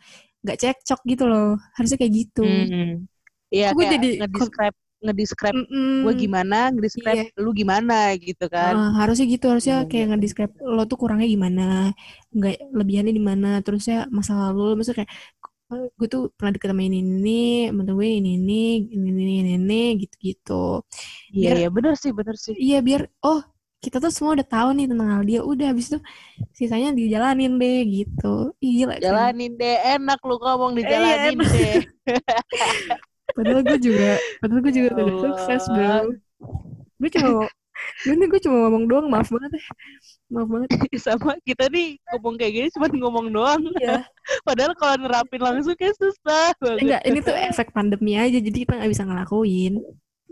nggak 0.47 0.59
cekcok 0.63 1.01
gitu 1.03 1.27
loh. 1.27 1.59
Harusnya 1.75 1.99
kayak 1.99 2.15
gitu. 2.15 2.47
Hmm. 2.47 3.11
Iya, 3.51 3.75
gue 3.75 3.85
jadi 3.91 4.09
ngedescribe 4.23 4.79
ngedescribe 5.05 5.57
mm 5.57 5.67
-mm. 5.69 5.97
gue 6.05 6.15
gimana, 6.17 6.59
ngedescribe 6.73 7.29
iya. 7.29 7.41
lu 7.43 7.51
gimana 7.53 8.17
gitu 8.17 8.47
kan. 8.49 8.75
Uh, 8.75 8.93
harusnya 8.97 9.27
gitu, 9.29 9.47
harusnya 9.53 9.85
hmm. 9.85 9.89
kayak 9.93 10.07
ngedescribe 10.15 10.55
lo 10.65 10.83
tuh 10.89 10.99
kurangnya 10.99 11.29
gimana, 11.29 11.93
nggak 12.33 12.73
lebihannya 12.73 13.13
di 13.13 13.23
mana, 13.23 13.49
terusnya 13.61 14.09
masa 14.09 14.33
lalu, 14.35 14.77
maksudnya 14.81 15.05
kayak 15.05 15.13
oh, 15.73 15.87
gue 15.99 16.09
tuh 16.09 16.23
pernah 16.35 16.53
deket 16.57 16.69
sama 16.73 16.83
ini 16.87 16.99
ini, 17.05 17.45
temen 17.69 17.87
gue 17.87 18.09
ini 18.09 18.31
ini, 18.41 18.63
ini 18.89 19.09
ini 19.11 19.35
ini, 19.43 19.53
ini 19.61 19.83
gitu 20.01 20.17
gitu. 20.23 20.65
Iya 21.35 21.67
iya 21.67 21.69
benar 21.69 21.95
sih 21.99 22.11
benar 22.17 22.37
sih. 22.39 22.55
Iya 22.57 22.81
biar 22.81 23.11
oh 23.27 23.43
kita 23.87 24.03
tuh 24.03 24.11
semua 24.11 24.35
udah 24.35 24.49
tahu 24.49 24.69
nih 24.75 24.87
tentang 24.91 25.09
hal 25.15 25.23
dia 25.23 25.41
udah 25.45 25.67
habis 25.71 25.93
itu 25.93 25.99
sisanya 26.51 26.91
dijalanin 26.91 27.55
deh 27.61 27.87
gitu 27.87 28.51
Ih, 28.59 28.83
gila 28.83 28.99
kan? 28.99 29.05
Jalanin 29.05 29.53
deh, 29.55 29.77
enak 29.95 30.19
lu 30.27 30.37
ngomong 30.43 30.75
Eh, 30.75 30.77
dijalanin 30.83 31.39
deh. 31.39 31.77
padahal 33.37 33.61
gue 33.63 33.79
juga 33.79 34.11
padahal 34.41 34.61
gue 34.65 34.73
juga 34.73 34.89
Ya 34.97 35.05
udah 35.05 35.17
sukses 35.21 35.63
bro 35.69 35.97
gue 36.97 37.11
cuma 37.13 37.29
gue 38.09 38.15
nih 38.17 38.29
gue 38.33 38.41
cuma 38.41 38.57
ngomong 38.67 38.85
doang 38.89 39.07
maaf 39.13 39.29
banget 39.29 39.61
ya 39.61 39.65
maaf 40.33 40.49
banget 40.49 40.69
Sama 41.05 41.37
kita 41.45 41.69
nih 41.69 42.01
ngomong 42.13 42.35
kayak 42.41 42.53
gini 42.57 42.69
cuma 42.75 42.87
ngomong 42.89 43.27
doang. 43.31 43.63
Iya. 43.79 44.03
Padahal 44.49 44.73
kalau 44.75 44.97
nerapin 45.07 45.39
langsung 45.39 45.77
kayak 45.79 45.95
susah 46.01 46.51
banget. 46.59 46.83
enggak 46.83 47.03
ini 47.07 47.19
tuh 47.23 47.37
efek 47.37 47.69
pandemi 47.71 48.19
aja 48.19 48.39
jadi 48.41 48.57
kita 48.67 48.73
nggak 48.81 48.91
bisa 48.91 49.05
ngelakuin 49.07 49.85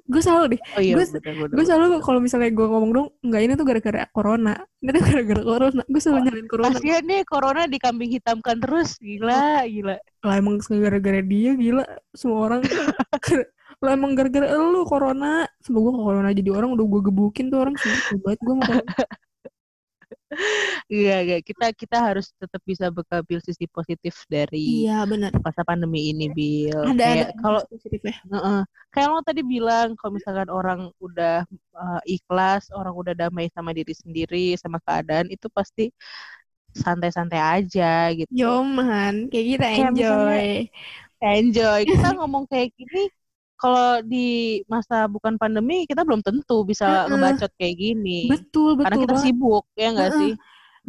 gue 0.04 0.20
selalu 0.20 0.44
deh 0.56 0.60
Oh 0.76 0.82
iya, 0.84 0.94
Gue- 1.00 1.64
selalu 1.64 2.04
kalau 2.04 2.20
misalnya 2.20 2.52
gue 2.52 2.66
ngomong 2.68 2.90
dong 2.92 3.08
enggak 3.24 3.40
ini 3.40 3.52
tuh 3.56 3.64
gara-gara 3.64 4.04
corona. 4.12 4.54
Ini 4.84 4.90
tuh 4.92 5.02
gara-gara 5.02 5.42
corona. 5.42 5.82
Gue 5.88 6.00
selalu 6.00 6.20
nyalain 6.28 6.48
corona. 6.48 6.76
Kasian 6.76 7.02
nih 7.08 7.20
corona 7.24 7.62
dikambing 7.64 8.10
hitamkan 8.12 8.56
terus. 8.60 9.00
Gila, 9.00 9.64
gila. 9.64 9.96
lah 10.24 10.34
emang 10.36 10.60
gara-gara 10.60 11.20
dia 11.24 11.52
gila. 11.56 11.84
Semua 12.12 12.38
orang 12.52 12.60
lah 13.84 13.92
emang 13.96 14.12
gara-gara 14.12 14.46
lu 14.52 14.84
corona. 14.84 15.48
Semoga 15.64 15.88
gue 15.96 16.04
corona 16.04 16.28
jadi 16.36 16.50
orang 16.52 16.76
udah 16.76 16.84
gue 16.84 17.00
gebukin 17.08 17.48
tuh 17.48 17.64
orang. 17.64 17.74
Sumpah 17.80 18.20
banget 18.20 18.40
gue 18.44 18.54
mau 18.60 18.64
Iya, 20.90 21.16
iya. 21.24 21.38
Kita 21.40 21.72
kita 21.72 21.96
harus 21.96 22.30
tetap 22.36 22.60
bisa 22.62 22.92
mengambil 22.92 23.38
sisi 23.40 23.64
positif 23.70 24.26
dari 24.28 24.84
iya 24.84 25.02
benar 25.08 25.32
masa 25.40 25.64
pandemi 25.64 26.12
ini, 26.12 26.28
Bill. 26.30 26.92
ada 26.92 26.92
ada 26.92 27.06
Kayak 27.08 27.30
kalau 27.40 27.60
positifnya 27.68 28.14
Heeh. 28.28 28.60
Kayak 28.92 29.08
lo 29.10 29.20
tadi 29.26 29.42
bilang, 29.42 29.98
kalau 29.98 30.12
misalkan 30.14 30.48
orang 30.52 30.80
udah 31.02 31.42
uh, 31.74 32.00
ikhlas, 32.06 32.70
orang 32.70 32.94
udah 32.94 33.14
damai 33.16 33.50
sama 33.50 33.74
diri 33.74 33.90
sendiri, 33.90 34.54
sama 34.54 34.78
keadaan, 34.84 35.26
itu 35.32 35.50
pasti 35.50 35.90
santai-santai 36.74 37.38
aja 37.38 38.10
gitu. 38.14 38.30
Yoman, 38.34 39.30
kayak 39.30 39.46
kita 39.56 39.66
Kayak 39.66 39.88
enjoy. 39.94 40.46
Enjoy. 41.24 41.80
Kita 41.88 42.08
ngomong 42.18 42.44
kayak 42.50 42.74
gini, 42.76 43.08
kalau 43.60 44.02
di 44.12 44.18
masa 44.72 44.94
bukan 45.14 45.34
pandemi, 45.42 45.74
kita 45.90 46.02
belum 46.06 46.20
tentu 46.26 46.54
bisa 46.70 46.84
Heeh. 46.86 47.08
ngebacot 47.10 47.50
kayak 47.58 47.74
gini. 47.82 48.10
Betul, 48.30 48.70
Karena 48.82 48.96
betul 48.96 49.02
kita 49.02 49.14
banget. 49.14 49.24
sibuk, 49.24 49.64
ya 49.80 49.86
nggak 49.94 50.10
Heeh. 50.10 50.20
sih? 50.20 50.32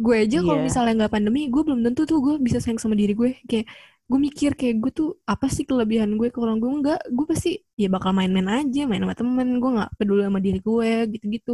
Gue 0.04 0.14
aja 0.24 0.38
kalau 0.46 0.58
Iya. 0.58 0.66
misalnya 0.68 0.92
nggak 1.04 1.12
pandemi, 1.16 1.40
gue 1.52 1.62
belum 1.66 1.80
tentu 1.86 2.00
tuh 2.10 2.18
gue 2.26 2.34
bisa 2.46 2.58
sayang 2.64 2.80
sama 2.82 2.96
diri 3.00 3.12
gue. 3.20 3.30
Kayak 3.50 3.66
gue 4.10 4.18
mikir 4.28 4.50
kayak 4.60 4.76
gue 4.82 4.90
tuh 4.98 5.08
apa 5.32 5.46
sih 5.56 5.64
kelebihan 5.70 6.10
gue 6.20 6.28
kalau 6.36 6.54
gue 6.62 6.70
nggak, 6.80 6.98
gue 7.16 7.26
pasti 7.32 7.50
ya 7.82 7.88
bakal 7.94 8.12
main-main 8.18 8.48
aja, 8.64 8.80
main 8.90 9.02
sama 9.04 9.16
temen. 9.20 9.48
Gue 9.62 9.70
nggak 9.76 9.90
peduli 9.98 10.22
sama 10.28 10.40
diri 10.46 10.58
gue 10.68 10.90
gitu-gitu. 11.14 11.52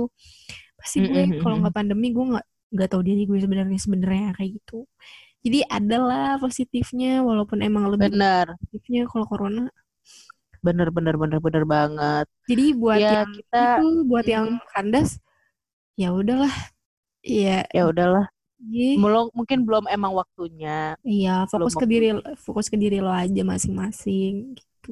Pasti 0.81 0.99
gue 1.09 1.21
Mm-mm, 1.21 1.31
kalau 1.41 1.55
mm-mm. 1.55 1.63
nggak 1.63 1.75
pandemi 1.79 2.07
gue 2.17 2.25
nggak 2.31 2.47
nggak 2.75 2.89
tahu 2.93 3.03
diri 3.09 3.23
gue 3.31 3.39
sebenarnya 3.45 3.79
sebenarnya 3.87 4.27
kayak 4.39 4.51
gitu. 4.63 4.75
Jadi 5.45 5.59
adalah 5.77 6.39
positifnya 6.43 7.09
walaupun 7.29 7.59
emang 7.69 7.87
lebih 7.95 8.11
Bener, 8.11 8.57
positifnya 8.61 9.01
kalau 9.11 9.27
corona. 9.31 9.63
Bener, 10.67 10.89
bener, 10.97 11.15
bener, 11.23 11.39
bener 11.47 11.65
banget. 11.75 12.27
Jadi 12.49 12.65
buat 12.81 13.03
Ya, 13.03 13.13
yang 13.15 13.31
kita- 13.35 13.81
itu, 13.81 13.87
buat 14.11 14.27
yang 14.35 14.47
kandas, 14.75 15.11
ya 16.01 16.09
udahlah. 16.21 16.53
Iya, 17.23 17.65
Ya 17.77 17.83
udahlah, 17.91 18.27
iya, 18.61 18.97
belum 19.01 19.25
mungkin 19.39 19.59
belum 19.67 19.85
emang 19.95 20.13
waktunya. 20.21 20.97
iya, 21.11 21.31
fokus 21.53 21.75
belum 21.75 21.81
ke 21.81 21.85
diri, 21.93 22.07
fokus 22.47 22.67
ke 22.73 22.77
diri 22.83 22.97
lo 23.05 23.11
aja 23.23 23.43
masing-masing 23.53 24.33
gitu. 24.59 24.91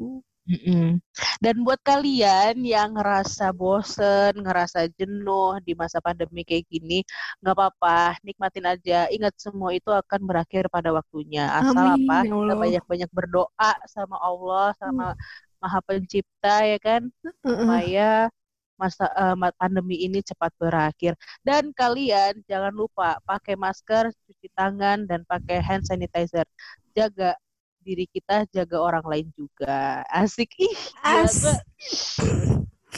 Mm-mm. 0.48 1.00
Dan 1.44 1.54
buat 1.66 1.80
kalian 1.84 2.64
yang 2.64 2.96
ngerasa 2.96 3.52
bosen, 3.52 4.32
ngerasa 4.40 4.88
jenuh 4.98 5.60
di 5.66 5.72
masa 5.76 5.98
pandemi 6.00 6.40
kayak 6.48 6.64
gini, 6.72 7.04
nggak 7.44 7.54
apa-apa, 7.56 8.16
nikmatin 8.26 8.66
aja. 8.72 9.04
Ingat 9.12 9.34
semua 9.36 9.70
itu 9.76 9.90
akan 9.92 10.20
berakhir 10.28 10.64
pada 10.72 10.90
waktunya. 10.96 11.42
Asal 11.60 11.84
Amin, 11.84 12.00
apa? 12.00 12.24
ya 12.26 12.32
Kita 12.32 12.52
banyak-banyak 12.56 13.10
berdoa 13.12 13.70
sama 13.88 14.16
Allah, 14.20 14.72
sama 14.80 15.12
Maha 15.60 15.80
Pencipta 15.84 16.64
ya 16.64 16.78
kan, 16.80 17.12
supaya 17.44 18.32
masa 18.80 19.12
eh, 19.12 19.36
ma- 19.36 19.52
pandemi 19.60 20.00
ini 20.00 20.24
cepat 20.24 20.50
berakhir. 20.56 21.12
Dan 21.44 21.76
kalian 21.76 22.40
jangan 22.48 22.72
lupa 22.72 23.20
pakai 23.28 23.54
masker, 23.54 24.08
cuci 24.08 24.48
tangan, 24.56 25.04
dan 25.04 25.20
pakai 25.28 25.60
hand 25.60 25.84
sanitizer. 25.84 26.48
Jaga 26.96 27.36
diri 27.84 28.08
kita, 28.08 28.48
jaga 28.52 28.76
orang 28.80 29.04
lain 29.04 29.28
juga. 29.36 30.04
Asik 30.08 30.52
ih. 30.56 30.72
gila 31.04 31.28
As. 31.28 31.36
gua. 31.40 31.56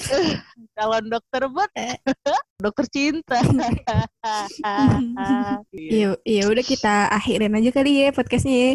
Calon 0.76 1.04
dokter 1.06 1.46
buat 1.46 1.70
dokter 2.62 2.86
cinta. 2.90 3.38
Iya, 5.72 6.16
iya 6.24 6.42
udah 6.46 6.64
kita 6.64 7.10
akhirin 7.10 7.52
aja 7.52 7.70
kali 7.74 8.06
ya 8.06 8.08
podcastnya 8.14 8.54
ya. 8.54 8.72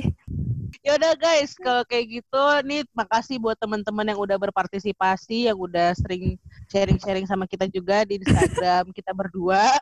Ya 0.88 0.96
udah 0.96 1.14
guys, 1.20 1.52
kalau 1.60 1.84
kayak 1.84 2.24
gitu 2.24 2.44
nih 2.64 2.88
makasih 2.96 3.36
buat 3.44 3.60
teman-teman 3.60 4.08
yang 4.08 4.20
udah 4.24 4.40
berpartisipasi, 4.40 5.52
yang 5.52 5.60
udah 5.60 5.92
sering 6.00 6.40
sharing-sharing 6.72 7.28
sama 7.28 7.44
kita 7.44 7.68
juga 7.68 8.08
di 8.08 8.24
Instagram 8.24 8.88
kita 8.98 9.12
berdua. 9.12 9.68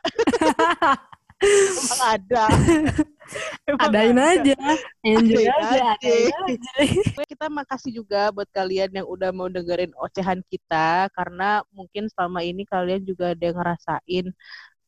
Emang 1.46 2.02
ada. 2.10 2.44
Emang 3.68 3.92
Adain 3.92 4.18
ada. 4.18 4.34
aja, 4.34 4.56
enjoy 5.06 5.46
Adain 5.46 5.52
aja, 5.62 5.78
aja. 5.78 5.84
adain 5.94 6.32
aja. 6.48 7.22
Kita 7.28 7.46
makasih 7.52 7.92
juga 8.02 8.34
buat 8.34 8.48
kalian 8.50 8.90
yang 8.98 9.06
udah 9.06 9.30
mau 9.30 9.46
dengerin 9.46 9.94
ocehan 10.00 10.42
kita 10.50 11.06
karena 11.14 11.62
mungkin 11.70 12.10
selama 12.10 12.42
ini 12.42 12.66
kalian 12.66 13.06
juga 13.06 13.36
ada 13.36 13.44
yang 13.46 13.58
ngerasain 13.62 14.26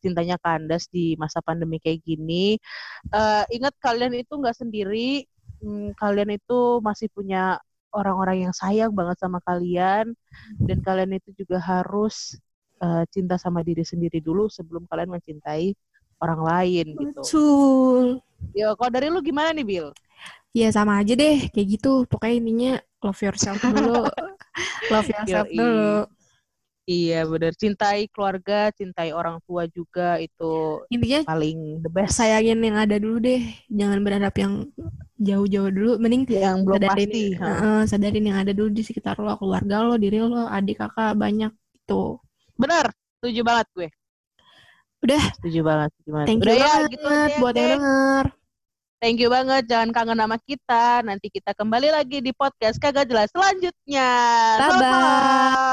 cintanya 0.01 0.39
kandas 0.41 0.89
di 0.91 1.15
masa 1.21 1.39
pandemi 1.45 1.79
kayak 1.79 2.01
gini. 2.03 2.57
Eh, 3.13 3.45
ingat 3.55 3.77
kalian 3.79 4.17
itu 4.17 4.33
nggak 4.33 4.57
sendiri, 4.57 5.29
Hmm, 5.59 5.91
kalian 5.99 6.31
itu 6.39 6.79
masih 6.89 7.09
punya 7.17 7.59
orang-orang 7.91 8.37
yang 8.47 8.55
sayang 8.55 8.93
banget 8.99 9.17
sama 9.23 9.39
kalian 9.49 10.15
dan 10.69 10.79
kalian 10.87 11.13
itu 11.19 11.31
juga 11.41 11.59
harus 11.59 12.39
eh, 12.85 13.03
cinta 13.15 13.35
sama 13.41 13.61
diri 13.67 13.83
sendiri 13.83 14.19
dulu 14.23 14.47
sebelum 14.47 14.87
kalian 14.91 15.11
mencintai 15.19 15.75
orang 16.23 16.41
lain 16.51 16.87
gitu. 17.03 17.25
Betul. 17.25 18.21
Ya, 18.59 18.69
kalau 18.79 18.91
dari 18.95 19.07
lu 19.15 19.21
gimana 19.29 19.51
nih, 19.57 19.65
Bill? 19.71 19.87
Ya 20.57 20.69
sama 20.73 20.99
aja 21.01 21.13
deh, 21.15 21.49
kayak 21.53 21.69
gitu. 21.79 21.89
Pokoknya 22.09 22.35
intinya 22.41 22.73
love 23.05 23.21
yourself 23.21 23.61
dulu. 23.63 24.09
love 24.93 25.09
yourself 25.13 25.49
Yoi. 25.49 25.55
dulu. 25.55 26.09
Iya 26.89 27.29
bener, 27.29 27.53
cintai 27.53 28.09
keluarga, 28.09 28.73
cintai 28.73 29.13
orang 29.13 29.45
tua 29.45 29.69
juga 29.69 30.17
itu 30.17 30.81
Intinya 30.89 31.21
paling 31.29 31.85
the 31.85 31.91
best. 31.93 32.17
sayangin 32.17 32.65
yang 32.65 32.81
ada 32.81 32.97
dulu 32.97 33.21
deh. 33.21 33.45
Jangan 33.69 34.01
berharap 34.01 34.33
yang 34.41 34.73
jauh-jauh 35.21 35.69
dulu. 35.69 36.01
Mending 36.01 36.25
yang 36.33 36.65
belum 36.65 36.81
sadarin, 36.81 37.11
pasti. 37.13 37.25
ha. 37.37 37.45
Heeh, 37.45 37.81
sadarin 37.85 38.25
yang 38.33 38.41
ada 38.41 38.57
dulu 38.57 38.73
di 38.73 38.81
sekitar 38.81 39.21
lo, 39.21 39.37
keluarga 39.37 39.85
lo, 39.85 40.01
diri 40.01 40.17
lo, 40.17 40.49
adik 40.49 40.81
kakak 40.81 41.13
banyak 41.13 41.53
gitu. 41.77 42.17
Bener, 42.57 42.89
setuju 43.21 43.41
banget 43.45 43.67
gue. 43.77 43.89
Udah. 45.05 45.23
Setuju 45.37 45.61
banget. 45.61 45.89
Setuju 45.93 46.11
banget. 46.17 46.27
Thank 46.33 46.41
Udah 46.41 46.55
you 46.57 46.57
ya, 46.57 46.65
banget 46.73 46.89
gitu 46.89 47.05
aja, 47.05 47.37
buat 47.37 47.53
yang 47.55 47.69
denger. 47.69 48.25
Thank 48.99 49.17
you 49.21 49.29
banget. 49.29 49.63
Jangan 49.69 49.91
kangen 49.93 50.19
sama 50.25 50.37
kita. 50.41 50.85
Nanti 51.05 51.27
kita 51.29 51.53
kembali 51.53 51.89
lagi 51.93 52.25
di 52.25 52.33
podcast 52.33 52.81
kagak 52.81 53.05
jelas 53.07 53.29
selanjutnya. 53.29 54.09
Bye 54.57 54.73
bye. 54.81 55.69